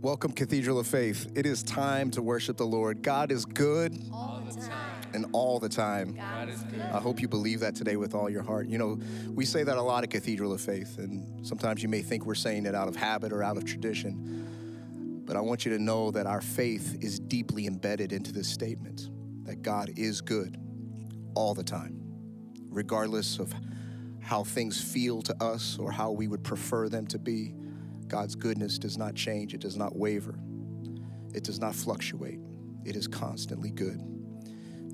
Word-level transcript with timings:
Welcome, 0.00 0.30
Cathedral 0.30 0.78
of 0.78 0.86
Faith. 0.86 1.32
It 1.34 1.44
is 1.44 1.64
time 1.64 2.12
to 2.12 2.22
worship 2.22 2.56
the 2.56 2.64
Lord. 2.64 3.02
God 3.02 3.32
is 3.32 3.44
good 3.44 4.00
all 4.12 4.40
the 4.48 4.54
time. 4.54 5.02
and 5.12 5.26
all 5.32 5.58
the 5.58 5.68
time. 5.68 6.14
God 6.14 6.48
is 6.48 6.62
good. 6.62 6.80
I 6.80 7.00
hope 7.00 7.20
you 7.20 7.26
believe 7.26 7.58
that 7.60 7.74
today 7.74 7.96
with 7.96 8.14
all 8.14 8.30
your 8.30 8.44
heart. 8.44 8.68
You 8.68 8.78
know, 8.78 9.00
we 9.34 9.44
say 9.44 9.64
that 9.64 9.76
a 9.76 9.82
lot 9.82 10.04
at 10.04 10.10
Cathedral 10.10 10.52
of 10.52 10.60
Faith, 10.60 10.98
and 10.98 11.44
sometimes 11.44 11.82
you 11.82 11.88
may 11.88 12.00
think 12.02 12.26
we're 12.26 12.36
saying 12.36 12.64
it 12.66 12.76
out 12.76 12.86
of 12.86 12.94
habit 12.94 13.32
or 13.32 13.42
out 13.42 13.56
of 13.56 13.64
tradition. 13.64 15.24
But 15.26 15.36
I 15.36 15.40
want 15.40 15.64
you 15.66 15.76
to 15.76 15.82
know 15.82 16.12
that 16.12 16.26
our 16.26 16.42
faith 16.42 16.98
is 17.00 17.18
deeply 17.18 17.66
embedded 17.66 18.12
into 18.12 18.32
this 18.32 18.48
statement 18.48 19.10
that 19.46 19.62
God 19.62 19.90
is 19.96 20.20
good 20.20 20.56
all 21.34 21.54
the 21.54 21.64
time, 21.64 22.00
regardless 22.70 23.40
of 23.40 23.52
how 24.20 24.44
things 24.44 24.80
feel 24.80 25.22
to 25.22 25.42
us 25.42 25.76
or 25.76 25.90
how 25.90 26.12
we 26.12 26.28
would 26.28 26.44
prefer 26.44 26.88
them 26.88 27.06
to 27.08 27.18
be. 27.18 27.52
God's 28.08 28.34
goodness 28.34 28.78
does 28.78 28.96
not 28.98 29.14
change, 29.14 29.54
it 29.54 29.60
does 29.60 29.76
not 29.76 29.96
waver, 29.96 30.38
it 31.34 31.44
does 31.44 31.60
not 31.60 31.74
fluctuate. 31.74 32.40
It 32.84 32.96
is 32.96 33.06
constantly 33.06 33.70
good. 33.70 34.00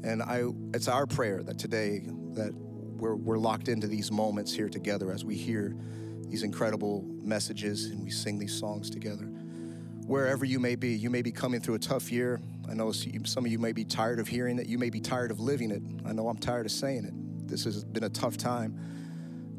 And 0.02 0.22
I, 0.22 0.44
it's 0.74 0.88
our 0.88 1.06
prayer 1.06 1.42
that 1.44 1.58
today 1.58 2.00
that 2.32 2.52
we're, 2.54 3.14
we're 3.14 3.38
locked 3.38 3.68
into 3.68 3.86
these 3.86 4.10
moments 4.10 4.52
here 4.52 4.68
together 4.68 5.12
as 5.12 5.24
we 5.24 5.36
hear 5.36 5.76
these 6.28 6.42
incredible 6.42 7.04
messages 7.22 7.86
and 7.86 8.02
we 8.02 8.10
sing 8.10 8.38
these 8.38 8.58
songs 8.58 8.90
together. 8.90 9.24
Wherever 10.06 10.44
you 10.44 10.58
may 10.58 10.74
be, 10.74 10.90
you 10.90 11.08
may 11.08 11.22
be 11.22 11.30
coming 11.30 11.60
through 11.60 11.76
a 11.76 11.78
tough 11.78 12.10
year. 12.10 12.40
I 12.68 12.74
know 12.74 12.92
some 12.92 13.44
of 13.44 13.50
you 13.50 13.58
may 13.58 13.72
be 13.72 13.84
tired 13.84 14.18
of 14.18 14.28
hearing 14.28 14.58
it. 14.58 14.66
You 14.66 14.78
may 14.78 14.90
be 14.90 15.00
tired 15.00 15.30
of 15.30 15.40
living 15.40 15.70
it. 15.70 15.82
I 16.04 16.12
know 16.12 16.28
I'm 16.28 16.36
tired 16.36 16.66
of 16.66 16.72
saying 16.72 17.04
it. 17.04 17.48
This 17.48 17.64
has 17.64 17.84
been 17.84 18.04
a 18.04 18.10
tough 18.10 18.36
time. 18.36 18.78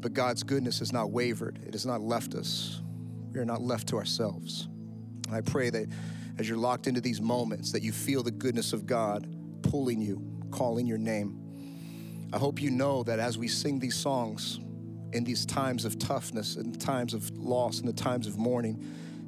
But 0.00 0.12
God's 0.12 0.42
goodness 0.42 0.78
has 0.80 0.92
not 0.92 1.10
wavered, 1.10 1.58
it 1.66 1.72
has 1.72 1.86
not 1.86 2.00
left 2.00 2.34
us 2.34 2.82
we 3.36 3.42
are 3.42 3.44
not 3.44 3.60
left 3.60 3.88
to 3.88 3.98
ourselves. 3.98 4.66
I 5.30 5.42
pray 5.42 5.68
that 5.68 5.88
as 6.38 6.48
you're 6.48 6.56
locked 6.56 6.86
into 6.86 7.02
these 7.02 7.20
moments, 7.20 7.70
that 7.72 7.82
you 7.82 7.92
feel 7.92 8.22
the 8.22 8.30
goodness 8.30 8.72
of 8.72 8.86
God 8.86 9.28
pulling 9.60 10.00
you, 10.00 10.22
calling 10.50 10.86
your 10.86 10.96
name. 10.96 12.30
I 12.32 12.38
hope 12.38 12.62
you 12.62 12.70
know 12.70 13.02
that 13.02 13.18
as 13.18 13.36
we 13.36 13.46
sing 13.46 13.78
these 13.78 13.94
songs 13.94 14.58
in 15.12 15.22
these 15.22 15.44
times 15.44 15.84
of 15.84 15.98
toughness, 15.98 16.56
and 16.56 16.80
times 16.80 17.12
of 17.12 17.30
loss, 17.36 17.78
and 17.78 17.86
the 17.86 17.92
times 17.92 18.26
of 18.26 18.38
mourning, 18.38 18.82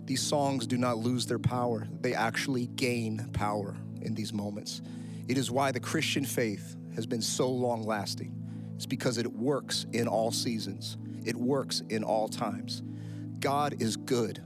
these 0.06 0.22
songs 0.22 0.66
do 0.66 0.78
not 0.78 0.96
lose 0.96 1.27
their 1.27 1.38
power. 1.38 1.86
They 2.00 2.14
actually 2.14 2.68
gain 2.68 3.28
power 3.34 3.77
in 4.00 4.14
these 4.14 4.33
moments. 4.33 4.80
It 5.28 5.36
is 5.36 5.50
why 5.50 5.70
the 5.70 5.80
Christian 5.80 6.24
faith 6.24 6.77
has 6.94 7.05
been 7.05 7.20
so 7.20 7.50
long 7.50 7.83
lasting. 7.83 8.34
It's 8.74 8.86
because 8.86 9.18
it 9.18 9.30
works 9.30 9.84
in 9.92 10.08
all 10.08 10.30
seasons, 10.30 10.96
it 11.27 11.36
works 11.36 11.83
in 11.90 12.02
all 12.02 12.27
times. 12.27 12.83
God 13.41 13.81
is 13.81 13.97
good 13.97 14.42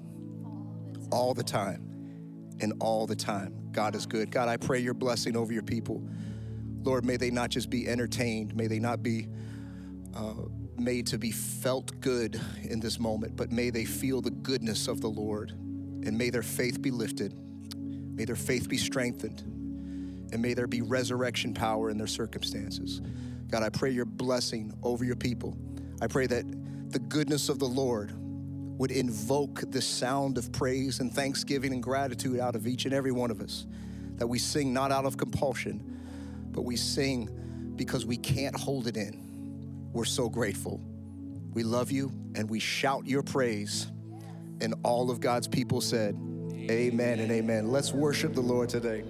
all 1.10 1.34
the 1.34 1.44
time. 1.44 1.88
And 2.60 2.74
all 2.80 3.08
the 3.08 3.16
time, 3.16 3.70
God 3.72 3.96
is 3.96 4.06
good. 4.06 4.30
God, 4.30 4.48
I 4.48 4.56
pray 4.56 4.78
your 4.78 4.94
blessing 4.94 5.36
over 5.36 5.52
your 5.52 5.64
people. 5.64 6.06
Lord, 6.84 7.04
may 7.04 7.16
they 7.16 7.30
not 7.30 7.50
just 7.50 7.70
be 7.70 7.88
entertained, 7.88 8.54
may 8.54 8.68
they 8.68 8.78
not 8.78 9.02
be 9.02 9.26
uh, 10.14 10.34
made 10.78 11.08
to 11.08 11.18
be 11.18 11.32
felt 11.32 12.00
good 12.00 12.40
in 12.62 12.78
this 12.78 13.00
moment, 13.00 13.34
but 13.36 13.50
may 13.50 13.70
they 13.70 13.84
feel 13.84 14.20
the 14.20 14.30
goodness 14.30 14.86
of 14.86 15.00
the 15.00 15.08
Lord. 15.08 15.50
And 15.50 16.16
may 16.16 16.30
their 16.30 16.42
faith 16.42 16.80
be 16.80 16.92
lifted, 16.92 17.34
may 17.74 18.24
their 18.24 18.36
faith 18.36 18.68
be 18.68 18.76
strengthened, 18.76 19.40
and 20.32 20.40
may 20.40 20.54
there 20.54 20.68
be 20.68 20.82
resurrection 20.82 21.54
power 21.54 21.90
in 21.90 21.98
their 21.98 22.06
circumstances. 22.06 23.00
God, 23.48 23.64
I 23.64 23.70
pray 23.70 23.90
your 23.90 24.04
blessing 24.04 24.72
over 24.84 25.04
your 25.04 25.16
people. 25.16 25.56
I 26.00 26.06
pray 26.06 26.26
that 26.28 26.44
the 26.92 27.00
goodness 27.00 27.48
of 27.48 27.58
the 27.58 27.66
Lord 27.66 28.12
would 28.82 28.90
invoke 28.90 29.70
the 29.70 29.80
sound 29.80 30.36
of 30.36 30.50
praise 30.50 30.98
and 30.98 31.14
thanksgiving 31.14 31.72
and 31.72 31.80
gratitude 31.80 32.40
out 32.40 32.56
of 32.56 32.66
each 32.66 32.84
and 32.84 32.92
every 32.92 33.12
one 33.12 33.30
of 33.30 33.40
us. 33.40 33.64
That 34.16 34.26
we 34.26 34.40
sing 34.40 34.72
not 34.72 34.90
out 34.90 35.04
of 35.04 35.16
compulsion, 35.16 36.00
but 36.50 36.62
we 36.62 36.74
sing 36.74 37.28
because 37.76 38.04
we 38.04 38.16
can't 38.16 38.56
hold 38.56 38.88
it 38.88 38.96
in. 38.96 39.88
We're 39.92 40.04
so 40.04 40.28
grateful. 40.28 40.80
We 41.52 41.62
love 41.62 41.92
you 41.92 42.10
and 42.34 42.50
we 42.50 42.58
shout 42.58 43.06
your 43.06 43.22
praise. 43.22 43.86
And 44.60 44.74
all 44.82 45.12
of 45.12 45.20
God's 45.20 45.46
people 45.46 45.80
said, 45.80 46.16
Amen, 46.16 46.70
amen 46.70 47.20
and 47.20 47.30
amen. 47.30 47.70
Let's 47.70 47.92
worship 47.92 48.34
the 48.34 48.40
Lord 48.40 48.68
today. 48.68 49.04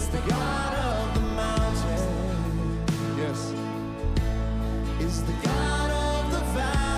Cause 0.00 0.08
the 0.08 0.30
God 0.30 0.74
of 0.74 1.14
the 1.14 1.20
mountain, 1.20 2.86
Yes. 3.18 3.52
is 4.98 5.22
the 5.24 5.32
God 5.46 5.90
of 5.90 6.32
the 6.32 6.40
valley. 6.58 6.89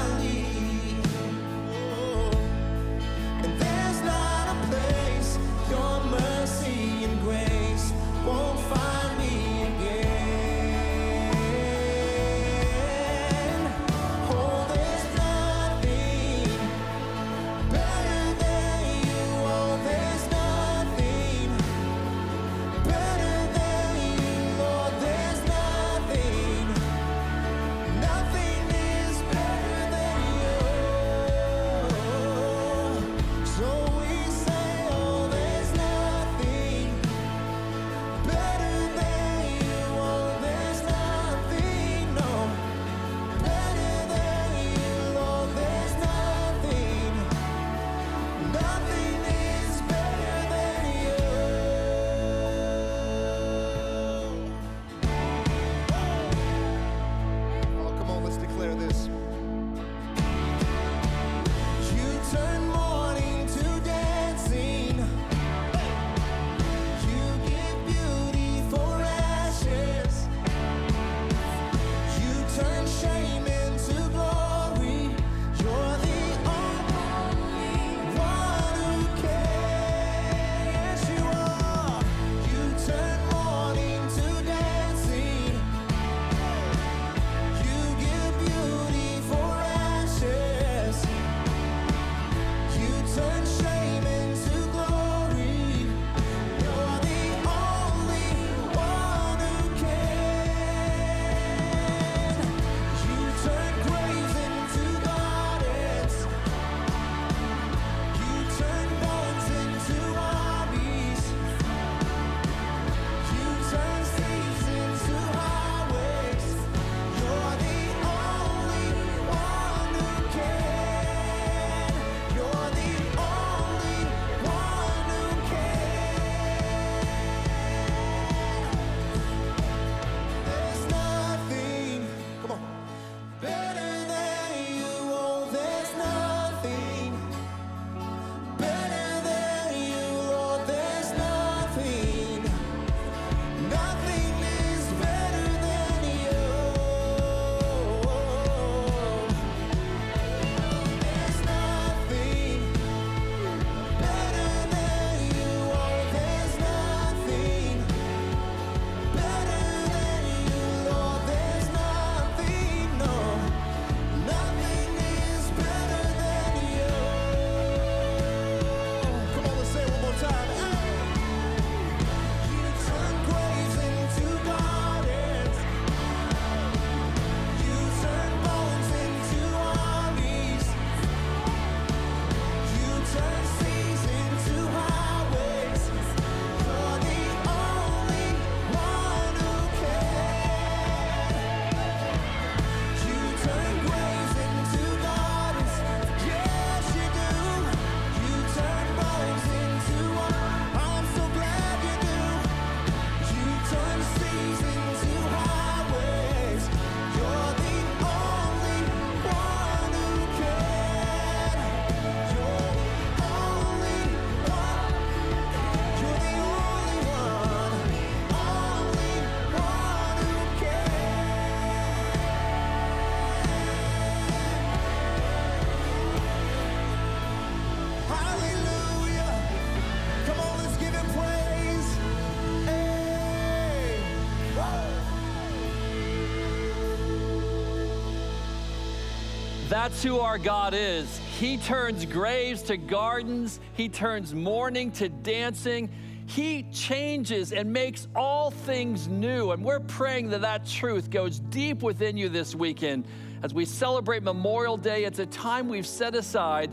That's 239.72 240.02
who 240.02 240.18
our 240.18 240.36
God 240.36 240.74
is. 240.74 241.16
He 241.38 241.56
turns 241.56 242.04
graves 242.04 242.60
to 242.64 242.76
gardens, 242.76 243.58
He 243.72 243.88
turns 243.88 244.34
mourning 244.34 244.92
to 244.92 245.08
dancing. 245.08 245.88
He 246.26 246.64
changes 246.64 247.54
and 247.54 247.72
makes 247.72 248.06
all 248.14 248.50
things 248.50 249.08
new. 249.08 249.50
And 249.50 249.64
we're 249.64 249.80
praying 249.80 250.28
that 250.28 250.42
that 250.42 250.66
truth 250.66 251.08
goes 251.08 251.38
deep 251.38 251.82
within 251.82 252.18
you 252.18 252.28
this 252.28 252.54
weekend. 252.54 253.06
As 253.42 253.54
we 253.54 253.64
celebrate 253.64 254.22
Memorial 254.22 254.76
Day, 254.76 255.04
it's 255.04 255.20
a 255.20 255.26
time 255.26 255.70
we've 255.70 255.86
set 255.86 256.14
aside 256.14 256.70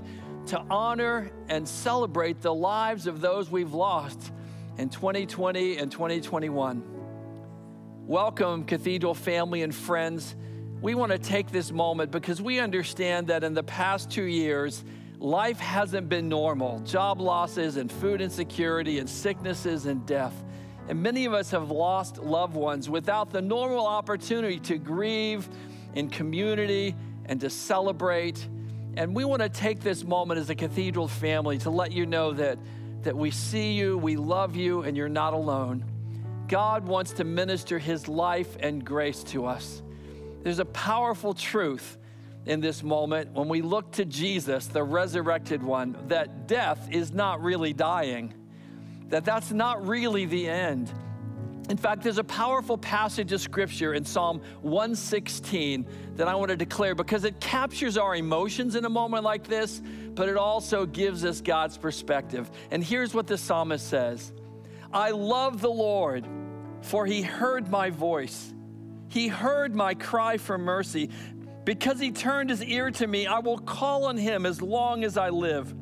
to 0.48 0.60
honor 0.70 1.32
and 1.48 1.66
celebrate 1.66 2.42
the 2.42 2.54
lives 2.54 3.08
of 3.08 3.22
those 3.22 3.50
we've 3.50 3.74
lost 3.74 4.34
in 4.78 4.90
2020 4.90 5.78
and 5.78 5.90
2021. 5.90 6.84
Welcome, 8.08 8.66
Cathedral 8.66 9.14
family 9.14 9.62
and 9.62 9.74
friends. 9.74 10.36
We 10.82 10.96
want 10.96 11.12
to 11.12 11.18
take 11.18 11.52
this 11.52 11.74
moment 11.74 12.10
because 12.10 12.42
we 12.42 12.60
understand 12.60 13.28
that 13.28 13.44
in 13.44 13.54
the 13.54 13.64
past 13.64 14.10
two 14.10 14.24
years, 14.24 14.86
life 15.20 15.60
hasn't 15.60 16.08
been 16.08 16.30
normal. 16.30 16.80
Job 16.80 17.20
losses 17.20 17.76
and 17.76 17.92
food 17.92 18.22
insecurity 18.22 19.00
and 19.00 19.10
sicknesses 19.10 19.88
and 19.88 20.06
death. 20.06 20.34
And 20.88 21.04
many 21.04 21.26
of 21.26 21.34
us 21.34 21.52
have 21.52 21.70
lost 21.70 22.20
loved 22.20 22.56
ones 22.56 22.90
without 22.90 23.30
the 23.30 23.42
normal 23.42 23.86
opportunity 23.86 24.58
to 24.62 24.78
grieve 24.78 25.50
in 25.96 26.10
community 26.10 26.96
and 27.26 27.42
to 27.42 27.50
celebrate. 27.50 28.48
And 28.96 29.14
we 29.14 29.26
want 29.26 29.42
to 29.42 29.50
take 29.50 29.82
this 29.82 30.06
moment 30.06 30.40
as 30.40 30.50
a 30.50 30.56
cathedral 30.56 31.10
family 31.10 31.58
to 31.60 31.70
let 31.70 31.92
you 31.92 32.06
know 32.06 32.32
that, 32.32 32.58
that 33.02 33.18
we 33.18 33.32
see 33.32 33.74
you, 33.74 33.98
we 33.98 34.16
love 34.16 34.56
you, 34.56 34.84
and 34.84 34.96
you're 34.96 35.10
not 35.10 35.34
alone. 35.34 35.84
God 36.48 36.88
wants 36.88 37.12
to 37.14 37.26
minister 37.26 37.80
his 37.80 38.08
life 38.08 38.56
and 38.62 38.84
grace 38.84 39.24
to 39.26 39.46
us. 39.46 39.84
There's 40.44 40.60
a 40.60 40.66
powerful 40.66 41.34
truth 41.34 41.98
in 42.46 42.62
this 42.62 42.82
moment 42.84 43.34
when 43.34 43.48
we 43.48 43.62
look 43.62 43.92
to 43.94 44.06
Jesus, 44.06 44.68
the 44.68 44.84
resurrected 44.84 45.62
one, 45.62 45.98
that 46.08 46.48
death 46.48 46.90
is 46.92 47.12
not 47.12 47.42
really 47.44 47.74
dying, 47.74 48.34
that 49.10 49.26
that's 49.26 49.52
not 49.52 49.86
really 49.88 50.26
the 50.26 50.48
end. 50.48 50.92
In 51.70 51.78
fact, 51.78 52.02
there's 52.02 52.18
a 52.18 52.24
powerful 52.24 52.80
passage 52.80 53.32
of 53.32 53.40
scripture 53.40 53.94
in 53.94 54.04
Psalm 54.04 54.42
116 54.64 55.86
that 56.16 56.28
I 56.28 56.34
want 56.34 56.50
to 56.50 56.58
declare 56.58 56.96
because 56.96 57.26
it 57.26 57.40
captures 57.40 57.96
our 57.96 58.16
emotions 58.16 58.74
in 58.74 58.86
a 58.86 58.90
moment 58.90 59.24
like 59.24 59.46
this, 59.46 59.80
but 60.16 60.28
it 60.28 60.36
also 60.36 60.88
gives 60.88 61.24
us 61.24 61.42
God's 61.42 61.78
perspective. 61.78 62.50
And 62.72 62.84
here's 62.84 63.14
what 63.14 63.28
the 63.28 63.38
psalmist 63.38 63.88
says 63.88 64.34
I 64.92 65.12
love 65.12 65.62
the 65.62 65.70
Lord, 65.70 66.28
for 66.82 67.06
he 67.06 67.22
heard 67.22 67.70
my 67.70 67.92
voice. 67.92 68.52
He 69.10 69.28
heard 69.28 69.76
my 69.76 69.94
cry 69.94 70.38
for 70.38 70.58
mercy. 70.58 71.10
Because 71.66 72.00
he 72.00 72.12
turned 72.12 72.50
his 72.50 72.64
ear 72.64 72.90
to 72.92 73.06
me, 73.06 73.28
I 73.28 73.40
will 73.40 73.60
call 73.60 74.06
on 74.06 74.18
him 74.18 74.46
as 74.46 74.62
long 74.62 75.04
as 75.04 75.18
I 75.18 75.30
live. 75.30 75.74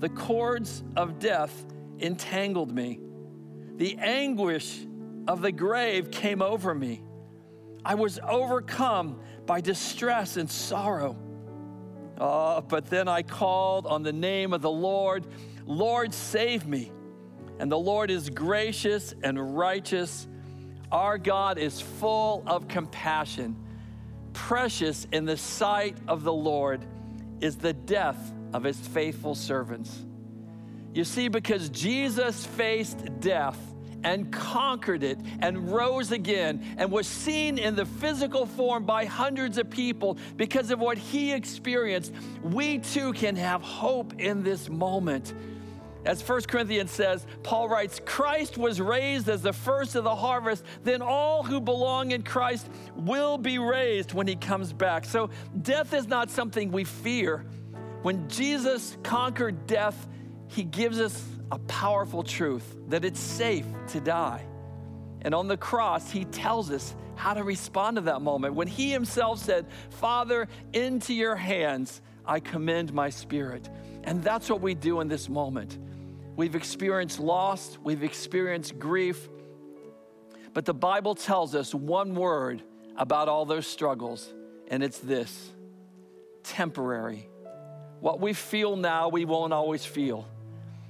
The 0.00 0.08
cords 0.08 0.82
of 0.96 1.18
death 1.18 1.66
entangled 2.00 2.72
me. 2.72 3.00
The 3.76 3.96
anguish 3.98 4.80
of 5.26 5.40
the 5.42 5.52
grave 5.52 6.10
came 6.10 6.42
over 6.42 6.74
me. 6.74 7.02
I 7.84 7.94
was 7.94 8.18
overcome 8.26 9.20
by 9.46 9.60
distress 9.60 10.36
and 10.36 10.50
sorrow. 10.50 11.16
Oh, 12.18 12.60
but 12.60 12.86
then 12.86 13.08
I 13.08 13.22
called 13.22 13.86
on 13.86 14.02
the 14.02 14.12
name 14.12 14.52
of 14.52 14.60
the 14.60 14.70
Lord. 14.70 15.26
Lord, 15.64 16.12
save 16.12 16.66
me. 16.66 16.90
And 17.58 17.70
the 17.70 17.78
Lord 17.78 18.10
is 18.10 18.30
gracious 18.30 19.14
and 19.22 19.56
righteous. 19.56 20.26
Our 20.90 21.18
God 21.18 21.58
is 21.58 21.80
full 21.80 22.42
of 22.46 22.68
compassion 22.68 23.56
precious 24.38 25.06
in 25.10 25.24
the 25.24 25.36
sight 25.36 25.96
of 26.06 26.22
the 26.22 26.32
Lord 26.32 26.84
is 27.40 27.56
the 27.56 27.72
death 27.72 28.32
of 28.52 28.62
his 28.62 28.78
faithful 28.78 29.34
servants. 29.34 30.04
You 30.94 31.04
see, 31.04 31.26
because 31.26 31.68
Jesus 31.70 32.46
faced 32.46 33.20
death 33.20 33.58
and 34.04 34.30
conquered 34.32 35.02
it 35.02 35.18
and 35.40 35.72
rose 35.72 36.12
again 36.12 36.64
and 36.78 36.90
was 36.92 37.08
seen 37.08 37.58
in 37.58 37.74
the 37.74 37.84
physical 37.84 38.46
form 38.46 38.84
by 38.84 39.04
hundreds 39.04 39.58
of 39.58 39.68
people 39.68 40.18
because 40.36 40.70
of 40.70 40.78
what 40.78 40.98
he 40.98 41.32
experienced, 41.32 42.14
we 42.42 42.78
too 42.78 43.12
can 43.12 43.34
have 43.34 43.60
hope 43.60 44.20
in 44.20 44.44
this 44.44 44.68
moment 44.68 45.34
as 46.08 46.26
1 46.26 46.44
Corinthians 46.44 46.90
says, 46.90 47.26
Paul 47.42 47.68
writes, 47.68 48.00
Christ 48.02 48.56
was 48.56 48.80
raised 48.80 49.28
as 49.28 49.42
the 49.42 49.52
first 49.52 49.94
of 49.94 50.04
the 50.04 50.16
harvest, 50.16 50.64
then 50.82 51.02
all 51.02 51.42
who 51.42 51.60
belong 51.60 52.12
in 52.12 52.22
Christ 52.22 52.70
will 52.96 53.36
be 53.36 53.58
raised 53.58 54.14
when 54.14 54.26
he 54.26 54.34
comes 54.34 54.72
back. 54.72 55.04
So 55.04 55.28
death 55.60 55.92
is 55.92 56.08
not 56.08 56.30
something 56.30 56.72
we 56.72 56.84
fear. 56.84 57.44
When 58.00 58.26
Jesus 58.26 58.96
conquered 59.02 59.66
death, 59.66 60.08
he 60.46 60.64
gives 60.64 60.98
us 60.98 61.22
a 61.52 61.58
powerful 61.58 62.22
truth 62.22 62.76
that 62.88 63.04
it's 63.04 63.20
safe 63.20 63.66
to 63.88 64.00
die. 64.00 64.46
And 65.20 65.34
on 65.34 65.46
the 65.46 65.58
cross, 65.58 66.10
he 66.10 66.24
tells 66.24 66.70
us 66.70 66.96
how 67.16 67.34
to 67.34 67.44
respond 67.44 67.96
to 67.96 68.00
that 68.04 68.22
moment. 68.22 68.54
When 68.54 68.66
he 68.66 68.90
himself 68.90 69.40
said, 69.40 69.66
Father, 69.90 70.48
into 70.72 71.12
your 71.12 71.36
hands 71.36 72.00
I 72.24 72.40
commend 72.40 72.94
my 72.94 73.10
spirit. 73.10 73.68
And 74.04 74.22
that's 74.22 74.48
what 74.48 74.62
we 74.62 74.74
do 74.74 75.00
in 75.00 75.08
this 75.08 75.28
moment. 75.28 75.78
We've 76.38 76.54
experienced 76.54 77.18
loss, 77.18 77.76
we've 77.82 78.04
experienced 78.04 78.78
grief. 78.78 79.28
But 80.54 80.66
the 80.66 80.72
Bible 80.72 81.16
tells 81.16 81.56
us 81.56 81.74
one 81.74 82.14
word 82.14 82.62
about 82.96 83.28
all 83.28 83.44
those 83.44 83.66
struggles, 83.66 84.32
and 84.68 84.84
it's 84.84 85.00
this 85.00 85.50
temporary. 86.44 87.28
What 87.98 88.20
we 88.20 88.34
feel 88.34 88.76
now, 88.76 89.08
we 89.08 89.24
won't 89.24 89.52
always 89.52 89.84
feel. 89.84 90.28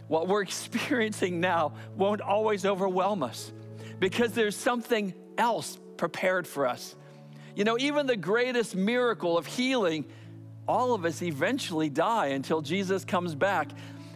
What 0.06 0.28
we're 0.28 0.42
experiencing 0.50 1.40
now 1.40 1.72
won't 1.96 2.20
always 2.20 2.66
overwhelm 2.66 3.22
us 3.22 3.50
because 3.98 4.32
there's 4.32 4.54
something 4.54 5.14
else 5.38 5.78
prepared 5.96 6.46
for 6.46 6.66
us. 6.66 6.94
You 7.56 7.64
know, 7.64 7.78
even 7.78 8.06
the 8.06 8.18
greatest 8.18 8.76
miracle 8.76 9.38
of 9.38 9.46
healing, 9.46 10.04
all 10.68 10.92
of 10.92 11.06
us 11.06 11.22
eventually 11.22 11.88
die 11.88 12.26
until 12.26 12.60
Jesus 12.60 13.06
comes 13.06 13.34
back. 13.34 13.70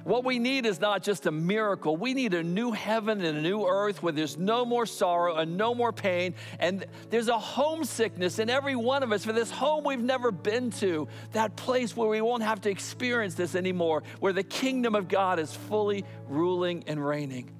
What 0.05 0.25
we 0.25 0.39
need 0.39 0.67
is 0.67 0.81
not 0.81 1.03
just 1.03 1.27
a 1.27 1.31
miracle. 1.31 1.97
We 1.97 2.13
need 2.13 2.35
a 2.35 2.43
new 2.43 2.73
heaven 2.73 3.21
and 3.21 3.39
a 3.39 3.41
new 3.41 3.67
earth 3.67 4.03
where 4.03 4.13
there's 4.13 4.37
no 4.37 4.65
more 4.65 4.85
sorrow 4.85 5.37
and 5.37 5.57
no 5.57 5.75
more 5.75 5.93
pain. 5.93 6.35
And 6.59 6.85
there's 7.11 7.29
a 7.29 7.39
homesickness 7.39 8.41
in 8.41 8.51
every 8.51 8.75
one 8.75 9.03
of 9.03 9.13
us 9.13 9.25
for 9.25 9.33
this 9.33 9.51
home 9.51 9.85
we've 9.85 10.01
never 10.01 10.33
been 10.33 10.71
to, 10.73 11.07
that 11.33 11.55
place 11.55 11.97
where 11.97 12.09
we 12.09 12.21
won't 12.21 12.43
have 12.43 12.61
to 12.63 12.71
experience 12.71 13.35
this 13.35 13.55
anymore, 13.55 14.03
where 14.19 14.33
the 14.33 14.43
kingdom 14.43 14.97
of 14.97 15.07
God 15.07 15.39
is 15.39 15.55
fully 15.55 16.05
ruling 16.29 16.85
and 16.89 17.05
reigning. 17.05 17.51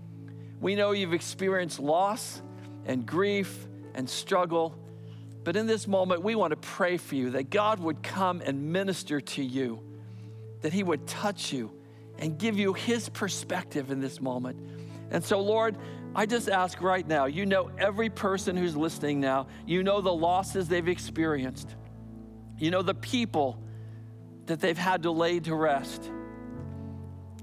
We 0.61 0.75
know 0.75 0.91
you've 0.91 1.15
experienced 1.15 1.79
loss 1.79 2.43
and 2.87 3.07
grief 3.07 3.69
and 3.95 4.09
struggle. 4.11 4.77
But 5.45 5.57
in 5.57 5.67
this 5.67 5.87
moment, 5.87 6.23
we 6.23 6.35
want 6.35 6.51
to 6.51 6.57
pray 6.57 6.97
for 6.97 7.15
you 7.15 7.31
that 7.31 7.51
God 7.51 7.79
would 7.81 8.03
come 8.03 8.43
and 8.45 8.73
minister 8.73 9.21
to 9.21 9.45
you, 9.45 9.81
that 10.63 10.73
He 10.73 10.83
would 10.83 11.07
touch 11.07 11.53
you 11.53 11.71
and 12.23 12.39
give 12.39 12.57
you 12.57 12.73
His 12.73 13.09
perspective 13.09 13.91
in 13.91 14.01
this 14.01 14.21
moment. 14.21 14.57
And 15.11 15.25
so, 15.25 15.41
Lord, 15.41 15.77
I 16.15 16.25
just 16.25 16.49
ask 16.49 16.81
right 16.81 17.07
now, 17.07 17.27
you 17.27 17.45
know 17.45 17.69
every 17.79 18.11
person 18.11 18.57
who's 18.57 18.77
listening 18.77 19.19
now, 19.19 19.49
you 19.67 19.83
know 19.83 20.01
the 20.01 20.15
losses 20.15 20.69
they've 20.69 20.87
experienced, 20.87 21.75
you 22.59 22.71
know 22.71 22.83
the 22.83 22.95
people 22.95 23.61
that 24.47 24.61
they've 24.61 24.79
had 24.79 25.03
to 25.03 25.11
lay 25.11 25.41
to 25.41 25.55
rest. 25.55 26.11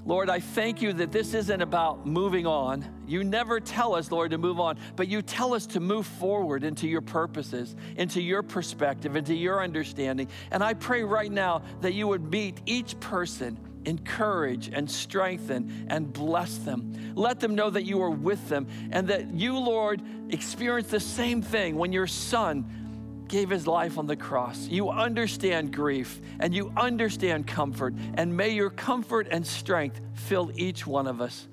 Lord, 0.05 0.29
I 0.29 0.39
thank 0.39 0.81
you 0.81 0.93
that 0.93 1.11
this 1.11 1.33
isn't 1.33 1.61
about 1.61 2.07
moving 2.07 2.47
on. 2.47 2.85
You 3.05 3.25
never 3.25 3.59
tell 3.59 3.95
us, 3.95 4.11
Lord, 4.11 4.31
to 4.31 4.37
move 4.37 4.61
on, 4.61 4.79
but 4.95 5.09
you 5.09 5.21
tell 5.21 5.53
us 5.53 5.67
to 5.67 5.81
move 5.81 6.07
forward 6.07 6.63
into 6.63 6.87
your 6.87 7.01
purposes, 7.01 7.75
into 7.97 8.21
your 8.21 8.43
perspective, 8.43 9.17
into 9.17 9.35
your 9.35 9.61
understanding. 9.61 10.29
And 10.51 10.63
I 10.63 10.73
pray 10.73 11.03
right 11.03 11.31
now 11.31 11.63
that 11.81 11.93
you 11.93 12.07
would 12.07 12.31
meet 12.31 12.61
each 12.65 12.97
person 13.01 13.59
encourage 13.89 14.69
and 14.69 14.89
strengthen 14.89 15.87
and 15.89 16.13
bless 16.13 16.57
them. 16.59 17.13
Let 17.15 17.39
them 17.39 17.55
know 17.55 17.69
that 17.69 17.83
you 17.83 18.01
are 18.01 18.09
with 18.09 18.47
them 18.47 18.67
and 18.91 19.07
that 19.07 19.33
you, 19.33 19.57
Lord, 19.57 20.01
experienced 20.29 20.91
the 20.91 20.99
same 20.99 21.41
thing 21.41 21.75
when 21.75 21.91
your 21.91 22.07
son 22.07 23.25
gave 23.27 23.49
his 23.49 23.67
life 23.67 23.97
on 23.97 24.07
the 24.07 24.15
cross. 24.15 24.67
You 24.67 24.89
understand 24.89 25.73
grief 25.73 26.19
and 26.39 26.53
you 26.53 26.71
understand 26.75 27.47
comfort, 27.47 27.93
and 28.15 28.35
may 28.35 28.49
your 28.49 28.69
comfort 28.69 29.27
and 29.29 29.45
strength 29.45 29.99
fill 30.13 30.51
each 30.55 30.85
one 30.85 31.07
of 31.07 31.21
us. 31.21 31.47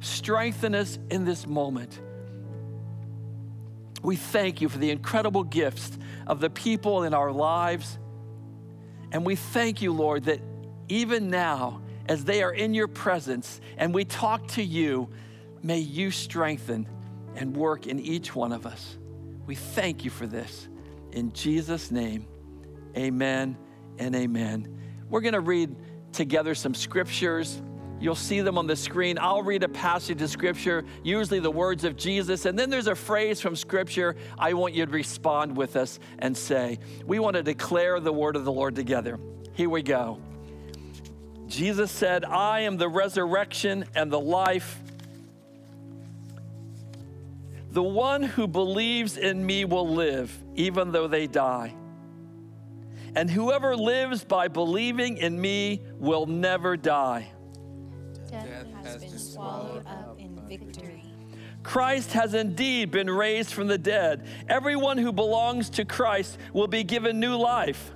Strengthen 0.00 0.74
us 0.74 0.98
in 1.10 1.24
this 1.24 1.46
moment. 1.46 1.98
We 4.02 4.16
thank 4.16 4.60
you 4.60 4.68
for 4.68 4.78
the 4.78 4.90
incredible 4.90 5.44
gifts 5.44 5.96
of 6.26 6.40
the 6.40 6.50
people 6.50 7.04
in 7.04 7.14
our 7.14 7.30
lives. 7.30 7.98
And 9.12 9.24
we 9.24 9.36
thank 9.36 9.80
you, 9.80 9.92
Lord, 9.92 10.24
that 10.24 10.40
even 10.88 11.30
now, 11.30 11.81
as 12.08 12.24
they 12.24 12.42
are 12.42 12.52
in 12.52 12.74
your 12.74 12.88
presence 12.88 13.60
and 13.76 13.94
we 13.94 14.04
talk 14.04 14.46
to 14.48 14.62
you, 14.62 15.08
may 15.62 15.78
you 15.78 16.10
strengthen 16.10 16.88
and 17.34 17.56
work 17.56 17.86
in 17.86 18.00
each 18.00 18.34
one 18.34 18.52
of 18.52 18.66
us. 18.66 18.98
We 19.46 19.54
thank 19.54 20.04
you 20.04 20.10
for 20.10 20.26
this. 20.26 20.68
In 21.12 21.32
Jesus' 21.32 21.90
name, 21.90 22.26
amen 22.96 23.56
and 23.98 24.14
amen. 24.14 24.78
We're 25.08 25.20
going 25.20 25.34
to 25.34 25.40
read 25.40 25.74
together 26.12 26.54
some 26.54 26.74
scriptures. 26.74 27.60
You'll 28.00 28.14
see 28.14 28.40
them 28.40 28.58
on 28.58 28.66
the 28.66 28.76
screen. 28.76 29.18
I'll 29.20 29.42
read 29.42 29.62
a 29.62 29.68
passage 29.68 30.20
of 30.22 30.30
scripture, 30.30 30.84
usually 31.04 31.38
the 31.38 31.50
words 31.50 31.84
of 31.84 31.96
Jesus, 31.96 32.46
and 32.46 32.58
then 32.58 32.68
there's 32.68 32.88
a 32.88 32.96
phrase 32.96 33.40
from 33.40 33.54
scripture 33.54 34.16
I 34.38 34.54
want 34.54 34.74
you 34.74 34.84
to 34.84 34.90
respond 34.90 35.56
with 35.56 35.76
us 35.76 36.00
and 36.18 36.36
say. 36.36 36.78
We 37.06 37.18
want 37.18 37.36
to 37.36 37.42
declare 37.42 38.00
the 38.00 38.12
word 38.12 38.34
of 38.34 38.44
the 38.44 38.52
Lord 38.52 38.74
together. 38.74 39.20
Here 39.54 39.70
we 39.70 39.82
go. 39.82 40.20
Jesus 41.52 41.90
said, 41.90 42.24
I 42.24 42.60
am 42.60 42.78
the 42.78 42.88
resurrection 42.88 43.84
and 43.94 44.10
the 44.10 44.18
life. 44.18 44.80
The 47.72 47.82
one 47.82 48.22
who 48.22 48.46
believes 48.46 49.18
in 49.18 49.44
me 49.44 49.66
will 49.66 49.86
live, 49.86 50.34
even 50.54 50.92
though 50.92 51.08
they 51.08 51.26
die. 51.26 51.74
And 53.14 53.30
whoever 53.30 53.76
lives 53.76 54.24
by 54.24 54.48
believing 54.48 55.18
in 55.18 55.38
me 55.38 55.82
will 55.98 56.24
never 56.24 56.74
die. 56.74 57.30
Death 58.30 58.66
has 58.82 59.04
been 59.04 59.18
swallowed 59.18 59.86
up 59.86 60.18
in 60.18 60.34
victory. 60.48 61.04
Christ 61.62 62.12
has 62.12 62.32
indeed 62.32 62.90
been 62.90 63.10
raised 63.10 63.52
from 63.52 63.66
the 63.66 63.76
dead. 63.76 64.26
Everyone 64.48 64.96
who 64.96 65.12
belongs 65.12 65.68
to 65.70 65.84
Christ 65.84 66.38
will 66.54 66.66
be 66.66 66.82
given 66.82 67.20
new 67.20 67.36
life. 67.36 67.92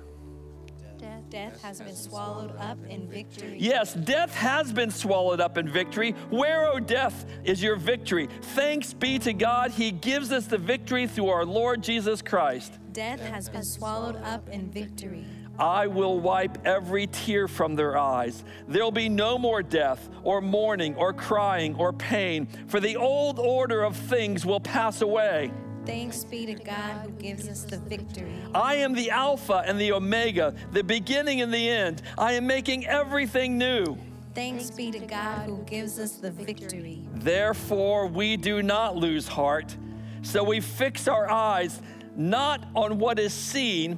Death 1.29 1.61
has 1.61 1.81
been 1.81 1.95
swallowed 1.95 2.55
up 2.57 2.77
in 2.87 3.07
victory. 3.09 3.57
Yes, 3.59 3.93
death 3.93 4.33
has 4.33 4.71
been 4.71 4.89
swallowed 4.89 5.41
up 5.41 5.57
in 5.57 5.67
victory. 5.67 6.11
Where, 6.29 6.67
O 6.71 6.79
death, 6.79 7.25
is 7.43 7.61
your 7.61 7.75
victory? 7.75 8.29
Thanks 8.41 8.93
be 8.93 9.19
to 9.19 9.33
God, 9.33 9.71
He 9.71 9.91
gives 9.91 10.31
us 10.31 10.45
the 10.45 10.57
victory 10.57 11.05
through 11.05 11.27
our 11.27 11.43
Lord 11.43 11.83
Jesus 11.83 12.21
Christ. 12.21 12.79
Death 12.93 13.19
has 13.19 13.49
been 13.49 13.63
swallowed 13.63 14.15
up 14.23 14.47
in 14.49 14.71
victory. 14.71 15.25
I 15.59 15.87
will 15.87 16.19
wipe 16.19 16.65
every 16.65 17.07
tear 17.07 17.47
from 17.47 17.75
their 17.75 17.97
eyes. 17.97 18.43
There'll 18.67 18.91
be 18.91 19.09
no 19.09 19.37
more 19.37 19.63
death, 19.63 20.07
or 20.23 20.39
mourning, 20.39 20.95
or 20.95 21.13
crying, 21.13 21.75
or 21.75 21.91
pain, 21.91 22.47
for 22.67 22.79
the 22.79 22.95
old 22.95 23.39
order 23.39 23.83
of 23.83 23.95
things 23.95 24.45
will 24.45 24.59
pass 24.59 25.01
away. 25.01 25.51
Thanks 25.87 26.25
be 26.25 26.45
to 26.45 26.53
God 26.53 27.05
who 27.05 27.11
gives 27.11 27.47
us 27.47 27.63
the 27.63 27.77
victory. 27.77 28.35
I 28.53 28.75
am 28.75 28.93
the 28.93 29.09
Alpha 29.09 29.63
and 29.65 29.79
the 29.79 29.93
Omega, 29.93 30.53
the 30.73 30.83
beginning 30.83 31.39
and 31.39 31.53
the 31.53 31.69
end. 31.69 32.01
I 32.17 32.33
am 32.33 32.45
making 32.45 32.85
everything 32.85 33.57
new. 33.57 33.97
Thanks 34.35 34.69
be 34.69 34.91
to 34.91 34.99
God 34.99 35.45
who 35.45 35.63
gives 35.63 35.97
us 35.97 36.17
the 36.17 36.29
victory. 36.29 37.07
Therefore, 37.13 38.05
we 38.05 38.35
do 38.35 38.61
not 38.61 38.97
lose 38.97 39.29
heart. 39.29 39.77
So 40.23 40.43
we 40.43 40.59
fix 40.59 41.07
our 41.07 41.31
eyes 41.31 41.81
not 42.17 42.67
on 42.75 42.99
what 42.99 43.17
is 43.17 43.31
seen, 43.31 43.97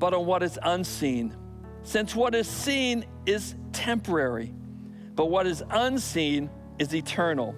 but 0.00 0.14
on 0.14 0.26
what 0.26 0.42
is 0.42 0.58
unseen. 0.64 1.32
Since 1.84 2.16
what 2.16 2.34
is 2.34 2.48
seen 2.48 3.04
is 3.24 3.54
temporary, 3.72 4.52
but 5.14 5.26
what 5.26 5.46
is 5.46 5.62
unseen 5.70 6.50
is 6.80 6.92
eternal. 6.92 7.54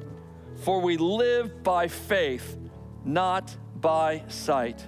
For 0.56 0.78
we 0.78 0.98
live 0.98 1.62
by 1.62 1.88
faith 1.88 2.58
not 3.06 3.56
by 3.80 4.22
sight. 4.28 4.84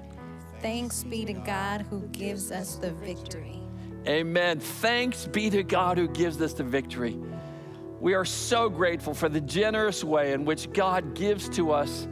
Thanks 0.61 1.05
be 1.05 1.25
to 1.25 1.33
God 1.33 1.83
who 1.83 2.01
gives 2.09 2.51
us 2.51 2.75
the 2.75 2.91
victory. 2.91 3.61
Amen. 4.07 4.59
Thanks 4.59 5.27
be 5.27 5.49
to 5.51 5.63
God 5.63 5.99
who 5.99 6.09
gives 6.09 6.41
us 6.43 6.53
the 6.53 6.65
victory. 6.65 7.17
We 8.01 8.15
are 8.15 8.25
so 8.25 8.69
grateful 8.69 9.15
for 9.15 9.29
the 9.29 9.41
generous 9.41 10.03
way 10.03 10.33
in 10.33 10.45
which 10.45 10.73
God 10.73 11.15
gives 11.15 11.49
to 11.51 11.73
us 11.73 12.09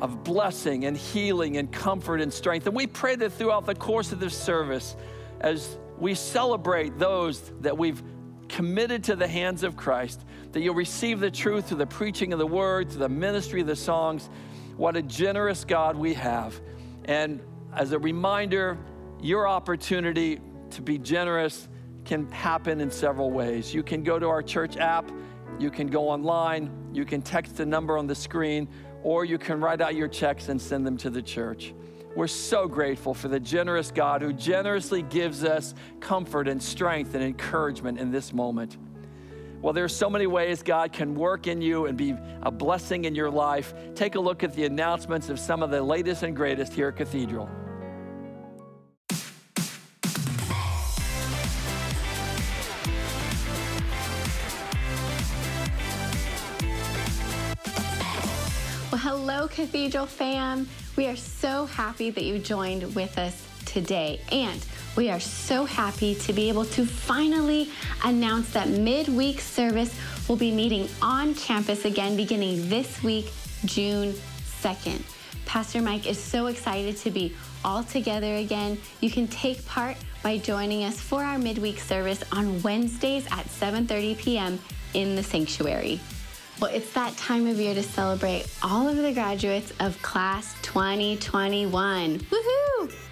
of 0.00 0.24
blessing 0.24 0.86
and 0.86 0.96
healing 0.96 1.58
and 1.58 1.70
comfort 1.70 2.20
and 2.20 2.32
strength. 2.32 2.66
And 2.66 2.74
we 2.74 2.86
pray 2.86 3.16
that 3.16 3.30
throughout 3.30 3.66
the 3.66 3.74
course 3.74 4.12
of 4.12 4.20
this 4.20 4.36
service, 4.36 4.96
as 5.40 5.78
we 5.98 6.14
celebrate 6.14 6.98
those 6.98 7.52
that 7.60 7.76
we've 7.76 8.02
committed 8.48 9.04
to 9.04 9.16
the 9.16 9.28
hands 9.28 9.62
of 9.62 9.76
Christ, 9.76 10.24
that 10.52 10.60
you'll 10.60 10.74
receive 10.74 11.20
the 11.20 11.30
truth 11.30 11.68
through 11.68 11.78
the 11.78 11.86
preaching 11.86 12.32
of 12.32 12.38
the 12.38 12.46
word, 12.46 12.90
through 12.90 13.00
the 13.00 13.08
ministry 13.08 13.60
of 13.60 13.66
the 13.66 13.76
songs, 13.76 14.30
what 14.76 14.96
a 14.96 15.02
generous 15.02 15.64
God 15.64 15.96
we 15.96 16.14
have. 16.14 16.60
And 17.04 17.40
as 17.74 17.92
a 17.92 17.98
reminder, 17.98 18.78
your 19.20 19.46
opportunity 19.46 20.40
to 20.70 20.82
be 20.82 20.98
generous 20.98 21.68
can 22.04 22.30
happen 22.30 22.80
in 22.80 22.90
several 22.90 23.30
ways. 23.30 23.74
You 23.74 23.82
can 23.82 24.02
go 24.02 24.18
to 24.18 24.26
our 24.26 24.42
church 24.42 24.76
app, 24.76 25.10
you 25.58 25.70
can 25.70 25.86
go 25.86 26.08
online, 26.08 26.70
you 26.92 27.04
can 27.04 27.22
text 27.22 27.56
the 27.56 27.66
number 27.66 27.98
on 27.98 28.06
the 28.06 28.14
screen, 28.14 28.68
or 29.02 29.24
you 29.24 29.38
can 29.38 29.60
write 29.60 29.80
out 29.80 29.94
your 29.94 30.08
checks 30.08 30.48
and 30.48 30.60
send 30.60 30.86
them 30.86 30.96
to 30.98 31.10
the 31.10 31.22
church. 31.22 31.74
We're 32.16 32.26
so 32.26 32.66
grateful 32.66 33.14
for 33.14 33.28
the 33.28 33.38
generous 33.38 33.90
God 33.90 34.20
who 34.22 34.32
generously 34.32 35.02
gives 35.02 35.44
us 35.44 35.74
comfort 36.00 36.48
and 36.48 36.60
strength 36.60 37.14
and 37.14 37.22
encouragement 37.22 37.98
in 37.98 38.10
this 38.10 38.32
moment. 38.32 38.76
Well, 39.62 39.74
there's 39.74 39.94
so 39.94 40.08
many 40.08 40.26
ways 40.26 40.62
God 40.62 40.90
can 40.90 41.14
work 41.14 41.46
in 41.46 41.60
you 41.60 41.84
and 41.84 41.96
be 41.96 42.16
a 42.42 42.50
blessing 42.50 43.04
in 43.04 43.14
your 43.14 43.30
life. 43.30 43.74
Take 43.94 44.14
a 44.14 44.20
look 44.20 44.42
at 44.42 44.54
the 44.54 44.64
announcements 44.64 45.28
of 45.28 45.38
some 45.38 45.62
of 45.62 45.70
the 45.70 45.82
latest 45.82 46.22
and 46.22 46.34
greatest 46.34 46.72
here 46.72 46.88
at 46.88 46.96
Cathedral. 46.96 47.46
Well, 58.90 58.98
hello, 58.98 59.46
Cathedral 59.46 60.06
fam. 60.06 60.66
We 60.96 61.06
are 61.06 61.16
so 61.16 61.66
happy 61.66 62.08
that 62.08 62.24
you 62.24 62.38
joined 62.38 62.94
with 62.94 63.18
us 63.18 63.46
today. 63.66 64.22
And 64.32 64.64
we 65.00 65.08
are 65.08 65.18
so 65.18 65.64
happy 65.64 66.14
to 66.14 66.30
be 66.30 66.50
able 66.50 66.66
to 66.66 66.84
finally 66.84 67.70
announce 68.04 68.50
that 68.50 68.68
midweek 68.68 69.40
service 69.40 69.98
will 70.28 70.36
be 70.36 70.52
meeting 70.52 70.86
on 71.00 71.34
campus 71.34 71.86
again 71.86 72.18
beginning 72.18 72.68
this 72.68 73.02
week, 73.02 73.32
June 73.64 74.12
2nd. 74.60 75.00
Pastor 75.46 75.80
Mike 75.80 76.06
is 76.06 76.22
so 76.22 76.48
excited 76.48 76.98
to 76.98 77.10
be 77.10 77.34
all 77.64 77.82
together 77.82 78.34
again. 78.34 78.76
You 79.00 79.10
can 79.10 79.26
take 79.28 79.64
part 79.64 79.96
by 80.22 80.36
joining 80.36 80.84
us 80.84 81.00
for 81.00 81.24
our 81.24 81.38
midweek 81.38 81.80
service 81.80 82.22
on 82.30 82.60
Wednesdays 82.60 83.24
at 83.28 83.46
7:30 83.46 84.18
p.m. 84.18 84.58
in 84.92 85.16
the 85.16 85.22
sanctuary. 85.22 85.98
Well, 86.60 86.74
it's 86.74 86.92
that 86.92 87.16
time 87.16 87.46
of 87.46 87.58
year 87.58 87.74
to 87.74 87.82
celebrate 87.82 88.44
all 88.62 88.86
of 88.86 88.98
the 88.98 89.14
graduates 89.14 89.72
of 89.80 89.96
class 90.02 90.54
2021. 90.60 92.18
Woohoo! 92.18 93.09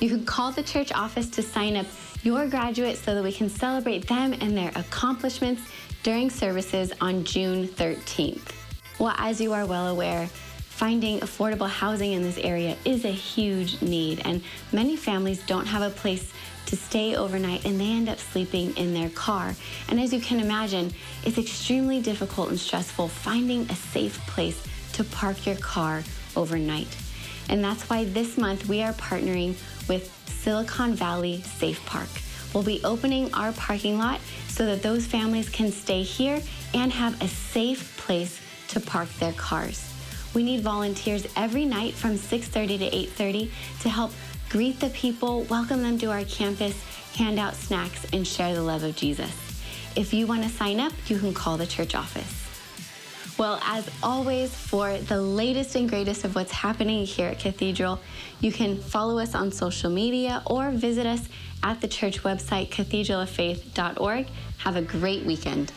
You 0.00 0.08
can 0.08 0.24
call 0.24 0.50
the 0.50 0.62
church 0.62 0.92
office 0.92 1.28
to 1.30 1.42
sign 1.42 1.76
up 1.76 1.84
your 2.22 2.46
graduates 2.46 3.02
so 3.02 3.14
that 3.14 3.22
we 3.22 3.32
can 3.32 3.50
celebrate 3.50 4.08
them 4.08 4.32
and 4.40 4.56
their 4.56 4.72
accomplishments 4.74 5.60
during 6.02 6.30
services 6.30 6.90
on 7.02 7.22
June 7.24 7.68
13th. 7.68 8.52
Well, 8.98 9.14
as 9.18 9.42
you 9.42 9.52
are 9.52 9.66
well 9.66 9.88
aware, 9.88 10.26
finding 10.26 11.20
affordable 11.20 11.68
housing 11.68 12.12
in 12.12 12.22
this 12.22 12.38
area 12.38 12.78
is 12.86 13.04
a 13.04 13.10
huge 13.10 13.82
need, 13.82 14.22
and 14.24 14.42
many 14.72 14.96
families 14.96 15.44
don't 15.44 15.66
have 15.66 15.82
a 15.82 15.90
place 15.90 16.32
to 16.64 16.76
stay 16.76 17.14
overnight 17.14 17.66
and 17.66 17.78
they 17.78 17.90
end 17.90 18.08
up 18.08 18.18
sleeping 18.18 18.74
in 18.78 18.94
their 18.94 19.10
car. 19.10 19.54
And 19.90 20.00
as 20.00 20.14
you 20.14 20.20
can 20.20 20.40
imagine, 20.40 20.94
it's 21.24 21.36
extremely 21.36 22.00
difficult 22.00 22.48
and 22.48 22.58
stressful 22.58 23.08
finding 23.08 23.62
a 23.68 23.74
safe 23.74 24.18
place 24.26 24.62
to 24.94 25.04
park 25.04 25.44
your 25.44 25.56
car 25.56 26.02
overnight. 26.36 26.96
And 27.50 27.64
that's 27.64 27.90
why 27.90 28.04
this 28.04 28.38
month 28.38 28.68
we 28.68 28.80
are 28.82 28.92
partnering 28.92 29.56
with 29.90 30.08
Silicon 30.26 30.94
Valley 30.94 31.42
Safe 31.42 31.84
Park. 31.84 32.08
We'll 32.54 32.62
be 32.62 32.80
opening 32.84 33.34
our 33.34 33.50
parking 33.50 33.98
lot 33.98 34.20
so 34.46 34.64
that 34.66 34.84
those 34.84 35.04
families 35.04 35.48
can 35.48 35.72
stay 35.72 36.02
here 36.02 36.40
and 36.74 36.92
have 36.92 37.20
a 37.20 37.26
safe 37.26 37.96
place 37.96 38.40
to 38.68 38.78
park 38.78 39.08
their 39.18 39.32
cars. 39.32 39.92
We 40.32 40.44
need 40.44 40.60
volunteers 40.60 41.26
every 41.34 41.64
night 41.64 41.94
from 41.94 42.16
6:30 42.16 42.78
to 42.78 42.88
8:30 42.94 43.50
to 43.80 43.88
help 43.88 44.12
greet 44.48 44.78
the 44.78 44.90
people, 44.90 45.42
welcome 45.50 45.82
them 45.82 45.98
to 45.98 46.06
our 46.12 46.24
campus, 46.24 46.76
hand 47.16 47.40
out 47.40 47.56
snacks, 47.56 48.06
and 48.12 48.24
share 48.24 48.54
the 48.54 48.62
love 48.62 48.84
of 48.84 48.94
Jesus. 48.94 49.32
If 49.96 50.14
you 50.14 50.28
want 50.28 50.44
to 50.44 50.48
sign 50.48 50.78
up, 50.78 50.92
you 51.08 51.18
can 51.18 51.34
call 51.34 51.56
the 51.56 51.66
church 51.66 51.96
office. 51.96 52.49
Well, 53.40 53.58
as 53.62 53.88
always, 54.02 54.54
for 54.54 54.98
the 54.98 55.18
latest 55.18 55.74
and 55.74 55.88
greatest 55.88 56.24
of 56.24 56.34
what's 56.34 56.52
happening 56.52 57.06
here 57.06 57.28
at 57.28 57.38
Cathedral, 57.38 57.98
you 58.42 58.52
can 58.52 58.76
follow 58.76 59.18
us 59.18 59.34
on 59.34 59.50
social 59.50 59.88
media 59.88 60.42
or 60.44 60.70
visit 60.72 61.06
us 61.06 61.26
at 61.62 61.80
the 61.80 61.88
church 61.88 62.22
website, 62.22 62.68
cathedraloffaith.org. 62.68 64.26
Have 64.58 64.76
a 64.76 64.82
great 64.82 65.24
weekend. 65.24 65.72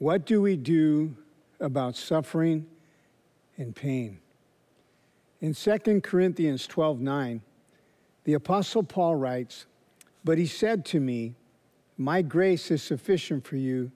What 0.00 0.24
do 0.24 0.40
we 0.40 0.56
do 0.56 1.14
about 1.60 1.94
suffering 1.94 2.66
and 3.58 3.76
pain? 3.76 4.18
In 5.42 5.52
2 5.52 6.00
Corinthians 6.00 6.66
12 6.66 7.00
9, 7.00 7.42
the 8.24 8.32
Apostle 8.32 8.82
Paul 8.82 9.16
writes, 9.16 9.66
But 10.24 10.38
he 10.38 10.46
said 10.46 10.86
to 10.86 11.00
me, 11.00 11.34
My 11.98 12.22
grace 12.22 12.70
is 12.70 12.82
sufficient 12.82 13.46
for 13.46 13.56
you, 13.56 13.92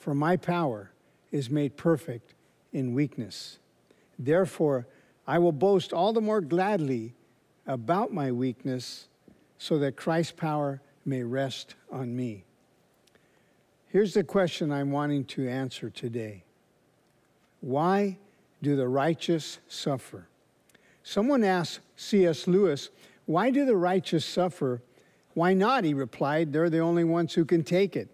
for 0.00 0.12
my 0.12 0.36
power 0.36 0.90
is 1.30 1.48
made 1.48 1.76
perfect 1.76 2.34
in 2.72 2.92
weakness. 2.92 3.60
Therefore, 4.18 4.88
I 5.24 5.38
will 5.38 5.52
boast 5.52 5.92
all 5.92 6.12
the 6.12 6.20
more 6.20 6.40
gladly 6.40 7.14
about 7.64 8.12
my 8.12 8.32
weakness, 8.32 9.06
so 9.56 9.78
that 9.78 9.96
Christ's 9.96 10.32
power 10.32 10.82
may 11.04 11.22
rest 11.22 11.76
on 11.92 12.16
me. 12.16 12.44
Here's 13.90 14.12
the 14.12 14.24
question 14.24 14.70
I'm 14.70 14.90
wanting 14.90 15.24
to 15.26 15.48
answer 15.48 15.88
today 15.88 16.44
Why 17.60 18.18
do 18.62 18.76
the 18.76 18.88
righteous 18.88 19.58
suffer? 19.66 20.28
Someone 21.02 21.42
asked 21.42 21.80
C.S. 21.96 22.46
Lewis, 22.46 22.90
Why 23.24 23.50
do 23.50 23.64
the 23.64 23.76
righteous 23.76 24.26
suffer? 24.26 24.82
Why 25.32 25.54
not? 25.54 25.84
He 25.84 25.94
replied, 25.94 26.52
They're 26.52 26.68
the 26.68 26.80
only 26.80 27.04
ones 27.04 27.32
who 27.32 27.46
can 27.46 27.64
take 27.64 27.96
it. 27.96 28.08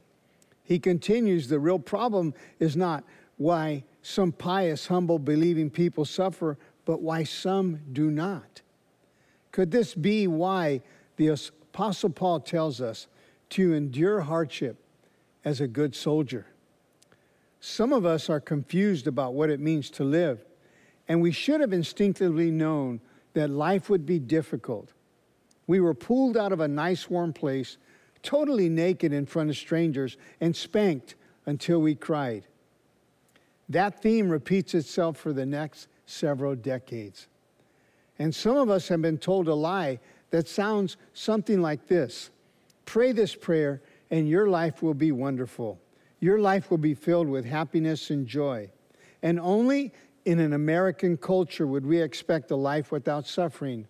He 0.62 0.78
continues, 0.78 1.48
The 1.48 1.58
real 1.58 1.80
problem 1.80 2.34
is 2.60 2.76
not 2.76 3.02
why 3.36 3.82
some 4.00 4.30
pious, 4.30 4.86
humble, 4.86 5.18
believing 5.18 5.70
people 5.70 6.04
suffer, 6.04 6.56
but 6.84 7.02
why 7.02 7.24
some 7.24 7.80
do 7.92 8.12
not. 8.12 8.60
Could 9.50 9.72
this 9.72 9.94
be 9.94 10.28
why 10.28 10.82
the 11.16 11.28
Apostle 11.28 12.10
Paul 12.10 12.40
tells 12.40 12.80
us 12.80 13.08
to 13.50 13.72
endure 13.72 14.20
hardship 14.20 14.83
as 15.44 15.60
a 15.60 15.68
good 15.68 15.94
soldier. 15.94 16.46
Some 17.60 17.92
of 17.92 18.04
us 18.04 18.28
are 18.28 18.40
confused 18.40 19.06
about 19.06 19.34
what 19.34 19.50
it 19.50 19.60
means 19.60 19.90
to 19.90 20.04
live, 20.04 20.44
and 21.08 21.20
we 21.20 21.32
should 21.32 21.60
have 21.60 21.72
instinctively 21.72 22.50
known 22.50 23.00
that 23.34 23.50
life 23.50 23.90
would 23.90 24.06
be 24.06 24.18
difficult. 24.18 24.92
We 25.66 25.80
were 25.80 25.94
pulled 25.94 26.36
out 26.36 26.52
of 26.52 26.60
a 26.60 26.68
nice 26.68 27.08
warm 27.08 27.32
place, 27.32 27.78
totally 28.22 28.68
naked 28.68 29.12
in 29.12 29.26
front 29.26 29.50
of 29.50 29.56
strangers, 29.56 30.16
and 30.40 30.54
spanked 30.54 31.14
until 31.46 31.80
we 31.80 31.94
cried. 31.94 32.46
That 33.68 34.02
theme 34.02 34.28
repeats 34.28 34.74
itself 34.74 35.16
for 35.16 35.32
the 35.32 35.46
next 35.46 35.88
several 36.06 36.54
decades. 36.54 37.28
And 38.18 38.34
some 38.34 38.56
of 38.56 38.70
us 38.70 38.88
have 38.88 39.02
been 39.02 39.18
told 39.18 39.48
a 39.48 39.54
lie 39.54 39.98
that 40.30 40.48
sounds 40.48 40.96
something 41.12 41.60
like 41.60 41.86
this 41.86 42.30
Pray 42.84 43.12
this 43.12 43.34
prayer 43.34 43.80
and 44.14 44.28
your 44.28 44.46
life 44.46 44.80
will 44.80 44.94
be 44.94 45.10
wonderful. 45.10 45.76
Your 46.20 46.38
life 46.38 46.70
will 46.70 46.78
be 46.78 46.94
filled 46.94 47.26
with 47.26 47.44
happiness 47.44 48.10
and 48.10 48.28
joy. 48.28 48.70
And 49.24 49.40
only 49.40 49.92
in 50.24 50.38
an 50.38 50.52
American 50.52 51.16
culture 51.16 51.66
would 51.66 51.84
we 51.84 52.00
expect 52.00 52.52
a 52.52 52.56
life 52.56 52.92
without 52.92 53.26
suffering 53.26 53.88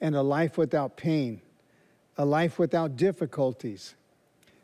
and 0.00 0.16
a 0.16 0.22
life 0.22 0.56
without 0.56 0.96
pain, 0.96 1.42
a 2.16 2.24
life 2.24 2.58
without 2.58 2.96
difficulties. 2.96 3.96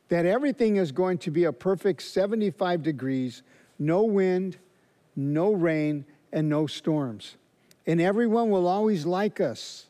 That 0.09 0.25
everything 0.25 0.77
is 0.77 0.93
going 0.93 1.19
to 1.19 1.31
be 1.31 1.45
a 1.45 1.53
perfect 1.53 2.01
75 2.01 2.83
degrees, 2.83 3.43
no 3.79 4.05
wind, 4.05 4.57
no 5.15 5.53
rain, 5.53 6.07
and 6.33 6.49
no 6.49 6.67
storms. 6.67 7.37
And 7.87 8.01
everyone 8.01 8.49
will 8.49 8.67
always 8.67 9.05
like 9.05 9.43
us. 9.43 9.89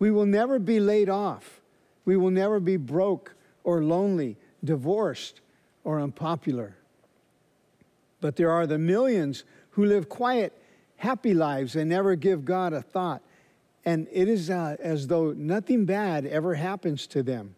We 0.00 0.10
will 0.10 0.26
never 0.26 0.58
be 0.58 0.80
laid 0.80 1.08
off. 1.08 1.60
We 2.04 2.16
will 2.16 2.32
never 2.32 2.58
be 2.58 2.76
broke 2.76 3.36
or 3.64 3.82
lonely, 3.82 4.36
divorced, 4.64 5.40
or 5.84 6.00
unpopular. 6.00 6.76
But 8.20 8.36
there 8.36 8.50
are 8.50 8.66
the 8.66 8.78
millions 8.78 9.44
who 9.70 9.84
live 9.84 10.08
quiet, 10.08 10.52
happy 10.96 11.34
lives 11.34 11.76
and 11.76 11.90
never 11.90 12.14
give 12.14 12.44
God 12.44 12.72
a 12.72 12.82
thought. 12.82 13.22
And 13.84 14.06
it 14.12 14.28
is 14.28 14.48
uh, 14.48 14.76
as 14.78 15.08
though 15.08 15.32
nothing 15.32 15.84
bad 15.84 16.24
ever 16.26 16.54
happens 16.54 17.06
to 17.08 17.22
them. 17.22 17.56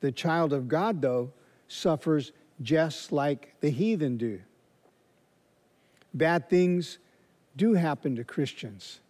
The 0.00 0.12
child 0.12 0.52
of 0.52 0.68
God, 0.68 1.02
though, 1.02 1.32
suffers 1.66 2.32
just 2.62 3.10
like 3.10 3.54
the 3.60 3.70
heathen 3.70 4.16
do. 4.16 4.40
Bad 6.14 6.48
things 6.48 6.98
do 7.56 7.74
happen 7.74 8.16
to 8.16 8.24
Christians. 8.24 9.00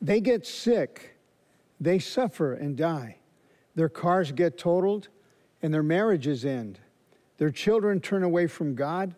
They 0.00 0.20
get 0.20 0.46
sick, 0.46 1.16
they 1.80 2.00
suffer 2.00 2.52
and 2.52 2.76
die. 2.76 3.16
Their 3.74 3.88
cars 3.88 4.32
get 4.32 4.58
totaled 4.58 5.08
and 5.62 5.72
their 5.72 5.82
marriages 5.82 6.44
end. 6.44 6.78
Their 7.38 7.50
children 7.50 8.00
turn 8.00 8.22
away 8.22 8.46
from 8.46 8.74
God, 8.74 9.14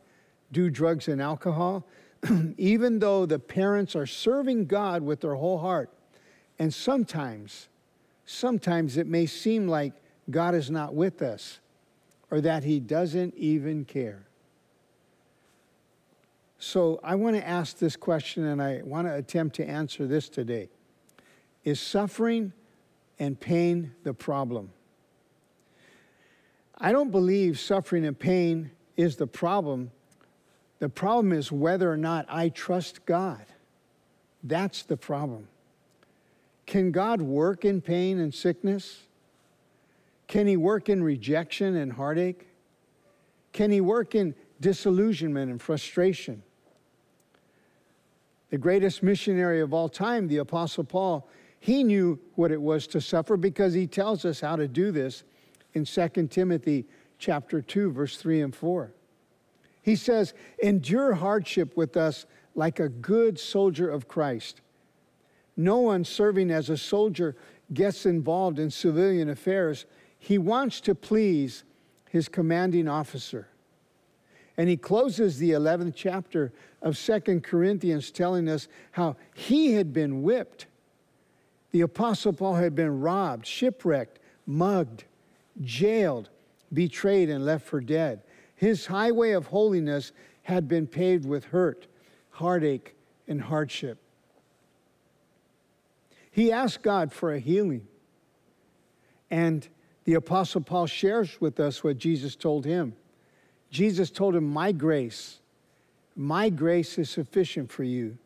do 0.53 0.71
drugs 0.71 1.09
and 1.09 1.21
alcohol, 1.21 1.87
even 2.57 2.99
though 2.99 3.27
the 3.27 3.38
parents 3.38 3.97
are 3.97 4.07
serving 4.07 4.67
God 4.67 5.03
with 5.03 5.21
their 5.21 5.35
whole 5.35 5.59
heart. 5.59 5.90
And 6.59 6.73
sometimes, 6.73 7.69
sometimes 8.25 8.97
it 8.97 9.07
may 9.07 9.27
seem 9.27 9.69
like 9.69 9.93
God 10.31 10.55
is 10.55 10.71
not 10.71 10.95
with 10.95 11.21
us 11.21 11.61
or 12.31 12.40
that 12.40 12.64
He 12.64 12.81
doesn't 12.81 13.35
even 13.35 13.85
care. 13.85 14.27
So 16.59 16.99
I 17.03 17.14
want 17.17 17.37
to 17.37 17.47
ask 17.47 17.79
this 17.79 17.95
question 17.95 18.45
and 18.45 18.62
I 18.62 18.81
want 18.85 19.07
to 19.07 19.14
attempt 19.14 19.57
to 19.57 19.69
answer 19.69 20.07
this 20.07 20.29
today. 20.29 20.71
Is 21.62 21.81
suffering 21.81 22.53
and 23.18 23.38
pain 23.38 23.92
the 24.03 24.14
problem. 24.14 24.70
I 26.77 26.92
don't 26.92 27.11
believe 27.11 27.59
suffering 27.59 28.05
and 28.05 28.18
pain 28.18 28.70
is 28.96 29.16
the 29.16 29.27
problem. 29.27 29.90
The 30.81 30.88
problem 30.88 31.33
is 31.33 31.53
whether 31.53 31.90
or 31.90 31.96
not 31.96 32.27
I 32.29 32.48
trust 32.48 33.07
God. 33.07 33.44
That's 34.42 34.83
the 34.83 34.96
problem. 34.96 35.48
Can 36.66 36.90
God 36.90 37.22
work 37.22 37.64
in 37.64 37.81
pain 37.81 38.18
and 38.18 38.35
sickness? 38.35 39.03
Can 40.27 40.46
He 40.46 40.57
work 40.57 40.88
in 40.88 41.03
rejection 41.03 41.77
and 41.77 41.92
heartache? 41.92 42.48
Can 43.53 43.70
He 43.70 43.81
work 43.81 44.14
in 44.14 44.35
disillusionment 44.61 45.50
and 45.50 45.61
frustration? 45.61 46.42
The 48.50 48.59
greatest 48.59 49.03
missionary 49.03 49.61
of 49.61 49.72
all 49.74 49.88
time, 49.88 50.29
the 50.29 50.38
Apostle 50.38 50.85
Paul, 50.85 51.29
he 51.64 51.83
knew 51.83 52.20
what 52.35 52.53
it 52.53 52.61
was 52.61 52.87
to 52.87 53.00
suffer 53.00 53.38
because 53.38 53.72
he 53.72 53.87
tells 53.87 54.27
us 54.27 54.38
how 54.38 54.55
to 54.55 54.68
do 54.68 54.90
this 54.92 55.24
in 55.72 55.87
2 55.87 56.27
Timothy 56.27 56.85
chapter 57.18 57.62
2 57.62 57.90
verse 57.90 58.18
3 58.18 58.42
and 58.42 58.55
4. 58.55 58.92
He 59.81 59.96
says, 59.96 60.35
"Endure 60.62 61.14
hardship 61.14 61.74
with 61.74 61.96
us 61.96 62.27
like 62.55 62.81
a 62.81 62.90
good 62.90 63.38
soldier 63.38 63.88
of 63.88 64.09
Christ." 64.09 64.61
No 65.57 65.79
one 65.79 66.05
serving 66.05 66.50
as 66.50 66.68
a 66.68 66.77
soldier 66.77 67.35
gets 67.72 68.05
involved 68.05 68.59
in 68.59 68.70
civilian 68.70 69.31
affairs. 69.31 69.87
He 70.18 70.37
wants 70.37 70.83
to 70.83 70.94
please 70.94 71.64
his 72.11 72.29
commanding 72.29 72.88
officer. 72.88 73.48
And 74.59 74.68
he 74.68 74.77
closes 74.77 75.38
the 75.38 75.53
11th 75.53 75.94
chapter 75.96 76.53
of 76.83 76.98
Second 76.98 77.42
Corinthians 77.42 78.11
telling 78.11 78.50
us 78.50 78.68
how 78.90 79.16
he 79.33 79.72
had 79.72 79.94
been 79.94 80.22
whipped 80.22 80.66
the 81.75 81.81
Apostle 81.81 82.33
Paul 82.33 82.55
had 82.55 82.77
been 82.77 83.01
robbed, 83.01 83.45
shipwrecked, 83.45 84.21
mugged, 84.47 85.03
jailed, 85.61 86.29
betrayed 86.73 87.29
and 87.29 87.45
left 87.45 87.67
for 87.67 87.81
dead. 87.81 88.23
His 88.55 88.87
highway 88.87 89.33
of 89.33 89.49
holiness 89.49 90.13
had 90.45 90.69
been 90.69 90.87
paved 90.87 91.27
with 91.27 91.47
hurt, 91.47 91.89
heartache, 92.31 92.95
and 93.27 93.41
hardship. 93.41 93.99
He 96.31 96.53
asked 96.53 96.81
God 96.83 97.13
for 97.13 97.35
a 97.35 97.41
healing. 97.41 97.89
And 99.29 99.67
the 100.05 100.15
Apostle 100.15 100.61
Paul 100.61 100.87
shares 100.87 101.41
with 101.41 101.59
us 101.59 101.83
what 101.83 101.99
Jesus 101.99 102.37
told 102.37 102.65
him. 102.65 102.95
Jesus 103.73 104.13
told 104.13 104.37
him, 104.37 104.45
My 104.45 104.71
grace, 104.71 105.41
my 106.15 106.51
grace 106.51 106.99
is 106.99 107.11
sufficient 107.11 107.73
for 107.73 107.83
you. 107.83 108.17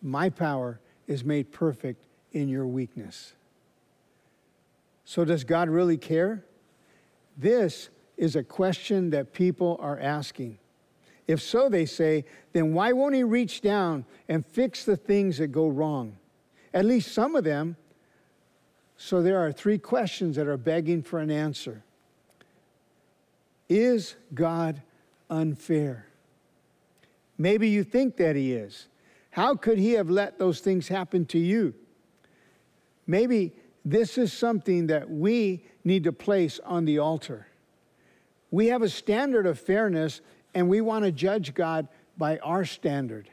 My 0.00 0.30
power 0.30 0.80
is 1.06 1.22
made 1.22 1.52
perfect 1.52 2.02
in 2.32 2.48
your 2.48 2.66
weakness. 2.66 3.32
So, 5.04 5.24
does 5.24 5.44
God 5.44 5.68
really 5.68 5.96
care? 5.96 6.44
This 7.36 7.88
is 8.16 8.36
a 8.36 8.42
question 8.42 9.10
that 9.10 9.32
people 9.32 9.78
are 9.80 9.98
asking. 9.98 10.58
If 11.26 11.40
so, 11.40 11.68
they 11.68 11.86
say, 11.86 12.24
then 12.52 12.74
why 12.74 12.92
won't 12.92 13.14
He 13.14 13.22
reach 13.22 13.60
down 13.60 14.04
and 14.28 14.44
fix 14.44 14.84
the 14.84 14.96
things 14.96 15.38
that 15.38 15.48
go 15.48 15.68
wrong? 15.68 16.16
At 16.74 16.84
least 16.84 17.12
some 17.12 17.36
of 17.36 17.44
them. 17.44 17.76
So, 18.96 19.22
there 19.22 19.38
are 19.38 19.52
three 19.52 19.78
questions 19.78 20.36
that 20.36 20.46
are 20.46 20.56
begging 20.56 21.02
for 21.02 21.20
an 21.20 21.30
answer 21.30 21.82
Is 23.68 24.16
God 24.34 24.82
unfair? 25.30 26.06
Maybe 27.38 27.68
you 27.68 27.84
think 27.84 28.16
that 28.16 28.34
He 28.34 28.52
is. 28.52 28.88
How 29.30 29.54
could 29.54 29.78
He 29.78 29.92
have 29.92 30.10
let 30.10 30.38
those 30.38 30.60
things 30.60 30.88
happen 30.88 31.24
to 31.26 31.38
you? 31.38 31.74
Maybe 33.08 33.52
this 33.84 34.18
is 34.18 34.32
something 34.32 34.86
that 34.88 35.10
we 35.10 35.64
need 35.82 36.04
to 36.04 36.12
place 36.12 36.60
on 36.64 36.84
the 36.84 36.98
altar. 36.98 37.48
We 38.50 38.66
have 38.66 38.82
a 38.82 38.88
standard 38.88 39.46
of 39.46 39.58
fairness 39.58 40.20
and 40.54 40.68
we 40.68 40.80
want 40.80 41.04
to 41.04 41.10
judge 41.10 41.54
God 41.54 41.88
by 42.16 42.38
our 42.38 42.64
standard. 42.64 43.30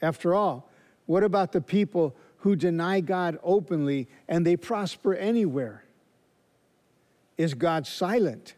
After 0.00 0.34
all, 0.34 0.70
what 1.06 1.22
about 1.22 1.52
the 1.52 1.60
people 1.60 2.16
who 2.38 2.56
deny 2.56 3.00
God 3.00 3.38
openly 3.42 4.08
and 4.26 4.46
they 4.46 4.56
prosper 4.56 5.14
anywhere? 5.14 5.84
Is 7.36 7.54
God 7.54 7.86
silent? 7.86 8.54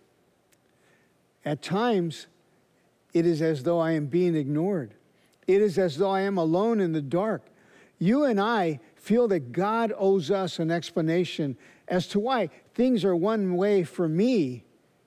At 1.44 1.60
times, 1.60 2.26
it 3.12 3.26
is 3.26 3.42
as 3.42 3.62
though 3.64 3.80
I 3.80 3.92
am 3.92 4.06
being 4.06 4.36
ignored. 4.36 4.94
It 5.46 5.60
is 5.60 5.78
as 5.78 5.96
though 5.96 6.10
I 6.10 6.20
am 6.20 6.38
alone 6.38 6.80
in 6.80 6.92
the 6.92 7.02
dark. 7.02 7.42
You 7.98 8.24
and 8.24 8.40
I 8.40 8.80
feel 9.00 9.28
that 9.28 9.52
God 9.52 9.92
owes 9.96 10.30
us 10.30 10.58
an 10.58 10.70
explanation 10.70 11.56
as 11.88 12.06
to 12.08 12.20
why 12.20 12.50
things 12.74 13.04
are 13.04 13.16
one 13.16 13.56
way 13.56 13.82
for 13.82 14.06
me 14.08 14.64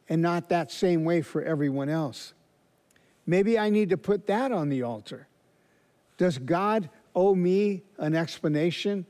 and 0.09 0.21
not 0.21 0.49
that 0.49 0.71
same 0.71 1.05
way 1.05 1.21
for 1.21 1.41
everyone 1.41 1.89
else. 1.89 2.33
Maybe 3.25 3.57
I 3.57 3.69
need 3.69 3.89
to 3.89 3.97
put 3.97 4.27
that 4.27 4.51
on 4.51 4.69
the 4.69 4.83
altar. 4.83 5.27
Does 6.17 6.37
God 6.37 6.89
owe 7.15 7.35
me 7.35 7.83
an 7.97 8.15
explanation 8.15 9.05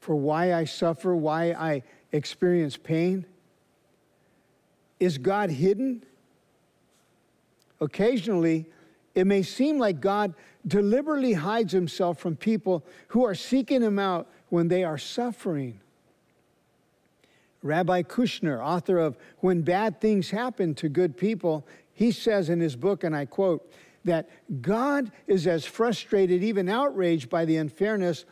for 0.00 0.16
why 0.16 0.52
I 0.52 0.64
suffer, 0.64 1.14
why 1.14 1.52
I 1.52 1.84
experience 2.10 2.76
pain? 2.76 3.24
Is 4.98 5.18
God 5.18 5.50
hidden? 5.50 6.04
Occasionally, 7.80 8.66
it 9.14 9.26
may 9.26 9.42
seem 9.42 9.78
like 9.78 10.00
God 10.00 10.34
deliberately 10.66 11.34
hides 11.34 11.72
himself 11.72 12.18
from 12.18 12.36
people 12.36 12.84
who 13.08 13.24
are 13.24 13.34
seeking 13.34 13.82
him 13.82 13.98
out 13.98 14.28
when 14.48 14.68
they 14.68 14.84
are 14.84 14.98
suffering. 14.98 15.80
Rabbi 17.62 18.02
Kushner, 18.02 18.64
author 18.64 18.98
of 18.98 19.16
When 19.38 19.62
Bad 19.62 20.00
Things 20.00 20.30
Happen 20.30 20.74
to 20.76 20.88
Good 20.88 21.16
People, 21.16 21.66
he 21.94 22.10
says 22.10 22.48
in 22.48 22.60
his 22.60 22.74
book, 22.74 23.04
and 23.04 23.14
I 23.14 23.26
quote, 23.26 23.70
that 24.04 24.28
God 24.60 25.12
is 25.26 25.46
as 25.46 25.64
frustrated, 25.64 26.42
even 26.42 26.68
outraged 26.68 27.30
by 27.30 27.44
the 27.44 27.56
unfairness 27.56 28.24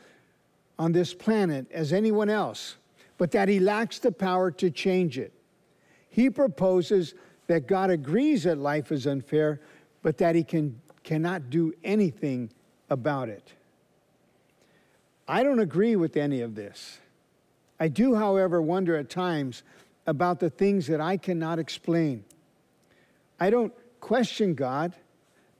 on 0.78 0.92
this 0.92 1.14
planet 1.14 1.70
as 1.70 1.92
anyone 1.92 2.28
else, 2.28 2.76
but 3.18 3.30
that 3.32 3.48
he 3.48 3.60
lacks 3.60 3.98
the 3.98 4.10
power 4.10 4.50
to 4.52 4.70
change 4.70 5.18
it. 5.18 5.32
He 6.08 6.28
proposes 6.28 7.14
that 7.46 7.66
God 7.68 7.90
agrees 7.90 8.44
that 8.44 8.58
life 8.58 8.90
is 8.90 9.06
unfair, 9.06 9.60
but 10.02 10.18
that 10.18 10.34
he 10.34 10.42
can 10.42 10.80
cannot 11.02 11.50
do 11.50 11.72
anything 11.82 12.50
about 12.88 13.28
it. 13.28 13.52
I 15.26 15.42
don't 15.42 15.60
agree 15.60 15.96
with 15.96 16.16
any 16.16 16.40
of 16.40 16.54
this. 16.54 16.98
I 17.78 17.88
do, 17.88 18.14
however, 18.14 18.60
wonder 18.60 18.96
at 18.96 19.08
times 19.08 19.62
about 20.06 20.40
the 20.40 20.50
things 20.50 20.86
that 20.88 21.00
I 21.00 21.16
cannot 21.16 21.58
explain. 21.58 22.24
I 23.38 23.48
don't 23.48 23.72
question 24.00 24.54
God. 24.54 24.94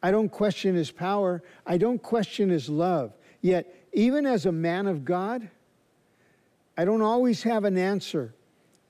I 0.03 0.11
don't 0.11 0.29
question 0.29 0.75
his 0.75 0.91
power. 0.91 1.43
I 1.67 1.79
don't 1.79 2.03
question 2.03 2.51
his 2.51 2.69
love. 2.69 3.13
Yet, 3.41 3.75
even 3.93 4.27
as 4.27 4.45
a 4.45 4.53
man 4.53 4.87
of 4.87 5.05
God, 5.05 5.49
I 6.77 6.85
don't 6.85 7.03
always 7.03 7.43
have 7.45 7.65
an 7.65 7.79
answer 7.79 8.35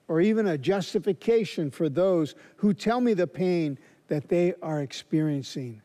or 0.08 0.20
even 0.20 0.46
a 0.48 0.58
justification 0.58 1.70
for 1.70 1.88
those 1.88 2.34
who 2.56 2.74
tell 2.74 3.00
me 3.00 3.14
the 3.14 3.26
pain 3.26 3.78
that 4.10 4.28
they 4.28 4.54
are 4.60 4.82
experiencing. 4.82 5.80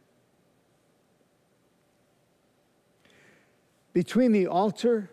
Between 3.94 4.32
the 4.32 4.48
altar 4.48 5.12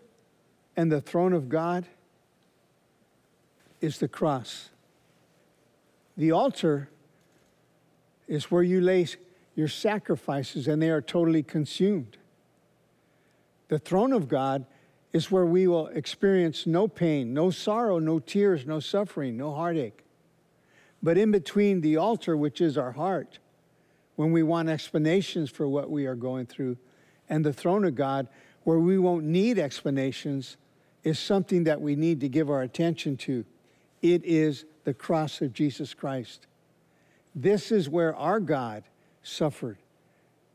and 0.79 0.90
the 0.90 1.03
throne 1.03 1.35
of 1.35 1.51
God 1.51 1.85
is 3.83 3.98
the 3.98 4.09
cross. 4.09 4.70
The 6.16 6.33
altar 6.33 6.88
is 8.27 8.51
where 8.51 8.62
you 8.62 8.81
lay 8.81 9.07
your 9.55 9.68
sacrifices 9.68 10.66
and 10.66 10.81
they 10.81 10.88
are 10.88 11.03
totally 11.03 11.42
consumed. 11.42 12.16
The 13.68 13.79
throne 13.79 14.14
of 14.14 14.27
God 14.27 14.64
is 15.12 15.31
where 15.31 15.44
we 15.44 15.66
will 15.66 15.88
experience 15.88 16.66
no 16.66 16.88
pain, 16.88 17.35
no 17.35 17.51
sorrow, 17.51 17.98
no 17.98 18.20
tears, 18.20 18.64
no 18.64 18.81
suffering, 18.81 19.37
no 19.37 19.53
heartache. 19.53 20.03
But 21.03 21.19
in 21.19 21.31
between 21.31 21.81
the 21.81 21.97
altar, 21.97 22.37
which 22.37 22.61
is 22.61 22.79
our 22.79 22.93
heart, 22.93 23.38
when 24.17 24.31
we 24.31 24.43
want 24.43 24.69
explanations 24.69 25.51
for 25.51 25.69
what 25.69 25.91
we 25.91 26.07
are 26.07 26.15
going 26.15 26.47
through, 26.47 26.77
and 27.29 27.45
the 27.45 27.53
throne 27.53 27.85
of 27.85 27.95
God, 27.95 28.29
where 28.65 28.79
we 28.79 28.99
won't 28.99 29.25
need 29.25 29.59
explanations 29.59 30.57
is 31.03 31.19
something 31.19 31.65
that 31.65 31.81
we 31.81 31.97
need 31.97 32.21
to 32.21 32.29
give 32.29 32.51
our 32.51 32.62
attention 32.62 33.17
to. 33.17 33.45
It 34.03 34.25
is 34.25 34.65
the 34.85 34.95
cross 34.95 35.41
of 35.41 35.53
Jesus 35.53 35.95
Christ. 35.95 36.47
This 37.35 37.73
is 37.73 37.88
where 37.88 38.15
our 38.15 38.38
God 38.38 38.85
suffered. 39.23 39.79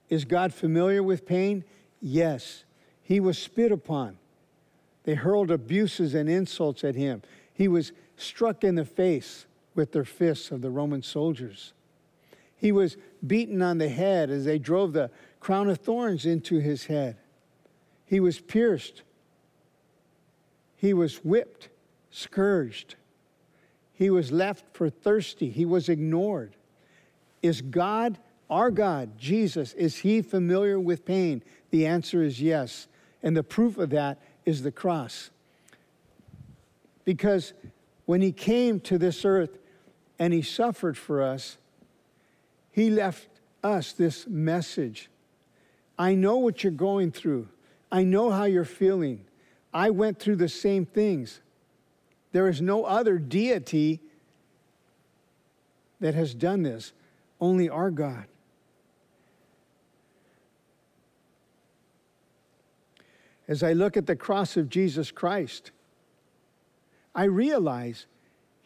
Is 0.09 0.23
God 0.23 0.53
familiar 0.53 1.03
with 1.03 1.25
pain? 1.25 1.65
Yes. 2.01 2.63
He 3.01 3.19
was 3.19 3.37
spit 3.37 3.71
upon. 3.71 4.17
They 5.03 5.15
hurled 5.15 5.51
abuses 5.51 6.13
and 6.13 6.29
insults 6.29 6.83
at 6.83 6.95
him. 6.95 7.23
He 7.53 7.67
was 7.67 7.91
struck 8.17 8.63
in 8.63 8.75
the 8.75 8.85
face 8.85 9.46
with 9.77 9.93
their 9.93 10.03
fists 10.03 10.51
of 10.51 10.61
the 10.61 10.69
Roman 10.69 11.01
soldiers. 11.01 11.71
He 12.57 12.71
was 12.71 12.97
beaten 13.25 13.61
on 13.61 13.77
the 13.77 13.87
head 13.87 14.29
as 14.29 14.43
they 14.43 14.57
drove 14.57 14.91
the 14.91 15.11
crown 15.39 15.69
of 15.69 15.77
thorns 15.77 16.25
into 16.25 16.59
his 16.59 16.87
head. 16.87 17.15
He 18.05 18.19
was 18.19 18.39
pierced. 18.39 19.03
He 20.75 20.93
was 20.93 21.17
whipped, 21.17 21.69
scourged. 22.09 22.95
He 23.93 24.09
was 24.09 24.31
left 24.31 24.65
for 24.73 24.89
thirsty. 24.89 25.49
He 25.49 25.65
was 25.65 25.87
ignored. 25.87 26.55
Is 27.43 27.61
God, 27.61 28.17
our 28.49 28.71
God, 28.71 29.17
Jesus, 29.17 29.73
is 29.73 29.97
he 29.97 30.21
familiar 30.21 30.79
with 30.79 31.05
pain? 31.05 31.43
The 31.69 31.85
answer 31.85 32.23
is 32.23 32.41
yes. 32.41 32.87
And 33.21 33.37
the 33.37 33.43
proof 33.43 33.77
of 33.77 33.91
that 33.91 34.19
is 34.45 34.63
the 34.63 34.71
cross. 34.71 35.29
Because 37.05 37.53
when 38.05 38.21
he 38.21 38.31
came 38.31 38.79
to 38.81 38.97
this 38.97 39.23
earth 39.23 39.59
and 40.19 40.33
he 40.33 40.41
suffered 40.41 40.97
for 40.97 41.21
us, 41.21 41.57
he 42.71 42.89
left 42.89 43.27
us 43.63 43.93
this 43.93 44.27
message 44.27 45.09
I 45.99 46.13
know 46.13 46.37
what 46.37 46.63
you're 46.63 46.71
going 46.71 47.11
through. 47.11 47.47
I 47.91 48.03
know 48.03 48.29
how 48.29 48.43
you're 48.43 48.65
feeling. 48.65 49.25
I 49.73 49.89
went 49.89 50.19
through 50.19 50.35
the 50.35 50.49
same 50.49 50.85
things. 50.85 51.41
There 52.33 52.47
is 52.47 52.61
no 52.61 52.83
other 52.83 53.17
deity 53.17 53.99
that 55.99 56.13
has 56.13 56.35
done 56.35 56.61
this, 56.61 56.93
only 57.41 57.67
our 57.69 57.89
God. 57.89 58.25
As 63.47 63.63
I 63.63 63.73
look 63.73 63.95
at 63.97 64.05
the 64.05 64.15
cross 64.15 64.57
of 64.57 64.69
Jesus 64.69 65.09
Christ, 65.09 65.71
I 67.15 67.23
realize 67.23 68.05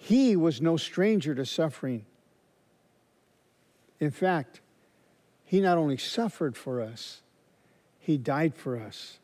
he 0.03 0.35
was 0.35 0.59
no 0.61 0.77
stranger 0.77 1.35
to 1.35 1.45
suffering. 1.45 2.03
In 3.99 4.09
fact, 4.09 4.59
he 5.45 5.61
not 5.61 5.77
only 5.77 5.97
suffered 5.97 6.57
for 6.57 6.81
us, 6.81 7.21
he 7.99 8.17
died 8.17 8.55
for 8.55 8.79
us. 8.79 9.19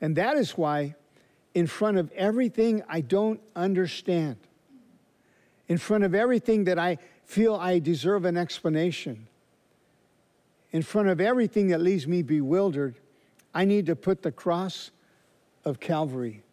And 0.00 0.16
that 0.16 0.38
is 0.38 0.52
why, 0.52 0.94
in 1.52 1.66
front 1.66 1.98
of 1.98 2.10
everything 2.12 2.82
I 2.88 3.02
don't 3.02 3.40
understand, 3.54 4.36
in 5.68 5.76
front 5.76 6.04
of 6.04 6.14
everything 6.14 6.64
that 6.64 6.78
I 6.78 6.96
feel 7.26 7.54
I 7.54 7.78
deserve 7.78 8.24
an 8.24 8.38
explanation, 8.38 9.26
in 10.72 10.80
front 10.80 11.08
of 11.08 11.20
everything 11.20 11.68
that 11.68 11.82
leaves 11.82 12.06
me 12.06 12.22
bewildered, 12.22 12.98
I 13.52 13.66
need 13.66 13.84
to 13.86 13.96
put 13.96 14.22
the 14.22 14.32
cross 14.32 14.92
of 15.62 15.78
Calvary. 15.78 16.43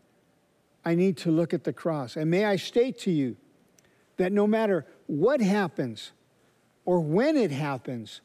I 0.83 0.95
need 0.95 1.17
to 1.17 1.31
look 1.31 1.53
at 1.53 1.63
the 1.63 1.73
cross. 1.73 2.15
And 2.15 2.29
may 2.29 2.45
I 2.45 2.55
state 2.55 2.99
to 2.99 3.11
you 3.11 3.37
that 4.17 4.31
no 4.31 4.47
matter 4.47 4.85
what 5.07 5.41
happens, 5.41 6.11
or 6.85 6.99
when 6.99 7.37
it 7.37 7.51
happens, 7.51 8.21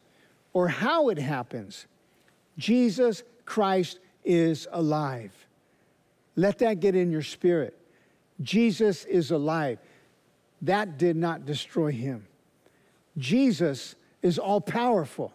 or 0.53 0.69
how 0.69 1.09
it 1.11 1.19
happens, 1.19 1.87
Jesus 2.57 3.22
Christ 3.45 3.99
is 4.24 4.66
alive. 4.72 5.33
Let 6.35 6.59
that 6.59 6.80
get 6.80 6.95
in 6.95 7.11
your 7.11 7.22
spirit. 7.22 7.78
Jesus 8.43 9.05
is 9.05 9.30
alive. 9.30 9.78
That 10.62 10.99
did 10.99 11.16
not 11.16 11.47
destroy 11.47 11.93
him. 11.93 12.26
Jesus 13.18 13.95
is 14.22 14.39
all 14.39 14.61
powerful. 14.61 15.33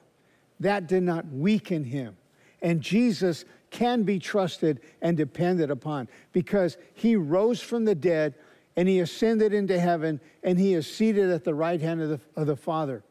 That 0.59 0.87
did 0.87 1.03
not 1.03 1.25
weaken 1.27 1.83
him. 1.83 2.17
And 2.61 2.81
Jesus 2.81 3.45
can 3.71 4.03
be 4.03 4.19
trusted 4.19 4.81
and 5.01 5.17
depended 5.17 5.71
upon 5.71 6.07
because 6.33 6.77
he 6.93 7.15
rose 7.15 7.59
from 7.59 7.85
the 7.85 7.95
dead 7.95 8.35
and 8.75 8.87
he 8.87 8.99
ascended 8.99 9.53
into 9.53 9.79
heaven 9.79 10.19
and 10.43 10.59
he 10.59 10.73
is 10.73 10.85
seated 10.85 11.29
at 11.31 11.43
the 11.43 11.55
right 11.55 11.81
hand 11.81 12.01
of 12.01 12.09
the, 12.09 12.19
of 12.35 12.47
the 12.47 12.55
Father. 12.55 13.03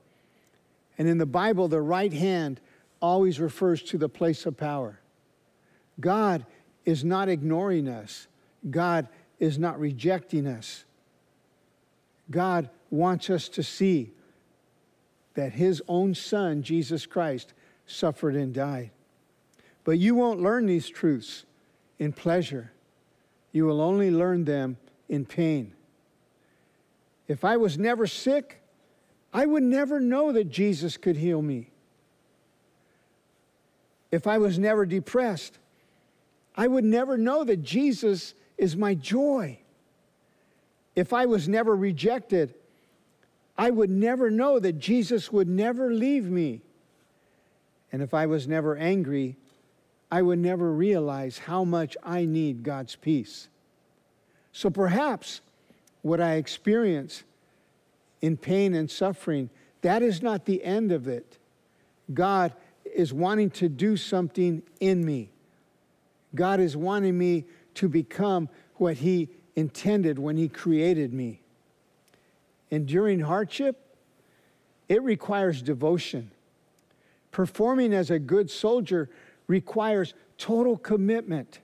And 0.98 1.08
in 1.08 1.18
the 1.18 1.26
Bible, 1.26 1.66
the 1.66 1.80
right 1.80 2.12
hand 2.12 2.60
always 3.00 3.40
refers 3.40 3.82
to 3.84 3.98
the 3.98 4.08
place 4.08 4.46
of 4.46 4.56
power. 4.56 5.00
God 5.98 6.46
is 6.84 7.04
not 7.04 7.28
ignoring 7.28 7.88
us, 7.88 8.28
God 8.70 9.08
is 9.38 9.58
not 9.58 9.80
rejecting 9.80 10.46
us. 10.46 10.84
God 12.30 12.70
wants 12.90 13.28
us 13.30 13.48
to 13.48 13.62
see 13.62 14.12
that 15.34 15.52
his 15.52 15.82
own 15.88 16.14
son, 16.14 16.62
Jesus 16.62 17.06
Christ, 17.06 17.54
suffered 17.86 18.36
and 18.36 18.52
died. 18.52 18.90
But 19.90 19.98
you 19.98 20.14
won't 20.14 20.40
learn 20.40 20.66
these 20.66 20.88
truths 20.88 21.44
in 21.98 22.12
pleasure. 22.12 22.70
You 23.50 23.64
will 23.64 23.80
only 23.80 24.12
learn 24.12 24.44
them 24.44 24.76
in 25.08 25.24
pain. 25.24 25.72
If 27.26 27.44
I 27.44 27.56
was 27.56 27.76
never 27.76 28.06
sick, 28.06 28.62
I 29.34 29.46
would 29.46 29.64
never 29.64 29.98
know 29.98 30.30
that 30.30 30.48
Jesus 30.48 30.96
could 30.96 31.16
heal 31.16 31.42
me. 31.42 31.70
If 34.12 34.28
I 34.28 34.38
was 34.38 34.60
never 34.60 34.86
depressed, 34.86 35.58
I 36.56 36.68
would 36.68 36.84
never 36.84 37.18
know 37.18 37.42
that 37.42 37.64
Jesus 37.64 38.34
is 38.56 38.76
my 38.76 38.94
joy. 38.94 39.58
If 40.94 41.12
I 41.12 41.26
was 41.26 41.48
never 41.48 41.74
rejected, 41.74 42.54
I 43.58 43.70
would 43.70 43.90
never 43.90 44.30
know 44.30 44.60
that 44.60 44.78
Jesus 44.78 45.32
would 45.32 45.48
never 45.48 45.92
leave 45.92 46.30
me. 46.30 46.62
And 47.90 48.02
if 48.02 48.14
I 48.14 48.26
was 48.26 48.46
never 48.46 48.76
angry, 48.76 49.36
I 50.10 50.22
would 50.22 50.38
never 50.38 50.72
realize 50.72 51.38
how 51.38 51.64
much 51.64 51.96
I 52.02 52.24
need 52.24 52.62
God's 52.62 52.96
peace. 52.96 53.48
So 54.52 54.70
perhaps 54.70 55.40
what 56.02 56.20
I 56.20 56.34
experience 56.34 57.22
in 58.20 58.36
pain 58.36 58.74
and 58.74 58.90
suffering, 58.90 59.50
that 59.82 60.02
is 60.02 60.22
not 60.22 60.44
the 60.44 60.62
end 60.64 60.92
of 60.92 61.06
it. 61.06 61.38
God 62.12 62.52
is 62.84 63.12
wanting 63.12 63.50
to 63.50 63.68
do 63.68 63.96
something 63.96 64.62
in 64.80 65.04
me. 65.04 65.30
God 66.34 66.60
is 66.60 66.76
wanting 66.76 67.16
me 67.16 67.44
to 67.74 67.88
become 67.88 68.48
what 68.76 68.96
He 68.96 69.28
intended 69.54 70.18
when 70.18 70.36
He 70.36 70.48
created 70.48 71.12
me. 71.12 71.40
Enduring 72.70 73.20
hardship, 73.20 73.96
it 74.88 75.02
requires 75.02 75.62
devotion. 75.62 76.30
Performing 77.30 77.94
as 77.94 78.10
a 78.10 78.18
good 78.18 78.50
soldier 78.50 79.08
requires 79.50 80.14
total 80.38 80.76
commitment. 80.76 81.58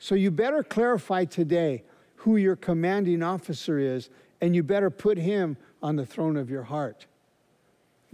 So 0.00 0.16
you 0.16 0.32
better 0.32 0.64
clarify 0.64 1.26
today 1.26 1.84
who 2.16 2.36
your 2.36 2.56
commanding 2.56 3.22
officer 3.22 3.78
is, 3.78 4.10
and 4.40 4.54
you 4.56 4.64
better 4.64 4.90
put 4.90 5.16
him 5.16 5.56
on 5.80 5.94
the 5.94 6.04
throne 6.04 6.36
of 6.36 6.50
your 6.50 6.64
heart. 6.64 7.06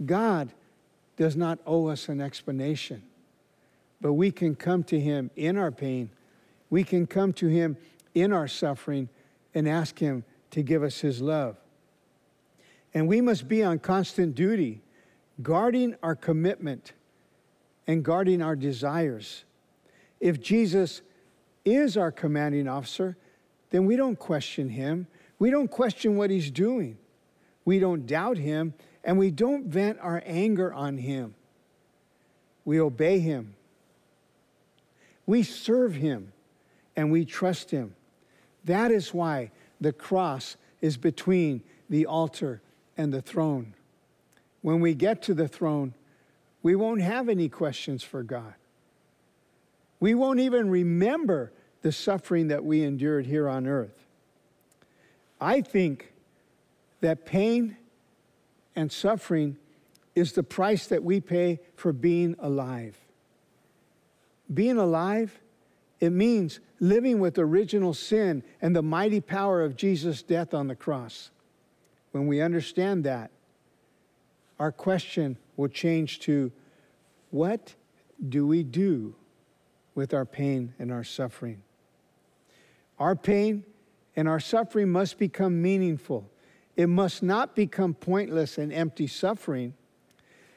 God 0.05 0.51
does 1.17 1.35
not 1.35 1.57
owe 1.65 1.87
us 1.87 2.09
an 2.09 2.21
explanation, 2.21 3.01
but 4.01 4.13
we 4.13 4.29
can 4.29 4.53
come 4.53 4.83
to 4.83 4.99
him 4.99 5.31
in 5.35 5.57
our 5.57 5.71
pain. 5.71 6.11
We 6.69 6.83
can 6.83 7.07
come 7.07 7.33
to 7.33 7.47
him 7.47 7.77
in 8.13 8.31
our 8.31 8.47
suffering 8.47 9.09
and 9.55 9.67
ask 9.67 9.97
him 9.97 10.25
to 10.51 10.61
give 10.61 10.83
us 10.83 10.99
his 10.99 11.21
love. 11.21 11.57
And 12.93 13.07
we 13.07 13.19
must 13.19 13.47
be 13.47 13.63
on 13.63 13.79
constant 13.79 14.35
duty, 14.35 14.83
guarding 15.41 15.95
our 16.03 16.15
commitment 16.15 16.93
and 17.87 18.03
guarding 18.03 18.41
our 18.41 18.55
desires. 18.55 19.43
If 20.19 20.39
Jesus 20.39 21.01
is 21.65 21.97
our 21.97 22.11
commanding 22.11 22.67
officer, 22.67 23.17
then 23.71 23.85
we 23.85 23.95
don't 23.95 24.17
question 24.17 24.69
him. 24.69 25.07
We 25.39 25.49
don't 25.49 25.69
question 25.69 26.17
what 26.17 26.29
he's 26.29 26.51
doing. 26.51 26.97
We 27.65 27.79
don't 27.79 28.05
doubt 28.05 28.37
him, 28.37 28.73
and 29.03 29.17
we 29.17 29.31
don't 29.31 29.65
vent 29.65 29.99
our 30.01 30.21
anger 30.25 30.73
on 30.73 30.97
him. 30.97 31.35
We 32.65 32.79
obey 32.79 33.19
him. 33.19 33.55
We 35.25 35.43
serve 35.43 35.95
him, 35.95 36.33
and 36.95 37.11
we 37.11 37.25
trust 37.25 37.71
him. 37.71 37.95
That 38.65 38.91
is 38.91 39.13
why 39.13 39.51
the 39.79 39.93
cross 39.93 40.57
is 40.81 40.97
between 40.97 41.63
the 41.89 42.05
altar 42.05 42.61
and 42.97 43.13
the 43.13 43.21
throne. 43.21 43.73
When 44.61 44.79
we 44.79 44.93
get 44.93 45.23
to 45.23 45.33
the 45.33 45.47
throne, 45.47 45.93
we 46.63 46.75
won't 46.75 47.01
have 47.01 47.29
any 47.29 47.49
questions 47.49 48.03
for 48.03 48.23
God. 48.23 48.53
We 49.99 50.13
won't 50.15 50.39
even 50.39 50.69
remember 50.69 51.51
the 51.81 51.91
suffering 51.91 52.49
that 52.49 52.63
we 52.63 52.83
endured 52.83 53.25
here 53.25 53.47
on 53.47 53.67
earth. 53.67 54.05
I 55.39 55.61
think 55.61 56.13
that 57.01 57.25
pain 57.25 57.77
and 58.75 58.91
suffering 58.91 59.57
is 60.15 60.33
the 60.33 60.43
price 60.43 60.87
that 60.87 61.03
we 61.03 61.19
pay 61.19 61.59
for 61.75 61.93
being 61.93 62.35
alive. 62.39 62.97
Being 64.53 64.77
alive, 64.77 65.39
it 65.99 66.11
means 66.11 66.59
living 66.79 67.19
with 67.19 67.37
original 67.37 67.93
sin 67.93 68.43
and 68.61 68.75
the 68.75 68.81
mighty 68.81 69.21
power 69.21 69.63
of 69.63 69.75
Jesus' 69.75 70.21
death 70.21 70.53
on 70.53 70.67
the 70.67 70.75
cross. 70.75 71.31
When 72.11 72.27
we 72.27 72.41
understand 72.41 73.03
that, 73.05 73.31
our 74.59 74.71
question 74.71 75.37
will 75.61 75.69
change 75.69 76.19
to 76.19 76.51
what 77.29 77.75
do 78.29 78.47
we 78.47 78.63
do 78.63 79.13
with 79.93 80.11
our 80.11 80.25
pain 80.25 80.73
and 80.79 80.91
our 80.91 81.03
suffering? 81.03 81.61
Our 82.97 83.15
pain 83.15 83.63
and 84.15 84.27
our 84.27 84.39
suffering 84.39 84.89
must 84.89 85.19
become 85.19 85.61
meaningful. 85.61 86.27
It 86.75 86.87
must 86.87 87.21
not 87.21 87.55
become 87.55 87.93
pointless 87.93 88.57
and 88.57 88.73
empty 88.73 89.05
suffering. 89.05 89.75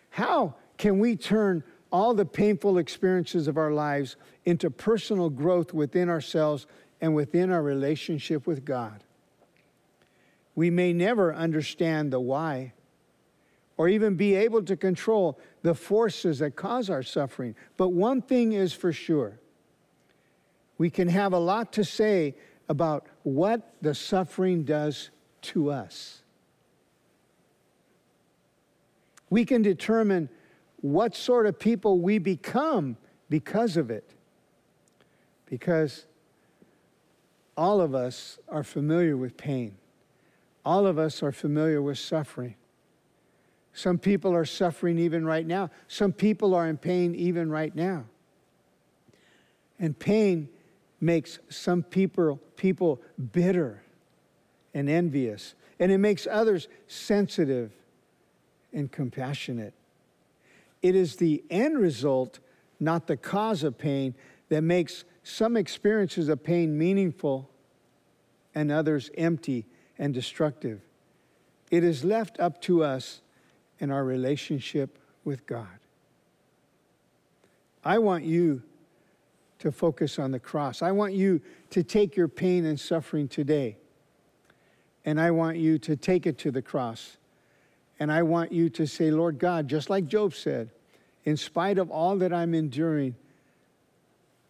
How 0.09 0.55
can 0.78 0.98
we 0.98 1.16
turn 1.16 1.62
all 1.92 2.14
the 2.14 2.24
painful 2.24 2.78
experiences 2.78 3.46
of 3.46 3.59
our 3.59 3.72
lives 3.72 4.16
into 4.46 4.70
personal 4.70 5.28
growth 5.28 5.74
within 5.74 6.09
ourselves 6.09 6.66
and 7.02 7.14
within 7.14 7.50
our 7.50 7.62
relationship 7.62 8.46
with 8.46 8.64
God? 8.64 9.05
We 10.55 10.70
may 10.70 10.94
never 10.94 11.34
understand 11.34 12.11
the 12.11 12.20
why 12.20 12.72
or 13.77 13.89
even 13.89 14.14
be 14.14 14.35
able 14.35 14.62
to 14.62 14.77
control 14.77 15.39
the 15.62 15.75
forces 15.75 16.39
that 16.39 16.55
cause 16.55 16.89
our 16.91 17.03
suffering. 17.03 17.55
But 17.77 17.89
one 17.89 18.22
thing 18.22 18.53
is 18.53 18.72
for 18.72 18.93
sure 18.93 19.39
we 20.77 20.91
can 20.91 21.09
have 21.09 21.33
a 21.33 21.39
lot 21.39 21.72
to 21.75 21.85
say 21.85 22.35
about 22.68 23.07
what 23.22 23.75
the 23.81 23.95
suffering 23.95 24.64
does 24.64 25.11
to 25.43 25.70
us. 25.70 26.22
We 29.31 29.45
can 29.45 29.62
determine 29.62 30.29
what 30.81 31.14
sort 31.14 31.47
of 31.47 31.59
people 31.59 32.01
we 32.01 32.18
become 32.18 32.97
because 33.29 33.77
of 33.77 33.91
it. 33.91 34.11
Because 35.47 36.07
all 37.57 37.81
of 37.81 37.95
us 37.95 38.39
are 38.49 38.64
familiar 38.64 39.16
with 39.16 39.37
pain. 39.37 39.77
All 40.64 40.87
of 40.87 40.99
us 40.99 41.22
are 41.22 41.33
familiar 41.33 41.81
with 41.81 41.99
suffering. 41.99 42.57
Some 43.75 43.99
people 43.99 44.33
are 44.35 44.45
suffering 44.45 44.99
even 44.99 45.27
right 45.27 45.47
now. 45.47 45.68
Some 45.89 46.12
people 46.12 46.55
are 46.55 46.68
in 46.68 46.77
pain 46.77 47.14
even 47.16 47.51
right 47.51 47.75
now. 47.75 48.05
And 49.81 49.99
pain 49.99 50.49
makes 51.01 51.41
some 51.49 51.83
people, 51.83 52.37
people 52.57 53.03
bitter 53.33 53.83
and 54.72 54.89
envious, 54.89 55.55
and 55.81 55.91
it 55.91 55.99
makes 55.99 56.27
others 56.31 56.68
sensitive 56.87 57.72
and 58.72 58.91
compassionate. 58.91 59.75
It 60.81 60.95
is 60.95 61.16
the 61.16 61.43
end 61.51 61.79
result, 61.79 62.39
not 62.79 63.09
the 63.09 63.16
cause 63.16 63.64
of 63.64 63.77
pain, 63.77 64.14
that 64.51 64.62
makes 64.62 65.05
some 65.25 65.57
experiences 65.57 66.29
of 66.29 66.45
pain 66.45 66.79
meaningful 66.79 67.51
and 68.55 68.70
others 68.70 69.11
empty 69.16 69.66
and 69.99 70.14
destructive. 70.14 70.81
It 71.72 71.83
is 71.83 72.05
left 72.05 72.39
up 72.39 72.61
to 72.62 72.85
us 72.85 73.20
in 73.85 73.91
our 73.91 74.03
relationship 74.03 74.99
with 75.24 75.47
God. 75.47 75.78
I 77.85 77.99
want 77.99 78.24
you 78.24 78.62
to 79.59 79.70
focus 79.70 80.18
on 80.18 80.30
the 80.30 80.39
cross. 80.39 80.80
I 80.80 80.91
want 80.91 81.12
you 81.12 81.43
to 81.68 81.82
take 81.82 82.16
your 82.16 82.26
pain 82.28 82.64
and 82.64 82.80
suffering 82.80 83.28
today, 83.28 83.76
and 85.05 85.20
I 85.20 85.32
want 85.32 85.59
you 85.59 85.76
to 85.80 85.97
take 85.97 86.26
it 86.26 86.39
to 86.39 86.51
the 86.51 86.62
cross. 86.62 87.18
And 88.01 88.11
I 88.11 88.22
want 88.22 88.53
you 88.53 88.70
to 88.70 88.87
say, 88.87 89.11
Lord 89.11 89.39
God, 89.39 89.68
just 89.68 89.91
like 89.91 90.07
Job 90.07 90.35
said, 90.35 90.70
in 91.26 91.37
spite 91.37 91.76
of 91.76 91.91
all 91.91 92.16
that 92.16 92.32
I'm 92.32 92.55
enduring, 92.55 93.14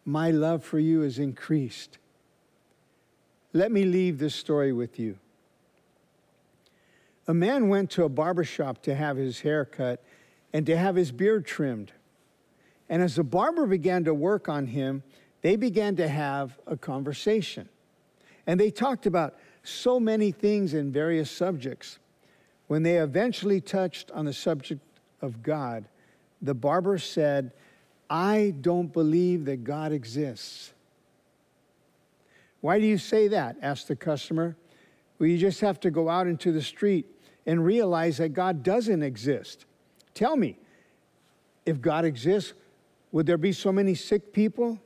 my 0.05 0.31
love 0.31 0.63
for 0.63 0.79
you 0.79 1.03
is 1.03 1.19
increased. 1.19 1.97
Let 3.51 3.69
me 3.69 3.83
leave 3.83 4.17
this 4.17 4.33
story 4.33 4.71
with 4.71 4.97
you. 4.97 5.17
A 7.27 7.33
man 7.33 7.69
went 7.69 7.89
to 7.91 8.03
a 8.03 8.09
barber 8.09 8.43
shop 8.43 8.81
to 8.83 8.93
have 8.93 9.17
his 9.17 9.41
hair 9.41 9.65
cut 9.65 10.03
and 10.53 10.65
to 10.67 10.77
have 10.77 10.95
his 10.95 11.11
beard 11.11 11.45
trimmed. 11.45 11.91
And 12.87 13.01
as 13.01 13.15
the 13.15 13.23
barber 13.23 13.65
began 13.65 14.03
to 14.03 14.13
work 14.13 14.47
on 14.47 14.67
him, 14.67 15.03
they 15.41 15.55
began 15.55 15.95
to 15.95 16.07
have 16.07 16.57
a 16.67 16.77
conversation. 16.77 17.67
And 18.45 18.59
they 18.59 18.69
talked 18.69 19.07
about 19.07 19.35
so 19.63 19.99
many 19.99 20.31
things 20.31 20.73
in 20.73 20.91
various 20.91 21.31
subjects. 21.31 21.97
When 22.67 22.83
they 22.83 22.97
eventually 22.97 23.59
touched 23.59 24.11
on 24.11 24.25
the 24.25 24.33
subject 24.33 24.81
of 25.21 25.41
God, 25.41 25.85
the 26.41 26.53
barber 26.53 26.99
said, 26.99 27.51
I 28.07 28.53
don't 28.61 28.93
believe 28.93 29.45
that 29.45 29.63
God 29.63 29.91
exists. 29.91 30.73
Why 32.61 32.79
do 32.79 32.85
you 32.85 32.99
say 32.99 33.27
that? 33.29 33.57
asked 33.61 33.87
the 33.87 33.95
customer. 33.95 34.55
Well, 35.17 35.27
you 35.27 35.37
just 35.39 35.61
have 35.61 35.79
to 35.81 35.91
go 35.91 36.09
out 36.09 36.27
into 36.27 36.51
the 36.51 36.61
street 36.61 37.14
and 37.45 37.63
realize 37.63 38.17
that 38.17 38.29
God 38.29 38.63
doesn't 38.63 39.03
exist. 39.03 39.65
Tell 40.13 40.35
me, 40.35 40.57
if 41.65 41.81
God 41.81 42.05
exists, 42.05 42.53
would 43.11 43.25
there 43.25 43.37
be 43.37 43.51
so 43.51 43.71
many 43.71 43.95
sick 43.95 44.33
people? 44.33 44.79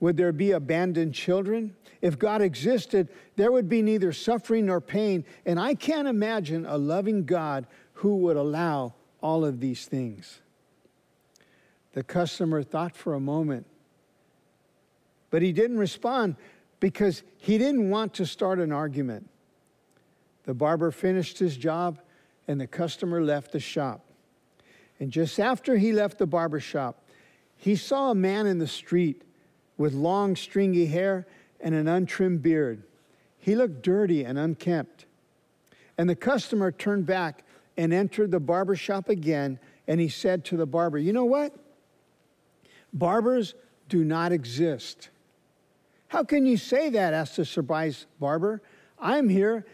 Would 0.00 0.16
there 0.16 0.32
be 0.32 0.52
abandoned 0.52 1.14
children? 1.14 1.74
If 2.02 2.18
God 2.18 2.42
existed, 2.42 3.08
there 3.36 3.50
would 3.50 3.68
be 3.68 3.82
neither 3.82 4.12
suffering 4.12 4.66
nor 4.66 4.80
pain. 4.80 5.24
And 5.44 5.58
I 5.58 5.74
can't 5.74 6.08
imagine 6.08 6.66
a 6.66 6.76
loving 6.76 7.24
God 7.24 7.66
who 7.94 8.16
would 8.16 8.36
allow 8.36 8.94
all 9.22 9.44
of 9.44 9.60
these 9.60 9.86
things. 9.86 10.40
The 11.92 12.02
customer 12.02 12.62
thought 12.62 12.94
for 12.94 13.14
a 13.14 13.20
moment, 13.20 13.66
but 15.30 15.40
he 15.40 15.52
didn't 15.52 15.78
respond 15.78 16.36
because 16.78 17.22
he 17.38 17.56
didn't 17.56 17.88
want 17.88 18.12
to 18.14 18.26
start 18.26 18.58
an 18.58 18.70
argument. 18.70 19.30
The 20.46 20.54
barber 20.54 20.90
finished 20.90 21.38
his 21.38 21.56
job 21.56 22.00
and 22.48 22.60
the 22.60 22.66
customer 22.66 23.20
left 23.20 23.52
the 23.52 23.60
shop. 23.60 24.04
And 24.98 25.10
just 25.10 25.38
after 25.38 25.76
he 25.76 25.92
left 25.92 26.18
the 26.18 26.26
barber 26.26 26.60
shop, 26.60 27.02
he 27.56 27.76
saw 27.76 28.10
a 28.10 28.14
man 28.14 28.46
in 28.46 28.58
the 28.58 28.68
street 28.68 29.22
with 29.76 29.92
long, 29.92 30.36
stringy 30.36 30.86
hair 30.86 31.26
and 31.60 31.74
an 31.74 31.88
untrimmed 31.88 32.42
beard. 32.42 32.82
He 33.38 33.54
looked 33.54 33.82
dirty 33.82 34.24
and 34.24 34.38
unkempt. 34.38 35.06
And 35.98 36.08
the 36.08 36.16
customer 36.16 36.70
turned 36.72 37.06
back 37.06 37.44
and 37.76 37.92
entered 37.92 38.30
the 38.30 38.40
barber 38.40 38.76
shop 38.76 39.08
again, 39.08 39.58
and 39.86 40.00
he 40.00 40.08
said 40.08 40.44
to 40.46 40.56
the 40.56 40.66
barber, 40.66 40.98
You 40.98 41.12
know 41.12 41.24
what? 41.24 41.54
Barbers 42.92 43.54
do 43.88 44.04
not 44.04 44.32
exist. 44.32 45.10
How 46.08 46.24
can 46.24 46.46
you 46.46 46.56
say 46.56 46.90
that? 46.90 47.12
asked 47.12 47.36
the 47.36 47.44
surprised 47.44 48.06
barber. 48.18 48.62
I'm 48.98 49.28
here, 49.28 49.66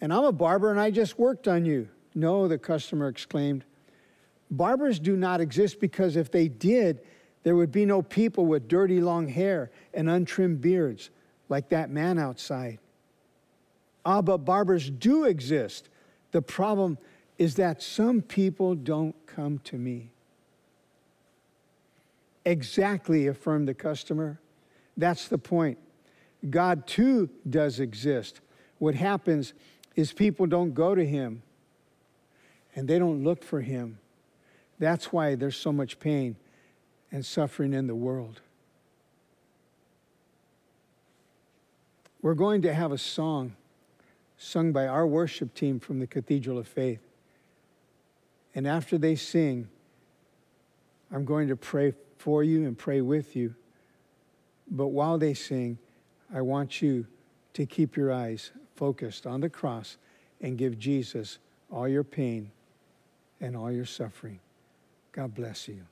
and 0.00 0.12
I'm 0.12 0.24
a 0.24 0.32
barber, 0.32 0.70
and 0.70 0.80
I 0.80 0.90
just 0.90 1.18
worked 1.18 1.46
on 1.48 1.64
you. 1.64 1.88
No, 2.14 2.48
the 2.48 2.58
customer 2.58 3.08
exclaimed. 3.08 3.64
Barbers 4.50 4.98
do 4.98 5.16
not 5.16 5.40
exist 5.40 5.78
because 5.80 6.16
if 6.16 6.30
they 6.30 6.48
did, 6.48 7.00
there 7.42 7.56
would 7.56 7.70
be 7.70 7.86
no 7.86 8.02
people 8.02 8.46
with 8.46 8.68
dirty 8.68 9.00
long 9.00 9.28
hair 9.28 9.70
and 9.94 10.08
untrimmed 10.10 10.60
beards 10.60 11.10
like 11.48 11.68
that 11.68 11.90
man 11.90 12.18
outside. 12.18 12.78
Ah, 14.04 14.22
but 14.22 14.38
barbers 14.38 14.90
do 14.90 15.24
exist. 15.24 15.88
The 16.32 16.42
problem 16.42 16.98
is 17.38 17.54
that 17.56 17.82
some 17.82 18.22
people 18.22 18.74
don't 18.74 19.14
come 19.26 19.58
to 19.64 19.76
me. 19.76 20.10
Exactly, 22.44 23.26
affirmed 23.26 23.68
the 23.68 23.74
customer. 23.74 24.40
That's 24.96 25.28
the 25.28 25.38
point. 25.38 25.78
God 26.48 26.86
too 26.86 27.28
does 27.48 27.80
exist. 27.80 28.40
What 28.78 28.94
happens 28.94 29.52
is 30.00 30.12
people 30.12 30.46
don't 30.46 30.74
go 30.74 30.94
to 30.94 31.04
him 31.04 31.42
and 32.74 32.88
they 32.88 32.98
don't 32.98 33.22
look 33.22 33.44
for 33.44 33.60
him. 33.60 33.98
That's 34.78 35.12
why 35.12 35.34
there's 35.34 35.56
so 35.56 35.72
much 35.72 36.00
pain 36.00 36.36
and 37.12 37.24
suffering 37.24 37.74
in 37.74 37.86
the 37.86 37.94
world. 37.94 38.40
We're 42.22 42.34
going 42.34 42.62
to 42.62 42.72
have 42.72 42.92
a 42.92 42.98
song 42.98 43.56
sung 44.38 44.72
by 44.72 44.86
our 44.86 45.06
worship 45.06 45.54
team 45.54 45.78
from 45.78 46.00
the 46.00 46.06
Cathedral 46.06 46.58
of 46.58 46.66
Faith. 46.66 47.00
And 48.54 48.66
after 48.66 48.96
they 48.96 49.16
sing, 49.16 49.68
I'm 51.12 51.24
going 51.24 51.48
to 51.48 51.56
pray 51.56 51.92
for 52.16 52.42
you 52.42 52.66
and 52.66 52.76
pray 52.76 53.00
with 53.00 53.36
you. 53.36 53.54
But 54.70 54.88
while 54.88 55.18
they 55.18 55.34
sing, 55.34 55.78
I 56.32 56.40
want 56.40 56.80
you 56.80 57.06
to 57.54 57.66
keep 57.66 57.96
your 57.96 58.12
eyes 58.12 58.50
focused 58.80 59.26
on 59.26 59.42
the 59.42 59.50
cross 59.50 59.98
and 60.40 60.56
give 60.56 60.78
Jesus 60.78 61.38
all 61.70 61.86
your 61.86 62.02
pain 62.02 62.50
and 63.38 63.54
all 63.54 63.70
your 63.70 63.84
suffering. 63.84 64.40
God 65.12 65.34
bless 65.34 65.68
you. 65.68 65.82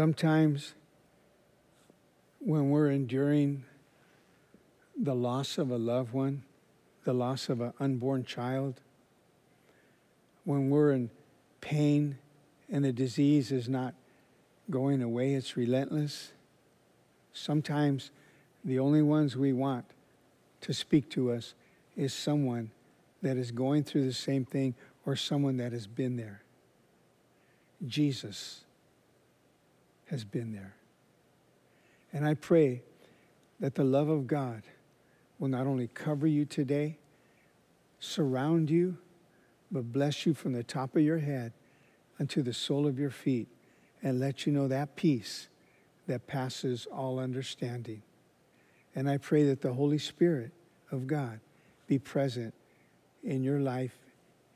Sometimes 0.00 0.72
when 2.38 2.70
we're 2.70 2.90
enduring 2.90 3.64
the 4.98 5.14
loss 5.14 5.58
of 5.58 5.70
a 5.70 5.76
loved 5.76 6.14
one, 6.14 6.42
the 7.04 7.12
loss 7.12 7.50
of 7.50 7.60
an 7.60 7.74
unborn 7.78 8.24
child, 8.24 8.80
when 10.44 10.70
we're 10.70 10.92
in 10.92 11.10
pain 11.60 12.16
and 12.70 12.82
the 12.82 12.94
disease 12.94 13.52
is 13.52 13.68
not 13.68 13.92
going 14.70 15.02
away, 15.02 15.34
it's 15.34 15.54
relentless, 15.54 16.32
sometimes 17.34 18.10
the 18.64 18.78
only 18.78 19.02
ones 19.02 19.36
we 19.36 19.52
want 19.52 19.84
to 20.62 20.72
speak 20.72 21.10
to 21.10 21.30
us 21.30 21.52
is 21.94 22.14
someone 22.14 22.70
that 23.20 23.36
is 23.36 23.50
going 23.50 23.84
through 23.84 24.06
the 24.06 24.14
same 24.14 24.46
thing 24.46 24.74
or 25.04 25.14
someone 25.14 25.58
that 25.58 25.72
has 25.72 25.86
been 25.86 26.16
there. 26.16 26.40
Jesus 27.86 28.64
has 30.10 30.24
been 30.24 30.52
there. 30.52 30.74
And 32.12 32.26
I 32.26 32.34
pray 32.34 32.82
that 33.60 33.76
the 33.76 33.84
love 33.84 34.08
of 34.08 34.26
God 34.26 34.62
will 35.38 35.48
not 35.48 35.66
only 35.66 35.88
cover 35.88 36.26
you 36.26 36.44
today, 36.44 36.98
surround 38.00 38.70
you, 38.70 38.98
but 39.70 39.92
bless 39.92 40.26
you 40.26 40.34
from 40.34 40.52
the 40.52 40.64
top 40.64 40.96
of 40.96 41.02
your 41.02 41.18
head 41.18 41.52
unto 42.18 42.42
the 42.42 42.52
sole 42.52 42.86
of 42.86 42.98
your 42.98 43.10
feet 43.10 43.46
and 44.02 44.18
let 44.18 44.46
you 44.46 44.52
know 44.52 44.66
that 44.66 44.96
peace 44.96 45.48
that 46.08 46.26
passes 46.26 46.86
all 46.92 47.20
understanding. 47.20 48.02
And 48.96 49.08
I 49.08 49.18
pray 49.18 49.44
that 49.44 49.62
the 49.62 49.72
Holy 49.72 49.98
Spirit 49.98 50.50
of 50.90 51.06
God 51.06 51.38
be 51.86 51.98
present 51.98 52.52
in 53.22 53.44
your 53.44 53.60
life 53.60 53.96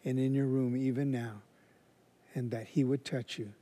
and 0.05 0.19
in 0.19 0.35
your 0.35 0.47
room 0.47 0.77
even 0.77 1.13
now, 1.13 1.43
and 2.35 2.51
that 2.51 2.67
He 2.67 2.83
would 2.83 3.05
touch 3.05 3.39
you. 3.39 3.53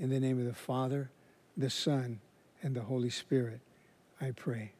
In 0.00 0.08
the 0.08 0.18
name 0.18 0.38
of 0.38 0.46
the 0.46 0.54
Father, 0.54 1.10
the 1.58 1.68
Son, 1.68 2.20
and 2.62 2.74
the 2.74 2.80
Holy 2.80 3.10
Spirit, 3.10 3.60
I 4.18 4.30
pray. 4.30 4.72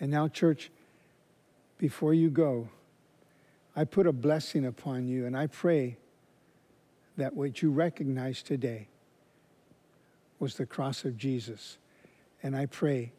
And 0.00 0.10
now, 0.10 0.28
church, 0.28 0.70
before 1.76 2.14
you 2.14 2.30
go, 2.30 2.70
I 3.76 3.84
put 3.84 4.06
a 4.06 4.12
blessing 4.12 4.64
upon 4.64 5.08
you, 5.08 5.26
and 5.26 5.36
I 5.36 5.46
pray 5.46 5.98
that 7.18 7.36
what 7.36 7.60
you 7.60 7.70
recognize 7.70 8.42
today 8.42 8.88
was 10.38 10.54
the 10.54 10.64
cross 10.64 11.04
of 11.04 11.18
Jesus. 11.18 11.76
And 12.42 12.56
I 12.56 12.64
pray 12.64 13.12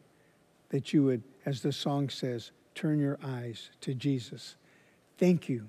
that 0.70 0.92
you 0.92 1.04
would, 1.04 1.22
as 1.46 1.62
the 1.62 1.72
song 1.72 2.08
says, 2.08 2.50
turn 2.74 2.98
your 2.98 3.18
eyes 3.24 3.70
to 3.82 3.94
Jesus. 3.94 4.56
Thank 5.18 5.48
you 5.48 5.68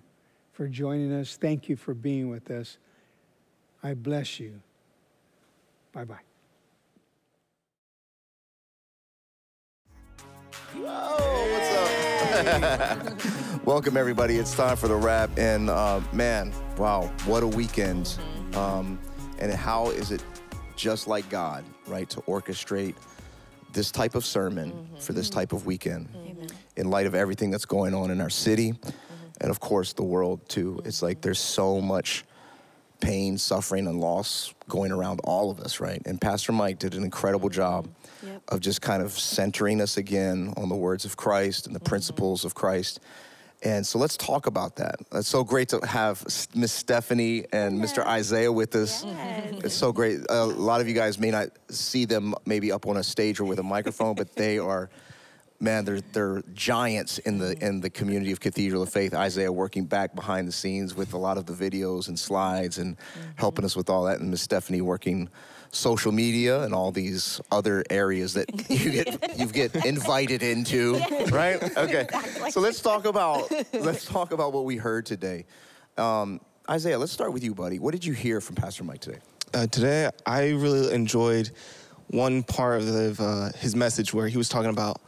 for 0.52 0.68
joining 0.68 1.14
us. 1.14 1.38
Thank 1.38 1.70
you 1.70 1.76
for 1.76 1.94
being 1.94 2.30
with 2.30 2.50
us. 2.50 2.80
I 3.86 3.94
bless 3.94 4.40
you. 4.40 4.62
Bye 5.92 6.06
bye. 6.06 6.16
Welcome, 13.66 13.98
everybody. 13.98 14.38
It's 14.38 14.56
time 14.56 14.78
for 14.78 14.88
the 14.88 14.96
wrap. 14.96 15.38
And 15.38 15.70
uh, 15.70 16.00
man, 16.14 16.54
wow, 16.78 17.12
what 17.26 17.44
a 17.44 17.48
weekend. 17.48 18.18
Um, 18.56 18.98
and 19.40 19.52
how 19.52 19.90
is 19.90 20.12
it 20.12 20.24
just 20.78 21.08
like 21.08 21.30
God, 21.30 21.66
right, 21.86 22.10
to 22.10 22.22
orchestrate 22.22 22.96
this 23.74 23.92
type 23.92 24.16
of 24.16 24.26
sermon 24.26 24.88
for 25.00 25.12
this 25.12 25.30
type 25.30 25.52
of 25.52 25.66
weekend 25.66 26.08
in 26.78 26.90
light 26.90 27.06
of 27.06 27.16
everything 27.16 27.52
that's 27.52 27.66
going 27.66 27.94
on 27.94 28.12
in 28.12 28.22
our 28.22 28.30
city 28.30 28.74
and, 29.42 29.52
of 29.52 29.60
course, 29.60 29.92
the 29.92 30.04
world, 30.04 30.48
too. 30.48 30.82
It's 30.86 31.02
like 31.02 31.20
there's 31.22 31.40
so 31.40 31.82
much 31.82 32.24
pain, 33.04 33.38
suffering, 33.38 33.86
and 33.86 34.00
loss 34.00 34.54
going 34.70 34.92
around 34.92 35.20
all 35.26 35.52
of 35.52 35.60
us, 35.60 35.82
right? 35.82 36.02
And 36.06 36.20
Pastor 36.20 36.54
Mike 36.54 36.80
did 36.80 36.96
an 36.96 37.04
incredible 37.04 37.50
job 37.50 37.88
of 38.48 38.62
just 38.62 38.82
kind 38.82 39.04
of 39.04 39.12
centering 39.12 39.82
us 39.82 39.98
again 39.98 40.54
on 40.56 40.70
the 40.70 40.76
words 40.76 41.04
of 41.04 41.18
Christ 41.18 41.68
and 41.68 41.76
the 41.76 41.80
mm-hmm. 41.80 41.90
principles 41.90 42.46
of 42.46 42.56
Christ. 42.56 43.02
And 43.62 43.86
so 43.86 44.00
let's 44.00 44.16
talk 44.18 44.48
about 44.48 44.78
that. 44.78 44.96
It's 45.14 45.28
so 45.28 45.44
great 45.44 45.70
to 45.70 45.86
have 45.86 46.24
Miss 46.56 46.72
Stephanie 46.72 47.46
and 47.52 47.80
Mr. 47.82 48.06
Isaiah 48.06 48.52
with 48.52 48.76
us. 48.76 49.06
It's 49.64 49.76
so 49.76 49.92
great. 49.92 50.20
A 50.30 50.46
lot 50.46 50.82
of 50.82 50.88
you 50.88 50.94
guys 50.94 51.20
may 51.20 51.32
not 51.32 51.50
see 51.70 52.06
them 52.06 52.36
maybe 52.46 52.72
up 52.72 52.88
on 52.88 52.98
a 52.98 53.04
stage 53.04 53.40
or 53.40 53.46
with 53.46 53.60
a 53.60 53.64
microphone, 53.64 54.16
but 54.16 54.36
they 54.36 54.60
are 54.60 54.90
man, 55.64 55.86
they're 55.86 56.02
they're 56.12 56.44
giants 56.54 57.18
in 57.20 57.40
the 57.40 57.58
in 57.66 57.80
the 57.80 57.90
community 57.90 58.32
of 58.32 58.40
Cathedral 58.40 58.84
of 58.84 58.90
Faith. 58.90 59.14
Isaiah 59.14 59.52
working 59.52 59.86
back 59.86 60.14
behind 60.14 60.48
the 60.48 60.52
scenes 60.52 60.94
with 60.94 61.14
a 61.14 61.18
lot 61.18 61.38
of 61.38 61.46
the 61.46 61.54
videos 61.54 62.10
and 62.10 62.20
slides 62.20 62.78
and 62.78 62.98
helping 63.36 63.64
us 63.66 63.76
with 63.76 63.90
all 63.90 64.04
that, 64.04 64.20
and 64.20 64.30
Miss 64.30 64.42
Stephanie 64.42 64.82
working 64.82 65.30
social 65.72 66.12
media 66.12 66.62
and 66.62 66.74
all 66.74 66.92
these 66.92 67.42
other 67.52 67.84
areas 67.90 68.34
that 68.34 68.48
you 68.70 68.92
get 68.92 69.40
you 69.40 69.48
get 69.48 69.74
invited 69.86 70.44
into, 70.44 70.96
right? 71.32 71.62
Okay. 71.78 72.08
So 72.50 72.60
let's 72.60 72.82
talk 72.82 73.06
about 73.06 73.50
let's 73.74 74.06
talk 74.06 74.34
about 74.34 74.54
what 74.54 74.66
we 74.66 74.76
heard 74.76 75.06
today. 75.06 75.46
Um, 75.98 76.42
Isaiah, 76.70 77.00
let's 77.00 77.12
start 77.12 77.34
with 77.34 77.44
you, 77.44 77.56
buddy. 77.56 77.80
What 77.80 77.92
did 77.92 78.06
you 78.06 78.14
hear 78.14 78.42
from 78.42 78.56
Pastor 78.56 78.84
Mike 78.84 79.02
today? 79.02 79.20
Uh, 79.54 79.68
today, 79.68 80.10
I 80.26 80.50
really 80.50 80.94
enjoyed 80.94 81.52
one 82.08 82.44
part 82.44 82.82
of 82.82 83.20
uh, 83.20 83.52
his 83.58 83.76
message 83.76 84.14
where 84.14 84.28
he 84.28 84.38
was 84.38 84.50
talking 84.50 84.70
about 84.70 85.02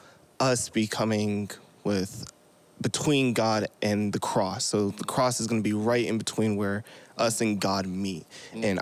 us 0.45 0.69
becoming 0.69 1.49
with 1.83 2.31
between 2.79 3.33
God 3.33 3.67
and 3.81 4.13
the 4.13 4.19
cross. 4.19 4.63
So 4.65 4.91
the 4.91 5.03
cross 5.03 5.39
is 5.39 5.47
going 5.47 5.63
to 5.63 5.67
be 5.67 5.73
right 5.73 6.05
in 6.05 6.17
between 6.19 6.55
where 6.55 6.83
us 7.17 7.41
and 7.41 7.59
God 7.59 7.87
meet. 7.87 8.25
Mm. 8.53 8.63
And 8.63 8.79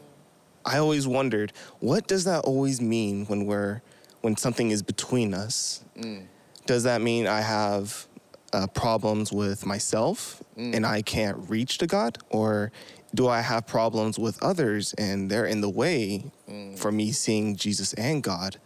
I 0.66 0.78
always 0.78 1.08
wondered, 1.08 1.54
what 1.80 2.08
does 2.08 2.26
that 2.26 2.40
always 2.44 2.82
mean 2.82 3.26
when 3.26 3.46
we're 3.46 3.82
when 4.22 4.36
something 4.36 4.72
is 4.72 4.82
between 4.82 5.34
us? 5.34 5.84
Mm. 5.98 6.26
Does 6.66 6.84
that 6.84 7.02
mean 7.02 7.28
I 7.28 7.42
have 7.42 8.08
uh, 8.52 8.68
problems 8.68 9.32
with 9.32 9.66
myself 9.66 10.44
mm. 10.58 10.76
and 10.76 10.86
I 10.86 11.02
can't 11.02 11.50
reach 11.50 11.78
to 11.78 11.88
God, 11.88 12.18
or 12.30 12.72
do 13.16 13.28
I 13.28 13.42
have 13.42 13.68
problems 13.68 14.20
with 14.20 14.42
others 14.44 14.94
and 14.98 15.30
they're 15.30 15.46
in 15.46 15.62
the 15.62 15.70
way 15.70 16.26
for 16.76 16.92
me 16.92 17.12
seeing 17.12 17.56
Jesus 17.56 17.94
and 17.94 18.22
God? 18.24 18.58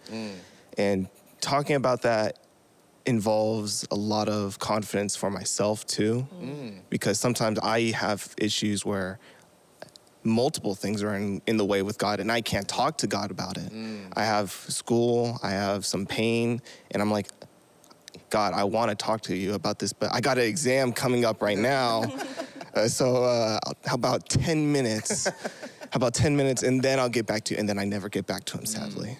And 0.77 1.09
talking 1.41 1.75
about 1.75 2.01
that 2.03 2.37
involves 3.07 3.87
a 3.91 3.95
lot 3.95 4.27
of 4.29 4.59
confidence 4.59 5.15
for 5.15 5.29
myself 5.29 5.85
too, 5.87 6.27
because 6.89 7.19
sometimes 7.19 7.57
I 7.59 7.91
have 7.91 8.33
issues 8.37 8.85
where 8.85 9.19
multiple 10.23 10.75
things 10.75 11.01
are 11.03 11.15
in, 11.15 11.41
in 11.47 11.55
the 11.57 11.65
way 11.65 11.81
with 11.81 11.97
God 11.97 12.19
and 12.19 12.31
I 12.31 12.41
can't 12.41 12.67
talk 12.67 12.97
to 12.99 13.07
God 13.07 13.31
about 13.31 13.57
it. 13.57 13.71
I 14.13 14.23
have 14.23 14.51
school, 14.51 15.39
I 15.41 15.51
have 15.51 15.85
some 15.85 16.05
pain, 16.05 16.61
and 16.91 17.01
I'm 17.01 17.11
like, 17.11 17.27
God, 18.29 18.53
I 18.53 18.65
want 18.65 18.89
to 18.89 18.95
talk 18.95 19.21
to 19.21 19.35
you 19.35 19.53
about 19.53 19.79
this, 19.79 19.93
but 19.93 20.13
I 20.13 20.19
got 20.19 20.37
an 20.37 20.43
exam 20.43 20.91
coming 20.91 21.23
up 21.25 21.41
right 21.41 21.57
now. 21.57 22.03
Uh, 22.75 22.87
so 22.87 23.23
uh, 23.23 23.57
how 23.87 23.95
about 23.95 24.29
10 24.29 24.71
minutes? 24.71 25.25
how 25.91 25.95
about 25.95 26.13
10 26.13 26.37
minutes 26.37 26.61
and 26.61 26.83
then 26.83 26.99
I'll 26.99 27.09
get 27.09 27.25
back 27.25 27.43
to 27.45 27.55
you. 27.55 27.59
And 27.59 27.67
then 27.67 27.79
I 27.79 27.85
never 27.85 28.07
get 28.07 28.27
back 28.27 28.43
to 28.45 28.57
him, 28.57 28.67
sadly. 28.67 29.17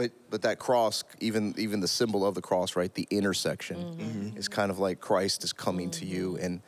But 0.00 0.12
but 0.30 0.40
that 0.42 0.58
cross, 0.58 1.04
even 1.20 1.54
even 1.58 1.80
the 1.80 1.88
symbol 1.88 2.24
of 2.24 2.34
the 2.34 2.40
cross, 2.40 2.74
right? 2.74 2.94
The 2.94 3.06
intersection 3.10 3.76
mm-hmm. 3.76 4.38
is 4.38 4.48
kind 4.48 4.70
of 4.70 4.78
like 4.78 4.98
Christ 4.98 5.44
is 5.44 5.52
coming 5.52 5.90
to 5.90 6.06
you 6.06 6.38
mm-hmm. 6.38 6.44
and 6.44 6.62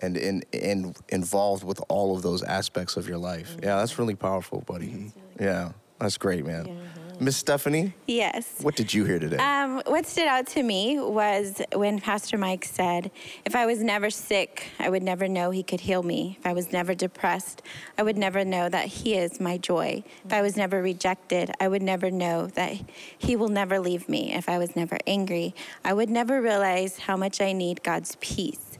and 0.00 0.16
and 0.18 0.44
and 0.52 0.96
involved 1.08 1.64
with 1.64 1.80
all 1.88 2.14
of 2.14 2.20
those 2.20 2.42
aspects 2.42 2.98
of 2.98 3.08
your 3.08 3.16
life. 3.16 3.52
Mm-hmm. 3.52 3.64
Yeah, 3.64 3.76
that's 3.76 3.98
really 3.98 4.14
powerful, 4.14 4.60
buddy. 4.66 5.14
Yeah, 5.40 5.72
that's 5.98 6.18
great, 6.18 6.44
man. 6.44 6.78
Miss 7.20 7.36
Stephanie, 7.36 7.94
Yes. 8.06 8.54
what 8.60 8.76
did 8.76 8.92
you 8.92 9.04
hear 9.04 9.18
today? 9.18 9.36
Um, 9.36 9.82
what 9.86 10.06
stood 10.06 10.26
out 10.26 10.46
to 10.48 10.62
me 10.62 10.98
was 10.98 11.60
when 11.74 12.00
Pastor 12.00 12.36
Mike 12.38 12.64
said, 12.64 13.10
If 13.44 13.54
I 13.54 13.66
was 13.66 13.82
never 13.82 14.10
sick, 14.10 14.68
I 14.78 14.88
would 14.90 15.02
never 15.02 15.28
know 15.28 15.50
he 15.50 15.62
could 15.62 15.80
heal 15.80 16.02
me. 16.02 16.36
If 16.40 16.46
I 16.46 16.52
was 16.52 16.72
never 16.72 16.94
depressed, 16.94 17.62
I 17.98 18.02
would 18.02 18.18
never 18.18 18.44
know 18.44 18.68
that 18.68 18.86
he 18.86 19.14
is 19.14 19.40
my 19.40 19.58
joy. 19.58 20.02
If 20.24 20.32
I 20.32 20.42
was 20.42 20.56
never 20.56 20.82
rejected, 20.82 21.50
I 21.60 21.68
would 21.68 21.82
never 21.82 22.10
know 22.10 22.48
that 22.48 22.76
he 23.18 23.36
will 23.36 23.48
never 23.48 23.78
leave 23.78 24.08
me. 24.08 24.32
If 24.34 24.48
I 24.48 24.58
was 24.58 24.74
never 24.76 24.98
angry, 25.06 25.54
I 25.84 25.92
would 25.92 26.10
never 26.10 26.40
realize 26.40 26.98
how 26.98 27.16
much 27.16 27.40
I 27.40 27.52
need 27.52 27.82
God's 27.82 28.16
peace. 28.20 28.78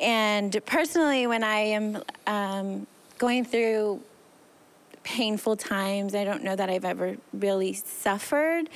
And 0.00 0.56
personally, 0.66 1.26
when 1.26 1.44
I 1.44 1.58
am 1.58 2.02
um, 2.26 2.86
going 3.18 3.44
through 3.44 4.02
painful 5.04 5.56
times. 5.56 6.14
I 6.14 6.24
don't 6.24 6.42
know 6.42 6.56
that 6.56 6.68
I've 6.68 6.84
ever 6.84 7.16
really 7.32 7.74
suffered, 7.74 8.68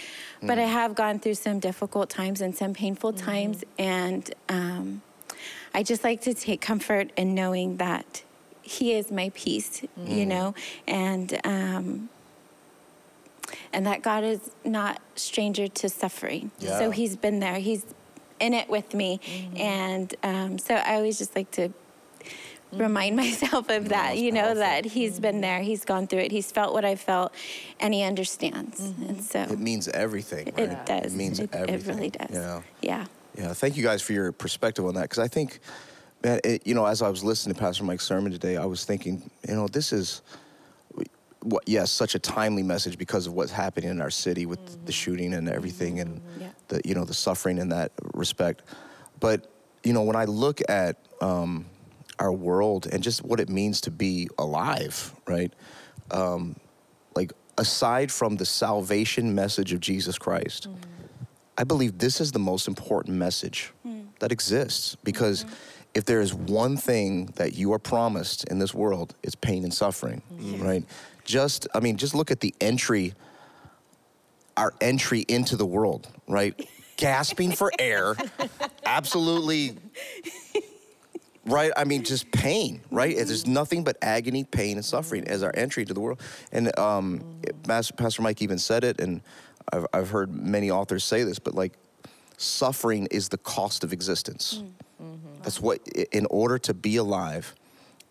but 0.43 0.59
I 0.59 0.65
have 0.65 0.95
gone 0.95 1.19
through 1.19 1.35
some 1.35 1.59
difficult 1.59 2.09
times 2.11 2.41
and 2.41 2.55
some 2.55 2.75
painful 2.75 3.15
times. 3.15 3.65
And 3.79 4.33
um, 4.49 5.03
I 5.75 5.83
just 5.83 6.05
like 6.05 6.21
to 6.23 6.35
take 6.35 6.61
comfort 6.61 7.11
in 7.17 7.35
knowing 7.35 7.79
that 7.79 8.23
He 8.63 8.93
is 8.93 9.11
my 9.11 9.33
peace, 9.35 9.83
you 10.07 10.27
know, 10.27 10.55
and 10.87 11.41
um, 11.45 12.09
and 13.73 13.87
that 13.87 14.03
God 14.03 14.23
is 14.25 14.51
not 14.65 15.01
stranger 15.17 15.67
to 15.69 15.89
suffering. 15.89 16.51
Yeah. 16.61 16.79
So 16.79 16.91
He's 16.91 17.17
been 17.17 17.41
there. 17.41 17.59
He's 17.59 17.85
in 18.39 18.55
it 18.55 18.69
with 18.69 18.95
me, 18.95 19.19
and 19.57 20.15
um, 20.23 20.59
so 20.59 20.75
I 20.77 20.95
always 20.95 21.19
just 21.19 21.35
like 21.35 21.51
to 21.53 21.71
Mm-hmm. 22.71 22.83
remind 22.83 23.17
myself 23.25 23.69
of 23.71 23.89
that, 23.89 23.91
that's 23.91 24.19
you 24.19 24.33
know, 24.33 24.43
powerful. 24.43 24.61
that 24.61 24.85
he's 24.85 25.19
been 25.21 25.37
mm-hmm. 25.37 25.41
there, 25.43 25.61
he's 25.61 25.85
gone 25.85 26.07
through 26.07 26.21
it, 26.21 26.33
he's 26.33 26.53
felt 26.53 26.75
what 26.75 26.85
I 26.85 26.97
felt, 26.97 27.33
and 27.81 27.95
he 27.95 28.03
understands. 28.03 28.81
Mm-hmm. 28.81 29.03
And 29.05 29.25
so 29.25 29.41
it 29.41 29.59
means 29.59 29.89
everything. 29.89 30.49
it 30.49 30.57
right? 30.57 30.87
does. 30.87 31.15
It 31.15 31.17
means 31.17 31.41
it, 31.41 31.51
everything. 31.55 31.75
It 31.75 31.95
really 31.95 32.11
does. 32.11 32.31
Yeah. 32.31 32.63
Yeah. 32.83 33.07
Yeah, 33.37 33.53
thank 33.53 33.77
you 33.77 33.85
guys 33.85 34.03
for 34.03 34.13
your 34.13 34.33
perspective 34.33 34.85
on 34.85 34.95
that 34.95 35.03
because 35.03 35.21
I 35.21 35.29
think, 35.29 35.61
man, 36.25 36.41
it, 36.43 36.67
you 36.67 36.75
know, 36.75 36.85
as 36.85 37.03
I 37.03 37.09
was 37.09 37.23
listening 37.23 37.55
to 37.55 37.61
Pastor 37.61 37.85
Mike's 37.85 38.05
sermon 38.05 38.33
today, 38.33 38.57
I 38.57 38.65
was 38.65 38.85
thinking, 38.85 39.31
you 39.49 39.55
know, 39.55 39.69
this 39.69 39.93
is, 39.93 40.23
what, 41.43 41.63
yes, 41.67 41.91
such 41.91 42.15
a 42.15 42.19
timely 42.19 42.63
message 42.63 42.99
because 42.99 43.27
of 43.27 43.33
what's 43.33 43.53
happening 43.53 43.91
in 43.91 44.01
our 44.01 44.11
city 44.11 44.45
with 44.45 44.85
the 44.87 44.93
shooting 44.93 45.35
and 45.35 45.49
everything, 45.49 46.01
and 46.01 46.21
Yeah. 46.39 46.49
the 46.69 46.81
you 46.85 46.95
know 46.95 47.05
the 47.05 47.15
suffering 47.15 47.59
in 47.59 47.69
that 47.69 47.93
respect. 48.15 48.63
But 49.21 49.49
you 49.85 49.93
know, 49.93 50.03
when 50.03 50.17
I 50.17 50.25
look 50.25 50.61
at 50.69 50.97
um, 51.21 51.67
our 52.19 52.33
world 52.33 52.87
and 52.87 53.03
just 53.03 53.25
what 53.25 53.41
it 53.41 53.49
means 53.49 53.81
to 53.83 53.91
be 53.91 54.29
alive, 54.39 55.15
right? 55.27 55.53
Um, 56.11 56.57
like 57.15 57.33
aside 57.57 58.11
from 58.11 58.37
the 58.37 58.47
salvation 58.47 59.35
message 59.35 59.73
of 59.73 59.81
Jesus 59.81 60.19
Christ. 60.19 60.69
Mm-hmm. 60.69 60.83
I 61.59 61.65
believe 61.65 61.99
this 61.99 62.21
is 62.21 62.31
the 62.31 62.39
most 62.39 62.69
important 62.69 63.17
message 63.17 63.73
mm. 63.87 64.07
that 64.21 64.31
exists 64.31 64.97
because 65.03 65.43
mm-hmm. 65.43 65.55
if 65.95 66.05
there 66.05 66.21
is 66.21 66.33
one 66.33 66.77
thing 66.77 67.27
that 67.35 67.55
you 67.55 67.73
are 67.73 67.81
promised 67.81 68.45
in 68.45 68.61
this 68.61 68.73
world, 68.73 69.17
it's 69.25 69.35
pain 69.35 69.65
and 69.65 69.75
suffering, 69.75 70.23
mm-hmm. 70.33 70.63
right? 70.63 70.85
Just, 71.25 71.67
I 71.75 71.81
mean, 71.81 71.97
just 71.97 72.15
look 72.15 72.31
at 72.31 72.41
the 72.41 72.55
entry, 72.61 73.13
our 74.57 74.73
entry 74.81 75.25
into 75.27 75.57
the 75.57 75.67
world, 75.67 76.09
right? 76.29 76.55
Gasping 76.97 77.53
for 77.53 77.71
air, 77.79 78.17
absolutely, 78.85 79.77
right? 81.49 81.73
I 81.77 81.85
mean, 81.85 82.05
just 82.05 82.31
pain, 82.31 82.81
right? 82.91 83.17
There's 83.17 83.47
nothing 83.47 83.85
but 83.85 83.97
agony, 84.03 84.45
pain, 84.45 84.77
and 84.77 84.85
suffering 84.85 85.27
as 85.27 85.43
our 85.43 85.53
entry 85.55 85.85
to 85.85 85.95
the 85.95 86.01
world. 86.01 86.21
And 86.53 86.77
um, 86.79 87.41
Mas- 87.67 87.91
Pastor 87.91 88.23
Mike 88.23 88.43
even 88.43 88.59
said 88.59 88.85
it, 88.85 89.01
and 89.01 89.23
I've, 89.73 89.87
I've 89.93 90.11
heard 90.11 90.31
many 90.31 90.71
authors 90.71 91.05
say 91.05 91.25
this, 91.25 91.39
but 91.39 91.55
like, 91.55 91.73
suffering 92.37 93.09
is 93.11 93.29
the 93.29 93.39
cost 93.39 93.83
of 93.83 93.93
existence. 93.93 94.63
Mm, 94.63 95.07
mm-hmm. 95.07 95.43
That's 95.43 95.61
what, 95.61 95.87
in 96.13 96.27
order 96.31 96.59
to 96.59 96.75
be 96.75 96.97
alive, 96.97 97.55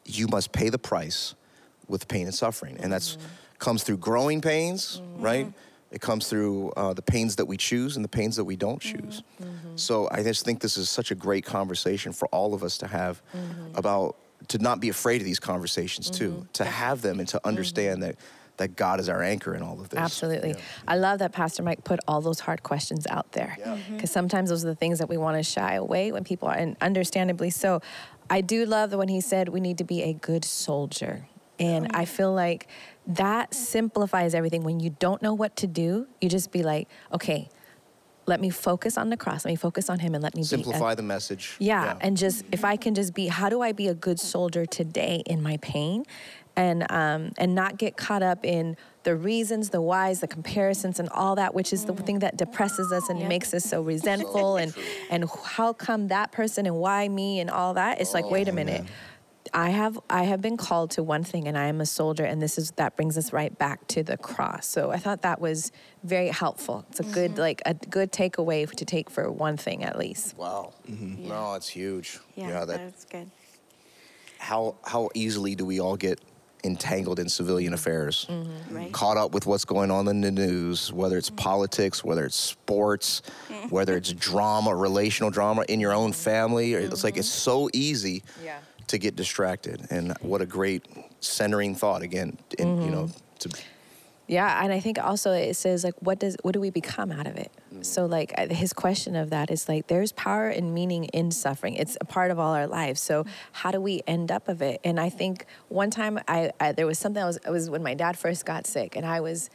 you 0.04 0.28
must 0.28 0.52
pay 0.52 0.70
the 0.70 0.78
price 0.78 1.34
with 1.88 2.08
pain 2.08 2.26
and 2.26 2.36
suffering. 2.36 2.78
And 2.82 2.92
that's 2.92 3.16
mm-hmm. 3.16 3.26
comes 3.60 3.84
through 3.84 3.98
growing 3.98 4.42
pains, 4.42 5.02
mm-hmm. 5.02 5.22
right? 5.22 5.54
It 5.92 6.02
comes 6.02 6.28
through 6.28 6.72
uh, 6.72 6.94
the 6.94 7.02
pains 7.02 7.38
that 7.38 7.46
we 7.46 7.58
choose 7.58 7.96
and 7.96 8.04
the 8.04 8.10
pains 8.10 8.36
that 8.36 8.44
we 8.44 8.56
don't 8.56 8.82
mm-hmm. 8.82 9.06
choose. 9.06 9.24
Mm-hmm. 9.42 9.78
So 9.78 10.10
I 10.12 10.24
just 10.24 10.44
think 10.44 10.60
this 10.60 10.78
is 10.78 10.90
such 10.90 11.12
a 11.12 11.16
great 11.16 11.46
conversation 11.46 12.12
for 12.12 12.28
all 12.30 12.54
of 12.54 12.64
us 12.64 12.78
to 12.80 12.88
have 12.88 13.22
mm-hmm. 13.34 13.76
about 13.76 14.18
to 14.50 14.58
not 14.60 14.80
be 14.80 14.90
afraid 14.90 15.22
of 15.22 15.26
these 15.26 15.40
conversations 15.40 16.10
too, 16.10 16.48
to 16.54 16.64
have 16.64 17.02
them 17.02 17.20
and 17.20 17.28
to 17.30 17.42
understand 17.46 18.04
that 18.04 18.16
that 18.58 18.76
God 18.76 19.00
is 19.00 19.08
our 19.08 19.22
anchor 19.22 19.54
in 19.54 19.62
all 19.62 19.80
of 19.80 19.90
this. 19.90 20.00
Absolutely. 20.00 20.50
Yeah. 20.50 20.62
I 20.88 20.98
love 20.98 21.20
that 21.20 21.32
Pastor 21.32 21.62
Mike 21.62 21.84
put 21.84 22.00
all 22.08 22.22
those 22.22 22.40
hard 22.40 22.64
questions 22.64 23.06
out 23.08 23.32
there. 23.34 23.56
Because 23.92 24.10
sometimes 24.10 24.50
those 24.50 24.66
are 24.66 24.68
the 24.68 24.76
things 24.76 24.98
that 24.98 25.08
we 25.08 25.18
want 25.18 25.38
to 25.38 25.44
shy 25.44 25.76
away 25.76 26.12
when 26.12 26.24
people 26.24 26.48
are, 26.48 26.56
and 26.56 26.76
understandably 26.82 27.52
so. 27.52 27.82
I 28.30 28.42
do 28.42 28.66
love 28.66 28.90
that 28.90 28.98
when 28.98 29.10
he 29.10 29.22
said 29.22 29.50
we 29.50 29.60
need 29.60 29.78
to 29.78 29.84
be 29.84 30.02
a 30.04 30.14
good 30.14 30.44
soldier. 30.44 31.28
And 31.60 31.92
I 31.94 32.06
feel 32.06 32.34
like 32.34 32.68
that 33.08 33.54
simplifies 33.54 34.36
everything. 34.36 34.64
When 34.64 34.80
you 34.80 34.90
don't 35.00 35.22
know 35.22 35.34
what 35.34 35.56
to 35.58 35.68
do, 35.68 36.08
you 36.22 36.30
just 36.30 36.52
be 36.52 36.62
like, 36.64 36.88
okay, 37.14 37.50
let 38.26 38.42
me 38.42 38.50
focus 38.50 38.98
on 38.98 39.10
the 39.10 39.16
cross. 39.18 39.46
Let 39.46 39.52
me 39.52 39.56
focus 39.56 39.90
on 39.90 40.00
him 40.00 40.14
and 40.14 40.22
let 40.22 40.36
me 40.36 40.42
be. 40.42 40.44
a- 40.44 40.48
Simplify 40.48 40.96
the 40.96 41.04
message. 41.04 41.56
yeah, 41.60 41.98
and 42.02 42.18
just 42.18 42.44
if 42.52 42.66
I 42.66 42.76
can 42.76 42.94
just 42.94 43.14
be, 43.14 43.28
how 43.28 43.48
do 43.50 43.62
I 43.62 43.72
be 43.72 43.88
a 43.88 43.94
good 43.94 44.20
soldier 44.20 44.66
today 44.66 45.24
in 45.26 45.42
my 45.42 45.58
pain, 45.58 46.04
and 46.58 46.92
um, 46.92 47.32
and 47.38 47.56
not 47.56 47.78
get 47.78 47.96
caught 47.96 48.24
up 48.24 48.44
in 48.44 48.76
the 49.04 49.16
reasons, 49.16 49.70
the 49.70 49.80
whys, 49.80 50.20
the 50.20 50.28
comparisons, 50.28 51.00
and 51.00 51.08
all 51.10 51.36
that, 51.36 51.54
which 51.56 51.72
is 51.72 51.86
the 51.86 51.94
thing 51.94 52.20
that 52.20 52.36
depresses 52.36 52.92
us 52.92 53.08
and 53.08 53.30
makes 53.30 53.54
us 53.54 53.64
so 53.64 53.82
resentful, 53.94 54.58
and 54.58 54.74
and 55.10 55.30
how 55.46 55.72
come 55.72 56.10
that 56.10 56.34
person 56.34 56.66
and 56.66 56.76
why 56.76 57.08
me 57.08 57.40
and 57.40 57.50
all 57.50 57.76
that? 57.76 58.02
It's 58.02 58.14
like, 58.14 58.30
wait 58.30 58.50
a 58.50 58.52
minute. 58.52 58.84
I 59.54 59.70
have 59.70 60.00
I 60.10 60.24
have 60.24 60.42
been 60.42 60.58
called 60.58 60.92
to 60.92 61.04
one 61.04 61.24
thing 61.24 61.48
and 61.48 61.58
I 61.58 61.66
am 61.68 61.82
a 61.82 61.86
soldier 61.86 62.24
and 62.26 62.42
this 62.42 62.58
is 62.58 62.72
that 62.72 62.96
brings 62.96 63.18
us 63.18 63.34
right 63.34 63.58
back 63.58 63.88
to 63.90 64.04
the 64.04 64.18
cross. 64.18 64.68
So 64.68 64.92
I 64.92 64.98
thought 64.98 65.22
that 65.24 65.40
was 65.42 65.72
very 66.04 66.30
helpful. 66.30 66.86
It's 66.90 67.00
a 67.00 67.04
good 67.04 67.32
mm-hmm. 67.32 67.40
like 67.42 67.62
a 67.66 67.74
good 67.74 68.12
takeaway 68.12 68.70
to 68.72 68.86
take 68.86 69.10
for 69.10 69.32
one 69.32 69.58
thing 69.58 69.84
at 69.84 69.98
least. 69.98 70.38
Wow. 70.38 70.74
Mm-hmm. 70.90 71.28
No, 71.28 71.54
it's 71.56 71.68
huge. 71.70 72.20
Yeah, 72.36 72.66
that 72.66 72.78
that's 72.78 73.06
good. 73.06 73.30
how 74.40 74.76
how 74.84 75.10
easily 75.14 75.56
do 75.56 75.66
we 75.66 75.80
all 75.80 75.96
get 75.98 76.20
entangled 76.64 77.20
in 77.20 77.30
civilian 77.30 77.74
affairs 77.74 78.26
Mm-hmm. 78.30 78.76
Right. 78.76 78.92
caught 78.92 79.16
up 79.16 79.32
with 79.32 79.46
what's 79.46 79.64
going 79.64 79.92
on 79.92 80.08
in 80.08 80.22
the 80.22 80.32
news 80.32 80.92
whether 80.92 81.18
it's 81.18 81.30
mm-hmm. 81.30 81.38
politics 81.38 82.04
whether 82.04 82.26
it's 82.26 82.36
sports 82.36 83.22
whether 83.70 83.96
it's 83.96 84.12
drama 84.12 84.76
relational 84.76 85.30
drama 85.30 85.64
in 85.70 85.80
your 85.80 85.94
own 85.94 86.14
family 86.14 86.74
or 86.74 86.80
it's 86.80 87.04
like 87.04 87.16
it's 87.16 87.30
so 87.30 87.70
easy 87.74 88.24
Yeah. 88.44 88.58
To 88.88 88.98
get 88.98 89.16
distracted 89.16 89.86
and 89.90 90.16
what 90.22 90.42
a 90.42 90.46
great 90.46 90.86
centering 91.20 91.76
thought 91.76 92.02
again 92.02 92.38
in 92.58 92.82
you 92.82 92.90
know 92.90 93.04
mm-hmm. 93.04 93.50
to 93.50 93.50
Yeah, 94.28 94.64
and 94.64 94.74
I 94.74 94.80
think 94.80 94.98
also 95.00 95.32
it 95.32 95.56
says 95.56 95.84
like, 95.84 95.96
what 96.00 96.20
does 96.20 96.38
what 96.42 96.54
do 96.54 96.60
we 96.60 96.70
become 96.70 97.12
out 97.12 97.28
of 97.28 97.36
it? 97.36 97.52
Mm-hmm. 97.72 97.84
So 97.84 98.06
like 98.06 98.38
his 98.52 98.74
question 98.74 99.16
of 99.16 99.30
that 99.30 99.52
is 99.52 99.68
like, 99.70 99.88
there's 99.88 100.12
power 100.14 100.48
and 100.48 100.74
meaning 100.74 101.06
in 101.06 101.32
suffering. 101.32 101.76
It's 101.76 101.98
a 102.00 102.06
part 102.06 102.32
of 102.32 102.40
all 102.40 102.54
our 102.54 102.68
lives. 102.68 103.02
So 103.02 103.26
how 103.52 103.72
do 103.72 103.80
we 103.80 104.02
end 104.08 104.32
up 104.32 104.48
of 104.48 104.62
it? 104.62 104.80
And 104.84 105.00
I 105.00 105.10
think 105.10 105.46
one 105.70 105.90
time 105.90 106.20
I, 106.28 106.52
I 106.60 106.72
there 106.72 106.88
was 106.88 107.00
something 107.00 107.22
I 107.22 107.26
was 107.26 107.38
it 107.38 107.50
was 107.50 107.70
when 107.70 107.84
my 107.84 107.94
dad 107.94 108.18
first 108.18 108.46
got 108.46 108.68
sick, 108.68 108.96
and 108.96 109.06
I 109.06 109.22
was 109.22 109.50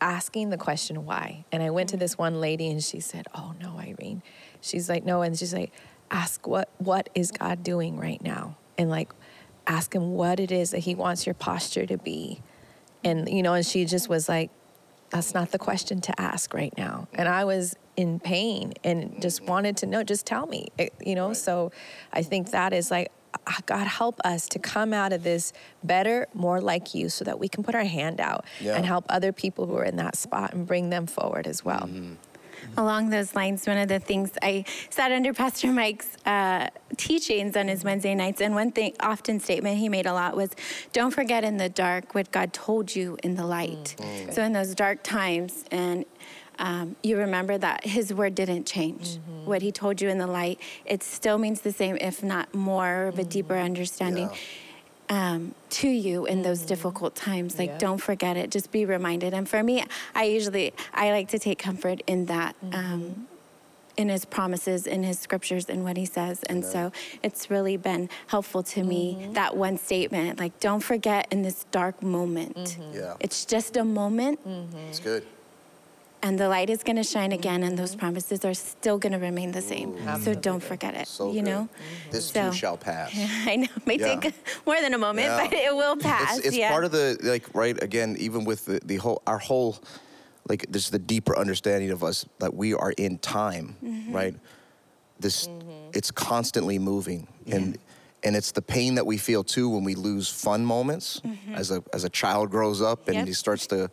asking 0.00 0.50
the 0.50 0.58
question 0.58 1.04
why. 1.04 1.44
And 1.52 1.62
I 1.62 1.70
went 1.70 1.90
to 1.90 1.96
mm-hmm. 1.96 2.00
this 2.00 2.18
one 2.18 2.40
lady, 2.40 2.68
and 2.70 2.82
she 2.82 3.00
said, 3.00 3.26
"Oh 3.34 3.54
no, 3.60 3.78
Irene." 3.78 4.22
She's 4.60 4.88
like, 4.88 5.04
"No," 5.04 5.22
and 5.22 5.38
she's 5.38 5.54
like, 5.54 5.72
"Ask 6.10 6.46
what 6.46 6.68
what 6.78 7.08
is 7.14 7.30
God 7.30 7.62
doing 7.62 7.98
right 7.98 8.22
now?" 8.22 8.56
And 8.76 8.90
like, 8.90 9.10
ask 9.66 9.94
him 9.94 10.14
what 10.14 10.40
it 10.40 10.50
is 10.52 10.70
that 10.70 10.80
He 10.80 10.94
wants 10.94 11.26
your 11.26 11.34
posture 11.34 11.86
to 11.86 11.98
be. 11.98 12.40
And 13.04 13.28
you 13.28 13.42
know 13.42 13.54
and 13.54 13.64
she 13.64 13.84
just 13.84 14.08
was 14.08 14.28
like 14.28 14.50
that's 15.10 15.32
not 15.32 15.52
the 15.52 15.58
question 15.58 16.00
to 16.02 16.20
ask 16.20 16.52
right 16.52 16.74
now. 16.76 17.08
And 17.14 17.28
i 17.28 17.44
was 17.44 17.74
in 17.96 18.20
pain 18.20 18.74
and 18.84 19.20
just 19.22 19.40
wanted 19.42 19.76
to 19.78 19.86
know 19.86 20.02
just 20.04 20.26
tell 20.26 20.46
me 20.46 20.68
It- 20.78 20.92
you 21.04 21.14
know? 21.14 21.32
So 21.32 21.72
i 22.12 22.22
think 22.22 22.50
that 22.50 22.72
is 22.72 22.90
like 22.90 23.10
ah, 23.46 23.58
god 23.66 23.86
help 23.86 24.20
us 24.24 24.48
to 24.50 24.58
come 24.58 24.92
out 24.92 25.12
of 25.12 25.22
this 25.24 25.52
better 25.82 26.26
more 26.34 26.60
like 26.60 26.94
you 26.94 27.08
so 27.08 27.24
that 27.24 27.38
we 27.38 27.48
can 27.48 27.62
put 27.64 27.74
our 27.74 27.84
hand 27.84 28.20
out 28.20 28.44
Yeah. 28.60 28.76
and 28.76 28.84
help 28.86 29.04
other 29.08 29.32
people 29.32 29.66
who 29.66 29.76
are 29.76 29.84
in 29.84 29.96
that 29.96 30.16
spot 30.16 30.52
and 30.54 30.66
bring 30.66 30.90
them 30.90 31.06
forward 31.06 31.46
as 31.46 31.64
well 31.64 31.88
Along 32.78 33.10
those 33.10 33.34
lines, 33.34 33.66
one 33.66 33.76
of 33.76 33.88
the 33.88 33.98
things 33.98 34.30
I 34.40 34.64
sat 34.88 35.10
under 35.10 35.34
Pastor 35.42 35.72
Mike's 35.72 36.16
uh, 36.24 36.68
teachings 36.96 37.56
on 37.56 37.66
his 37.66 37.82
Wednesday 37.82 38.14
nights, 38.14 38.40
and 38.40 38.54
one 38.54 38.70
thing, 38.70 38.94
often 39.00 39.40
statement 39.40 39.78
he 39.78 39.88
made 39.88 40.06
a 40.06 40.12
lot 40.12 40.36
was, 40.36 40.50
"Don't 40.92 41.10
forget 41.10 41.42
in 41.42 41.56
the 41.56 41.68
dark 41.68 42.14
what 42.14 42.30
God 42.30 42.52
told 42.52 42.94
you 42.94 43.18
in 43.24 43.34
the 43.34 43.44
light." 43.44 43.96
So 44.32 44.44
in 44.44 44.52
those 44.52 44.76
dark 44.76 45.02
times, 45.02 45.64
and 45.72 46.04
um, 46.60 46.94
you 47.02 47.16
remember 47.18 47.58
that 47.58 47.84
His 47.84 48.14
word 48.14 48.36
didn't 48.36 48.64
change. 48.64 49.18
What 49.44 49.60
He 49.60 49.72
told 49.72 50.00
you 50.00 50.08
in 50.08 50.18
the 50.18 50.28
light, 50.28 50.60
it 50.84 51.02
still 51.02 51.36
means 51.38 51.62
the 51.62 51.72
same, 51.72 51.96
if 52.00 52.22
not 52.22 52.54
more 52.54 53.06
of 53.06 53.18
a 53.18 53.24
deeper 53.24 53.56
understanding. 53.56 54.30
Um, 55.10 55.54
to 55.70 55.88
you 55.88 56.26
in 56.26 56.42
those 56.42 56.58
mm-hmm. 56.60 56.68
difficult 56.68 57.14
times. 57.14 57.58
Like 57.58 57.70
Yeah. 57.70 57.78
don't 57.78 57.98
forget 57.98 58.36
it. 58.36 58.50
Just 58.50 58.70
be 58.70 58.84
reminded. 58.84 59.32
And 59.34 59.48
for 59.48 59.62
me 59.62 59.84
i 60.14 60.24
usually 60.24 60.72
i 60.92 61.10
like 61.10 61.28
to 61.28 61.38
take 61.38 61.58
comfort 61.58 62.02
in 62.06 62.26
that 62.26 62.54
um, 62.62 62.72
mm-hmm. 62.72 63.22
in 63.96 64.08
his 64.08 64.24
promises 64.24 64.86
in 64.86 65.02
his 65.02 65.18
scriptures 65.18 65.68
and 65.68 65.82
what 65.82 65.96
he 65.96 66.04
says. 66.04 66.42
And 66.44 66.64
so 66.64 66.92
it's 67.22 67.50
really 67.50 67.76
been 67.76 68.10
helpful 68.26 68.62
to 68.74 68.82
me 68.84 69.16
mm-hmm. 69.18 69.32
that 69.32 69.56
one 69.56 69.78
statement 69.78 70.38
like 70.38 70.58
don't 70.60 70.82
forget 70.82 71.26
in 71.30 71.42
this 71.42 71.64
dark 71.70 72.02
moment. 72.02 72.78
Yeah. 72.92 73.14
it's 73.20 73.44
just 73.44 73.76
a 73.76 73.84
moment. 73.84 74.40
It's 74.90 75.00
good 75.00 75.24
and 76.22 76.38
the 76.38 76.48
light 76.48 76.68
is 76.70 76.82
going 76.82 76.96
to 76.96 77.02
shine 77.04 77.32
again 77.32 77.62
and 77.62 77.78
those 77.78 77.94
promises 77.94 78.44
are 78.44 78.54
still 78.54 78.98
going 78.98 79.12
to 79.12 79.18
remain 79.18 79.52
the 79.52 79.62
same 79.62 79.96
so 80.20 80.34
don't 80.34 80.62
forget 80.62 80.94
it 80.94 81.06
so 81.06 81.28
you 81.32 81.42
good. 81.42 81.44
know 81.50 81.68
this 82.10 82.26
So- 82.30 82.50
too 82.50 82.56
shall 82.56 82.76
pass 82.76 83.12
i 83.46 83.56
know 83.56 83.68
it 83.76 83.86
may 83.86 83.98
Yeah. 83.98 84.18
take 84.20 84.34
more 84.66 84.80
than 84.80 84.94
a 84.94 84.98
moment 84.98 85.26
Yeah. 85.28 85.44
but 85.44 85.52
it 85.52 85.74
will 85.74 85.96
pass 85.96 86.38
It's, 86.38 86.46
it's 86.48 86.56
yeah 86.56 86.70
part 86.70 86.84
of 86.84 86.92
the 86.92 87.18
like 87.22 87.46
right 87.54 87.80
again. 87.82 88.16
Even 88.18 88.44
with 88.44 88.64
the, 88.66 88.80
the 88.84 88.96
whole 88.96 89.22
our 89.26 89.38
whole 89.38 89.78
like 90.48 90.66
this 90.70 90.90
the 90.90 90.98
deeper 90.98 91.36
understanding 91.38 91.90
of 91.90 92.02
us 92.02 92.24
that 92.38 92.52
we 92.54 92.74
are 92.74 92.92
in 92.96 93.18
time, 93.18 93.76
Mm-hmm. 93.84 94.12
right? 94.16 94.34
This 95.20 95.48
it's 95.92 96.10
constantly 96.10 96.78
moving 96.78 97.26
and. 97.46 97.78
And 98.24 98.34
it's 98.34 98.50
the 98.50 98.60
pain 98.62 98.96
that 98.96 99.06
we 99.06 99.16
feel 99.16 99.44
too 99.44 99.68
when 99.68 99.84
we 99.84 99.94
lose 99.94 100.28
fun 100.28 100.64
moments 100.64 101.22
as 101.54 101.70
a 101.70 101.84
as 101.92 102.02
a 102.02 102.08
child 102.10 102.50
grows 102.50 102.82
up 102.82 103.06
and 103.06 103.14
Mm-hmm. 103.14 103.18
Yep. 103.18 103.26
he 103.28 103.32
starts 103.32 103.66
to 103.68 103.88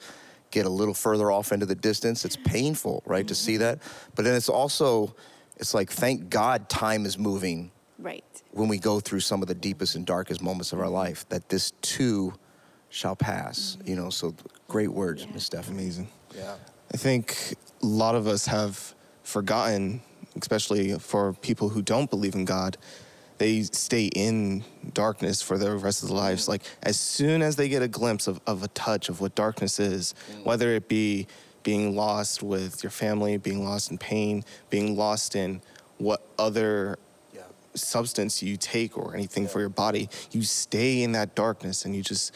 get 0.56 0.66
a 0.66 0.70
little 0.70 0.94
further 0.94 1.30
off 1.32 1.52
into 1.52 1.66
the 1.66 1.76
distance. 1.76 2.24
It's 2.26 2.38
painful, 2.38 3.04
right, 3.06 3.28
to 3.28 3.34
Mm-hmm. 3.34 3.46
see 3.46 3.58
that. 3.58 3.80
But 4.16 4.24
then 4.26 4.34
it's 4.36 4.50
also 4.50 5.14
it's 5.58 5.74
like 5.74 5.92
thank 5.92 6.30
God 6.30 6.70
time 6.70 7.06
is 7.06 7.18
moving 7.18 7.72
right 8.00 8.24
when 8.52 8.68
we 8.70 8.78
go 8.78 9.00
through 9.00 9.20
some 9.22 9.42
of 9.42 9.48
the 9.48 9.54
deepest 9.56 9.96
and 9.96 10.06
darkest 10.06 10.42
moments 10.42 10.74
of 10.74 10.80
our 10.80 10.90
life 10.90 11.28
that 11.30 11.48
this 11.50 11.72
too 11.82 12.34
shall 12.90 13.16
pass 13.16 13.78
you 13.86 13.96
know 13.96 14.10
so 14.10 14.34
great 14.68 14.90
words 14.92 15.26
miss 15.34 15.46
stephanie 15.46 15.80
Amazing. 15.82 16.08
yeah 16.36 16.56
I 16.94 16.98
think 16.98 17.56
a 17.82 17.86
lot 17.86 18.16
of 18.16 18.28
us 18.28 18.46
have 18.48 18.94
forgotten, 19.24 20.02
especially 20.42 20.98
for 21.00 21.34
people 21.34 21.68
who 21.70 21.82
don't 21.82 22.10
believe 22.10 22.36
in 22.36 22.46
God, 22.46 22.78
they 23.38 23.64
stay 23.64 24.06
in 24.06 24.64
darkness 24.94 25.42
for 25.42 25.58
the 25.58 25.76
rest 25.76 26.04
of 26.04 26.10
their 26.10 26.18
lives. 26.18 26.46
Mm. 26.46 26.50
Like, 26.50 26.64
as 26.84 27.00
soon 27.00 27.42
as 27.42 27.56
they 27.56 27.68
get 27.68 27.82
a 27.82 27.88
glimpse 27.88 28.28
of, 28.28 28.40
of 28.48 28.64
a 28.64 28.68
touch 28.70 29.10
of 29.10 29.22
what 29.22 29.36
darkness 29.36 29.80
is, 29.80 30.14
mm. 30.32 30.46
whether 30.46 30.70
it 30.74 30.88
be 30.88 31.28
being 31.64 31.96
lost 31.96 32.44
with 32.44 32.84
your 32.84 32.92
family, 32.92 33.38
being 33.38 33.64
lost 33.64 33.92
in 33.92 33.98
pain, 33.98 34.44
being 34.70 34.96
lost 34.96 35.36
in 35.36 35.62
what 35.98 36.22
other 36.38 36.98
yeah 37.34 37.42
substance 37.74 38.44
you 38.44 38.56
take 38.56 38.98
or 38.98 39.16
anything 39.16 39.48
for 39.48 39.60
your 39.60 39.70
body, 39.70 40.08
you 40.32 40.44
stay 40.44 41.02
in 41.02 41.14
that 41.14 41.36
darkness 41.36 41.84
and 41.84 41.96
you 41.96 42.04
just 42.04 42.36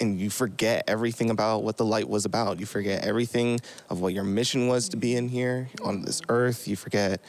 and 0.00 0.20
you 0.20 0.28
forget 0.28 0.84
everything 0.88 1.30
about 1.30 1.62
what 1.62 1.78
the 1.78 1.84
light 1.84 2.08
was 2.08 2.26
about. 2.26 2.60
You 2.60 2.66
forget 2.66 3.04
everything 3.04 3.60
of 3.88 4.00
what 4.00 4.12
your 4.12 4.24
mission 4.24 4.68
was 4.68 4.90
to 4.90 4.96
be 4.98 5.16
in 5.16 5.28
here 5.28 5.70
on 5.82 6.02
this 6.02 6.20
mm. 6.20 6.26
earth. 6.28 6.68
You 6.68 6.76
forget 6.76 7.20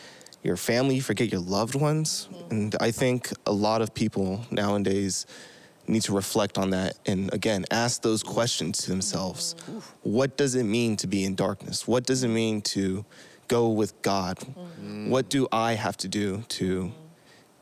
your 0.44 0.58
family, 0.58 0.96
you 0.96 1.02
forget 1.02 1.32
your 1.32 1.42
loved 1.42 1.76
ones. 1.76 2.30
And 2.50 2.76
I 2.80 2.92
think 2.92 3.32
a 3.46 3.52
lot 3.52 3.82
of 3.82 3.94
people 3.94 4.42
nowadays 4.52 5.26
need 5.88 6.02
to 6.04 6.14
reflect 6.14 6.58
on 6.58 6.72
that 6.72 6.98
and 7.06 7.34
again 7.34 7.64
ask 7.72 8.02
those 8.02 8.22
questions 8.22 8.80
to 8.80 8.90
themselves. 8.90 9.56
What 10.04 10.36
does 10.38 10.56
it 10.56 10.64
mean 10.66 10.98
to 10.98 11.08
be 11.08 11.24
in 11.24 11.36
darkness? 11.36 11.88
What 11.88 12.06
does 12.06 12.24
it 12.24 12.28
mean 12.28 12.62
to 12.76 13.06
go 13.48 13.70
with 13.70 14.02
God? 14.02 14.38
What 15.08 15.30
do 15.30 15.48
I 15.52 15.74
have 15.74 15.96
to 15.98 16.08
do 16.10 16.44
to 16.50 16.92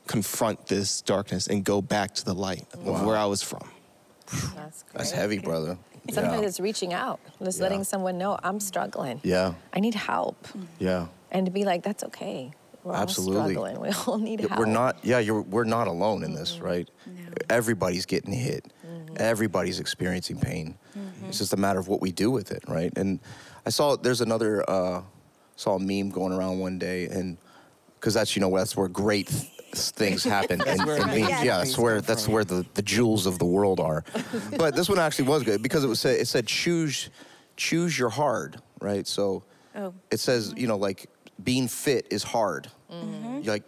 confront 0.07 0.67
this 0.67 1.01
darkness 1.01 1.47
and 1.47 1.63
go 1.63 1.81
back 1.81 2.13
to 2.15 2.25
the 2.25 2.33
light 2.33 2.65
of 2.73 3.03
where 3.05 3.17
I 3.17 3.25
was 3.25 3.41
from? 3.43 3.69
that's, 4.55 4.83
that's 4.93 5.11
heavy 5.11 5.37
brother 5.37 5.77
sometimes 6.11 6.41
yeah. 6.41 6.47
it's 6.47 6.59
reaching 6.59 6.93
out 6.93 7.19
just 7.43 7.59
Yeah. 7.59 7.63
letting 7.63 7.83
someone 7.83 8.17
know 8.17 8.39
i'm 8.41 8.59
struggling 8.59 9.21
yeah 9.23 9.53
i 9.71 9.79
need 9.79 9.93
help 9.93 10.47
yeah 10.79 11.07
and 11.31 11.45
to 11.45 11.51
be 11.51 11.63
like 11.63 11.83
that's 11.83 12.03
okay 12.05 12.51
we're 12.85 12.93
Absolutely. 12.93 13.55
all 13.57 13.65
struggling 13.65 13.79
We 13.81 13.89
all 14.05 14.17
need 14.17 14.39
help. 14.41 14.57
We're 14.57 14.65
not 14.65 14.97
yeah 15.03 15.19
you're 15.19 15.41
we're 15.41 15.63
not 15.63 15.87
alone 15.87 16.23
in 16.23 16.33
this 16.33 16.53
mm-hmm. 16.55 16.65
right 16.65 16.89
everybody's 17.49 18.05
getting 18.05 18.33
hit 18.33 18.71
mm-hmm. 18.85 19.15
everybody's 19.17 19.79
experiencing 19.79 20.39
pain 20.39 20.77
mm-hmm. 20.97 21.15
It's 21.27 21.39
just 21.39 21.53
a 21.53 21.57
matter 21.57 21.79
of 21.79 21.87
what 21.87 22.01
we 22.01 22.11
do 22.11 22.31
with 22.31 22.51
it, 22.51 22.63
right? 22.67 22.95
And 22.95 23.19
I 23.65 23.69
saw 23.69 23.95
there's 23.95 24.21
another 24.21 24.67
uh, 24.69 25.01
saw 25.55 25.75
a 25.75 25.79
meme 25.79 26.09
going 26.09 26.33
around 26.33 26.59
one 26.59 26.77
day, 26.77 27.05
and 27.07 27.37
because 27.99 28.13
that's 28.13 28.35
you 28.35 28.41
know 28.41 28.55
that's 28.55 28.77
where 28.77 28.87
great 28.87 29.29
things 29.29 30.23
happen. 30.23 30.61
and, 30.67 30.85
where 30.85 31.01
and 31.01 31.07
memes, 31.07 31.29
Yes. 31.29 31.43
yeah, 31.43 31.57
that's 31.57 31.77
where 31.77 32.01
that's 32.01 32.27
where 32.27 32.43
the, 32.43 32.65
the 32.75 32.81
jewels 32.81 33.25
of 33.25 33.39
the 33.39 33.45
world 33.45 33.79
are. 33.79 34.03
but 34.57 34.75
this 34.75 34.89
one 34.89 34.99
actually 34.99 35.27
was 35.27 35.43
good 35.43 35.61
because 35.61 35.83
it 35.83 35.87
was 35.87 36.03
it 36.05 36.27
said 36.27 36.47
choose 36.47 37.09
choose 37.57 37.97
your 37.97 38.09
hard, 38.09 38.57
right? 38.81 39.07
So 39.07 39.43
Oh. 39.77 39.93
it 40.09 40.21
says 40.21 40.53
you 40.55 40.67
know 40.67 40.77
like 40.77 41.09
being 41.43 41.67
fit 41.67 42.07
is 42.09 42.23
hard, 42.23 42.69
Mm-hmm. 42.91 43.47
like, 43.47 43.63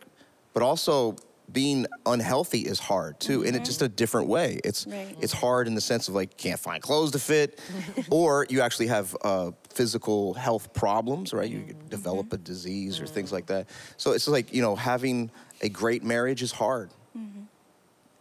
but 0.53 0.63
also 0.63 1.15
being 1.51 1.87
unhealthy 2.05 2.59
is 2.59 2.79
hard 2.79 3.19
too, 3.19 3.45
and 3.45 3.55
it's 3.55 3.67
just 3.67 3.81
a 3.81 3.87
different 3.87 4.27
way. 4.27 4.59
It's 4.63 4.85
Right. 4.85 5.15
it's 5.21 5.31
hard 5.31 5.67
in 5.67 5.75
the 5.75 5.81
sense 5.81 6.07
of 6.07 6.15
like 6.15 6.35
can't 6.35 6.59
find 6.59 6.83
clothes 6.83 7.11
to 7.11 7.19
fit, 7.19 7.59
or 8.09 8.45
you 8.49 8.61
actually 8.61 8.87
have 8.87 9.15
uh, 9.21 9.51
physical 9.69 10.33
health 10.33 10.73
problems, 10.73 11.33
right? 11.33 11.49
You 11.49 11.61
could 11.61 11.89
develop 11.89 12.33
a 12.33 12.37
disease 12.37 12.99
or 12.99 13.07
things 13.07 13.27
mm-hmm. 13.27 13.35
like 13.35 13.45
that. 13.47 13.69
So 13.95 14.11
it's 14.11 14.27
like 14.27 14.53
you 14.53 14.61
know 14.61 14.75
having 14.75 15.31
a 15.61 15.69
great 15.69 16.03
marriage 16.03 16.41
is 16.41 16.51
hard. 16.51 16.91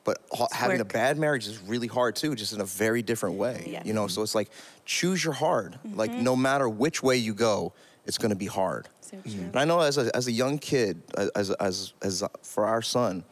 But 0.05 0.21
ha- 0.31 0.47
having 0.53 0.81
a 0.81 0.85
bad 0.85 1.19
marriage 1.19 1.49
is 1.49 1.61
really 1.61 1.89
hard 1.89 2.15
too, 2.15 2.37
just 2.37 2.53
in 2.53 2.61
a 2.61 2.65
very 2.65 3.03
different 3.03 3.35
way. 3.35 3.65
Yeah. 3.67 3.83
You 3.85 3.93
know, 3.93 4.07
so 4.07 4.23
it's 4.23 4.37
like 4.37 4.51
choose 4.85 5.25
your 5.25 5.33
hard. 5.35 5.81
Like 5.85 6.13
no 6.13 6.37
matter 6.37 6.69
which 6.69 7.03
way 7.03 7.17
you 7.17 7.35
go, 7.35 7.73
it's 8.07 8.19
going 8.19 8.31
to 8.31 8.37
be 8.37 8.47
hard. 8.47 8.89
So 9.01 9.17
mm-hmm. 9.17 9.31
true. 9.31 9.47
And 9.47 9.57
I 9.57 9.65
know 9.65 9.81
as 9.81 9.99
a, 9.99 10.15
as 10.15 10.27
a 10.27 10.33
young 10.33 10.59
kid, 10.59 11.03
as, 11.35 11.51
as, 11.53 11.93
as 12.03 12.25
for 12.43 12.67
our 12.67 12.83
son, 12.83 13.25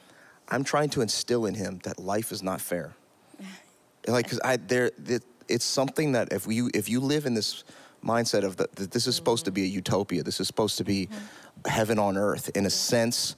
I'm 0.49 0.65
trying 0.65 0.91
to 0.91 1.01
instill 1.01 1.47
in 1.47 1.55
him 1.55 1.81
that 1.85 1.99
life 1.99 2.33
is 2.33 2.43
not 2.43 2.61
fair. 2.61 2.95
like, 4.07 4.29
cause 4.29 4.41
I, 4.45 4.57
there, 4.57 4.91
it, 5.07 5.25
it's 5.49 5.65
something 5.65 6.13
that 6.13 6.33
if 6.33 6.47
you, 6.47 6.71
if 6.75 6.89
you 6.89 7.01
live 7.01 7.27
in 7.27 7.35
this 7.35 7.65
mindset 8.05 8.45
of 8.45 8.57
that, 8.57 8.75
that 8.77 8.91
this 8.91 9.07
is 9.07 9.17
supposed 9.17 9.45
to 9.47 9.51
be 9.51 9.63
a 9.63 9.67
utopia, 9.67 10.23
this 10.23 10.41
is 10.41 10.47
supposed 10.47 10.79
to 10.79 10.85
be 10.85 11.07
mm-hmm. 11.07 11.71
heaven 11.71 11.99
on 11.99 12.17
earth 12.17 12.51
in 12.55 12.67
a 12.67 12.71
sense, 12.71 13.37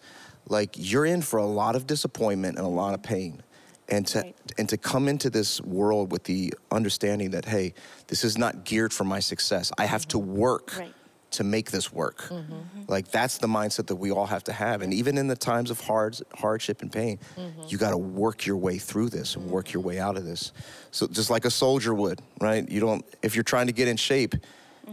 like 0.48 0.70
you're 0.76 1.06
in 1.06 1.22
for 1.22 1.38
a 1.38 1.46
lot 1.46 1.76
of 1.76 1.86
disappointment 1.86 2.58
and 2.58 2.66
a 2.66 2.70
lot 2.70 2.94
of 2.94 3.02
pain. 3.02 3.42
And 3.88 4.04
to, 4.08 4.18
Right. 4.18 4.36
and 4.58 4.68
to 4.68 4.76
come 4.76 5.06
into 5.06 5.30
this 5.30 5.60
world 5.60 6.10
with 6.10 6.24
the 6.24 6.52
understanding 6.72 7.30
that, 7.30 7.44
hey, 7.44 7.72
this 8.08 8.24
is 8.24 8.36
not 8.36 8.64
geared 8.64 8.92
for 8.92 9.04
my 9.04 9.20
success. 9.20 9.70
I 9.78 9.84
have 9.84 10.08
to 10.08 10.18
work 10.18 10.76
Right. 10.76 10.92
To 11.36 11.44
make 11.44 11.70
this 11.70 11.92
work. 11.92 12.22
Mm-hmm. 12.22 12.82
Like 12.88 13.08
that's 13.10 13.38
the 13.38 13.46
mindset 13.46 13.86
that 13.86 13.96
we 13.96 14.10
all 14.10 14.26
have 14.26 14.44
to 14.44 14.52
have. 14.52 14.82
And 14.82 14.92
even 14.92 15.18
in 15.18 15.28
the 15.28 15.36
times 15.36 15.70
of 15.70 15.80
hard, 15.80 16.18
hardship 16.34 16.82
and 16.82 16.90
pain, 16.90 17.18
mm-hmm. 17.36 17.62
you 17.68 17.78
got 17.78 17.90
to 17.90 17.98
work 17.98 18.46
your 18.46 18.56
way 18.56 18.78
through 18.78 19.10
this 19.10 19.36
and 19.36 19.50
work 19.50 19.72
your 19.72 19.80
mm-hmm. 19.80 19.88
way 19.88 19.98
out 19.98 20.16
of 20.16 20.24
this. 20.24 20.52
So 20.90 21.06
just 21.06 21.30
like 21.30 21.44
a 21.44 21.50
soldier 21.50 21.94
would, 21.94 22.20
right? 22.40 22.68
You 22.68 22.80
don't 22.80 23.04
if 23.22 23.34
you're 23.34 23.44
trying 23.44 23.66
to 23.66 23.72
get 23.72 23.88
in 23.88 23.96
shape, 23.96 24.34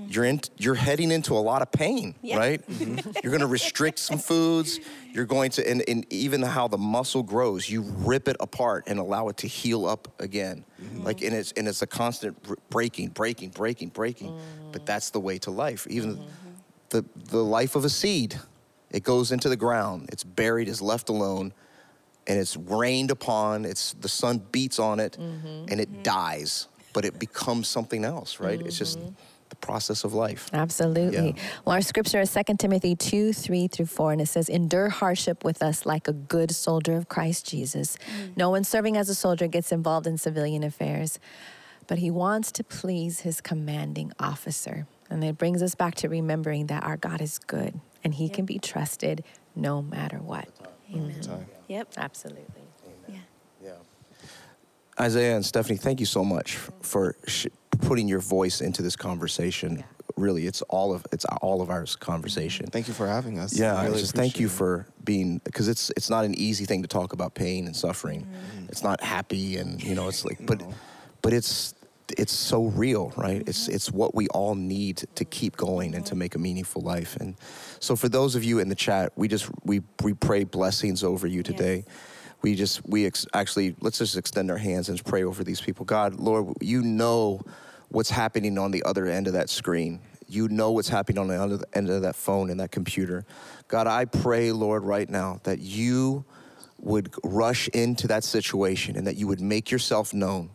you're 0.07 0.25
in 0.25 0.41
you're 0.57 0.75
heading 0.75 1.11
into 1.11 1.33
a 1.33 1.39
lot 1.39 1.61
of 1.61 1.71
pain, 1.71 2.15
Yeah. 2.21 2.37
right? 2.37 2.67
Mm-hmm. 2.67 3.11
you're 3.23 3.31
going 3.31 3.41
to 3.41 3.47
restrict 3.47 3.99
some 3.99 4.17
foods. 4.17 4.79
You're 5.11 5.25
going 5.25 5.51
to 5.51 5.69
and, 5.69 5.83
and 5.87 6.05
even 6.11 6.41
how 6.41 6.67
the 6.67 6.77
muscle 6.77 7.23
grows, 7.23 7.69
you 7.69 7.81
rip 7.81 8.27
it 8.27 8.35
apart 8.39 8.85
and 8.87 8.99
allow 8.99 9.27
it 9.29 9.37
to 9.37 9.47
heal 9.47 9.85
up 9.85 10.07
again. 10.19 10.65
Mm-hmm. 10.81 11.03
Like 11.03 11.21
and 11.21 11.33
it's 11.35 11.51
and 11.53 11.67
it's 11.67 11.81
a 11.81 11.87
constant 11.87 12.41
br- 12.43 12.55
breaking, 12.69 13.09
breaking, 13.09 13.49
breaking, 13.49 13.89
breaking. 13.89 14.37
But 14.71 14.81
mm. 14.81 14.85
that's 14.85 15.11
the 15.11 15.19
way 15.19 15.37
to 15.39 15.51
life. 15.51 15.85
Even 15.89 16.17
mm-hmm. 16.17 16.27
the 16.89 17.05
the 17.29 17.43
life 17.43 17.75
of 17.75 17.85
a 17.85 17.89
seed, 17.89 18.39
it 18.89 19.03
goes 19.03 19.31
into 19.31 19.49
the 19.49 19.57
ground. 19.57 20.09
It's 20.11 20.23
buried, 20.23 20.67
is 20.67 20.81
left 20.81 21.09
alone, 21.09 21.53
and 22.27 22.39
it's 22.39 22.57
rained 22.57 23.11
upon. 23.11 23.65
It's 23.65 23.93
the 23.93 24.09
sun 24.09 24.41
beats 24.51 24.79
on 24.79 24.99
it, 24.99 25.17
and 25.17 25.79
it 25.79 26.03
dies. 26.03 26.67
But 26.93 27.05
it 27.05 27.17
becomes 27.17 27.67
something 27.67 28.05
else, 28.05 28.39
right? 28.39 28.61
It's 28.61 28.77
just 28.77 28.99
the 29.53 29.65
process 29.67 30.03
of 30.03 30.13
life. 30.13 30.49
Absolutely. 30.51 31.29
Yeah. 31.35 31.43
Well, 31.63 31.75
our 31.75 31.81
scripture 31.81 32.21
is 32.21 32.33
2 32.33 32.55
Timothy 32.57 32.95
2 32.95 33.33
3 33.33 33.67
through 33.67 33.85
4, 33.85 34.13
and 34.13 34.21
it 34.21 34.27
says, 34.27 34.49
Endure 34.49 34.89
hardship 34.89 35.43
with 35.43 35.61
us 35.61 35.85
like 35.85 36.07
a 36.07 36.13
good 36.13 36.51
soldier 36.51 36.95
of 36.95 37.07
Christ 37.07 37.47
Jesus. 37.47 37.97
Mm. 37.97 38.37
No 38.37 38.49
one 38.49 38.63
serving 38.63 38.97
as 38.97 39.09
a 39.09 39.15
soldier 39.15 39.47
gets 39.47 39.71
involved 39.71 40.07
in 40.07 40.17
civilian 40.17 40.63
affairs, 40.63 41.19
but 41.87 41.99
he 41.99 42.09
wants 42.09 42.51
to 42.53 42.63
please 42.63 43.21
his 43.21 43.41
commanding 43.41 44.11
officer. 44.19 44.87
And 45.09 45.23
it 45.23 45.37
brings 45.37 45.61
us 45.61 45.75
back 45.75 45.95
to 45.95 46.09
remembering 46.09 46.67
that 46.67 46.83
our 46.83 46.97
God 46.97 47.21
is 47.21 47.37
good 47.37 47.79
and 48.03 48.15
he 48.15 48.29
can 48.29 48.45
be 48.45 48.57
trusted 48.57 49.23
no 49.55 49.81
matter 49.81 50.17
what. 50.17 50.47
Amen. 50.91 51.45
Yep. 51.67 51.93
Absolutely. 51.97 52.62
Yeah. 54.97 55.03
Yeah. 55.03 55.05
Isaiah 55.05 55.35
and 55.35 55.45
Stephanie, 55.45 55.77
thank 55.77 55.99
you 55.99 56.05
so 56.05 56.23
much 56.23 56.55
for 56.81 57.15
sh- 57.27 57.47
putting 57.81 58.07
your 58.07 58.19
voice 58.19 58.61
into 58.61 58.81
this 58.81 58.95
conversation. 58.95 59.83
Really, 60.15 60.45
it's 60.45 60.61
all 60.63 60.93
of 60.93 61.05
it's 61.11 61.25
all 61.25 61.61
of 61.61 61.69
our 61.69 61.85
conversation. 61.99 62.67
Thank 62.67 62.87
you 62.87 62.93
for 62.93 63.07
having 63.07 63.39
us. 63.39 63.57
Yeah, 63.57 63.75
I 63.75 63.81
I 63.81 63.85
really 63.85 63.99
just 63.99 64.15
thank 64.15 64.39
you 64.39 64.47
it. 64.47 64.51
for 64.51 64.87
being 65.03 65.41
because 65.43 65.67
it's 65.67 65.89
it's 65.97 66.09
not 66.09 66.23
an 66.25 66.35
easy 66.35 66.65
thing 66.65 66.83
to 66.83 66.87
talk 66.87 67.13
about 67.13 67.33
pain 67.33 67.65
and 67.65 67.75
suffering. 67.75 68.21
Mm-hmm. 68.21 68.65
It's 68.69 68.83
not 68.83 69.01
happy 69.01 69.57
and 69.57 69.83
you 69.83 69.95
know 69.95 70.07
it's 70.07 70.23
like 70.23 70.45
but 70.45 70.61
but 71.21 71.33
it's 71.33 71.73
it's 72.17 72.33
so 72.33 72.65
real, 72.65 73.11
right? 73.17 73.43
It's 73.47 73.63
mm-hmm. 73.63 73.75
it's 73.75 73.91
what 73.91 74.13
we 74.13 74.27
all 74.29 74.55
need 74.55 75.03
to 75.15 75.25
keep 75.25 75.57
going 75.57 75.95
and 75.95 76.05
to 76.05 76.15
make 76.15 76.35
a 76.35 76.39
meaningful 76.39 76.81
life. 76.81 77.15
And 77.15 77.35
so 77.79 77.95
for 77.95 78.09
those 78.09 78.35
of 78.35 78.43
you 78.43 78.59
in 78.59 78.69
the 78.69 78.75
chat, 78.75 79.13
we 79.15 79.27
just 79.27 79.49
we 79.63 79.81
we 80.03 80.13
pray 80.13 80.43
blessings 80.43 81.03
over 81.03 81.25
you 81.27 81.41
today. 81.43 81.85
We 82.43 82.55
just 82.55 82.85
we 82.87 83.05
ex- 83.05 83.25
actually 83.33 83.75
let's 83.79 83.97
just 83.97 84.17
extend 84.17 84.51
our 84.51 84.57
hands 84.57 84.89
and 84.89 85.03
pray 85.03 85.23
over 85.23 85.43
these 85.43 85.61
people. 85.61 85.85
God, 85.85 86.15
Lord, 86.15 86.53
you 86.61 86.81
know 86.81 87.41
what's 87.89 88.09
happening 88.09 88.57
on 88.57 88.71
the 88.71 88.83
other 88.83 89.07
end 89.07 89.27
of 89.27 89.33
that 89.33 89.49
screen. 89.49 90.01
You 90.27 90.49
know 90.49 90.71
what's 90.71 90.89
happening 90.89 91.19
on 91.19 91.27
the 91.27 91.41
other 91.41 91.59
end 91.73 91.89
of 91.89 92.01
that 92.01 92.15
phone 92.15 92.49
and 92.49 92.59
that 92.59 92.71
computer. 92.71 93.25
God, 93.67 93.87
I 93.87 94.05
pray, 94.05 94.51
Lord, 94.51 94.83
right 94.83 95.09
now 95.09 95.39
that 95.43 95.59
you 95.59 96.25
would 96.79 97.13
rush 97.23 97.69
into 97.69 98.07
that 98.07 98.25
situation 98.25 98.97
and 98.97 99.07
that 99.07 99.15
you 99.15 99.27
would 99.27 99.39
make 99.39 99.71
yourself 99.71 100.13
known. 100.13 100.49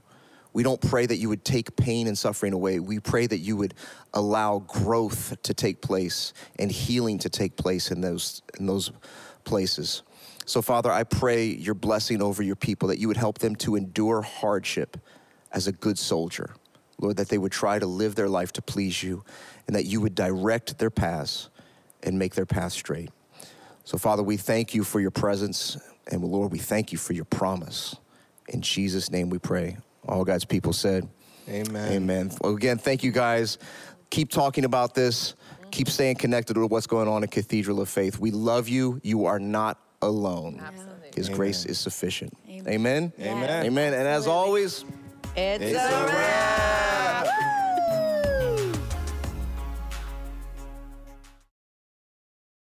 We 0.52 0.62
don't 0.62 0.80
pray 0.80 1.06
that 1.06 1.16
you 1.16 1.28
would 1.28 1.44
take 1.44 1.74
pain 1.76 2.06
and 2.06 2.18
suffering 2.18 2.52
away. 2.52 2.80
We 2.80 3.00
pray 3.00 3.26
that 3.26 3.38
you 3.38 3.56
would 3.56 3.74
allow 4.12 4.58
growth 4.66 5.40
to 5.42 5.54
take 5.54 5.80
place 5.80 6.32
and 6.58 6.70
healing 6.70 7.18
to 7.20 7.30
take 7.30 7.56
place 7.56 7.90
in 7.90 8.00
those 8.02 8.42
in 8.58 8.66
those 8.66 8.90
places. 9.44 10.02
So 10.48 10.62
Father, 10.62 10.90
I 10.90 11.04
pray 11.04 11.44
your 11.44 11.74
blessing 11.74 12.22
over 12.22 12.42
your 12.42 12.56
people 12.56 12.88
that 12.88 12.98
you 12.98 13.06
would 13.08 13.18
help 13.18 13.36
them 13.36 13.54
to 13.56 13.76
endure 13.76 14.22
hardship 14.22 14.96
as 15.52 15.66
a 15.66 15.72
good 15.72 15.98
soldier. 15.98 16.54
Lord, 16.98 17.18
that 17.18 17.28
they 17.28 17.36
would 17.36 17.52
try 17.52 17.78
to 17.78 17.84
live 17.84 18.14
their 18.14 18.30
life 18.30 18.50
to 18.54 18.62
please 18.62 19.02
you 19.02 19.24
and 19.66 19.76
that 19.76 19.84
you 19.84 20.00
would 20.00 20.14
direct 20.14 20.78
their 20.78 20.88
paths 20.88 21.50
and 22.02 22.18
make 22.18 22.34
their 22.34 22.46
path 22.46 22.72
straight. 22.72 23.10
So, 23.84 23.98
Father, 23.98 24.22
we 24.22 24.38
thank 24.38 24.74
you 24.74 24.84
for 24.84 25.00
your 25.00 25.10
presence. 25.10 25.76
And 26.10 26.24
Lord, 26.24 26.50
we 26.50 26.58
thank 26.58 26.92
you 26.92 26.98
for 26.98 27.12
your 27.12 27.26
promise. 27.26 27.94
In 28.48 28.62
Jesus' 28.62 29.10
name 29.10 29.28
we 29.28 29.38
pray. 29.38 29.76
All 30.08 30.24
God's 30.24 30.46
people 30.46 30.72
said, 30.72 31.06
Amen. 31.46 31.92
Amen. 31.92 32.30
Well, 32.40 32.56
again, 32.56 32.78
thank 32.78 33.04
you 33.04 33.12
guys. 33.12 33.58
Keep 34.08 34.30
talking 34.30 34.64
about 34.64 34.94
this. 34.94 35.34
Keep 35.70 35.90
staying 35.90 36.16
connected 36.16 36.56
with 36.56 36.70
what's 36.70 36.86
going 36.86 37.06
on 37.06 37.22
at 37.22 37.30
Cathedral 37.30 37.82
of 37.82 37.90
Faith. 37.90 38.18
We 38.18 38.30
love 38.30 38.66
you. 38.66 38.98
You 39.04 39.26
are 39.26 39.38
not 39.38 39.78
alone. 40.02 40.62
His 41.14 41.28
grace 41.28 41.64
is 41.66 41.78
sufficient. 41.78 42.32
Amen. 42.48 43.12
Amen. 43.20 43.66
Amen. 43.66 43.94
And 43.94 44.06
as 44.06 44.26
always, 44.26 44.84
It's, 45.36 45.62
It's 45.64 45.74
a 45.74 45.76
a 45.76 46.06
wrap. 46.06 47.07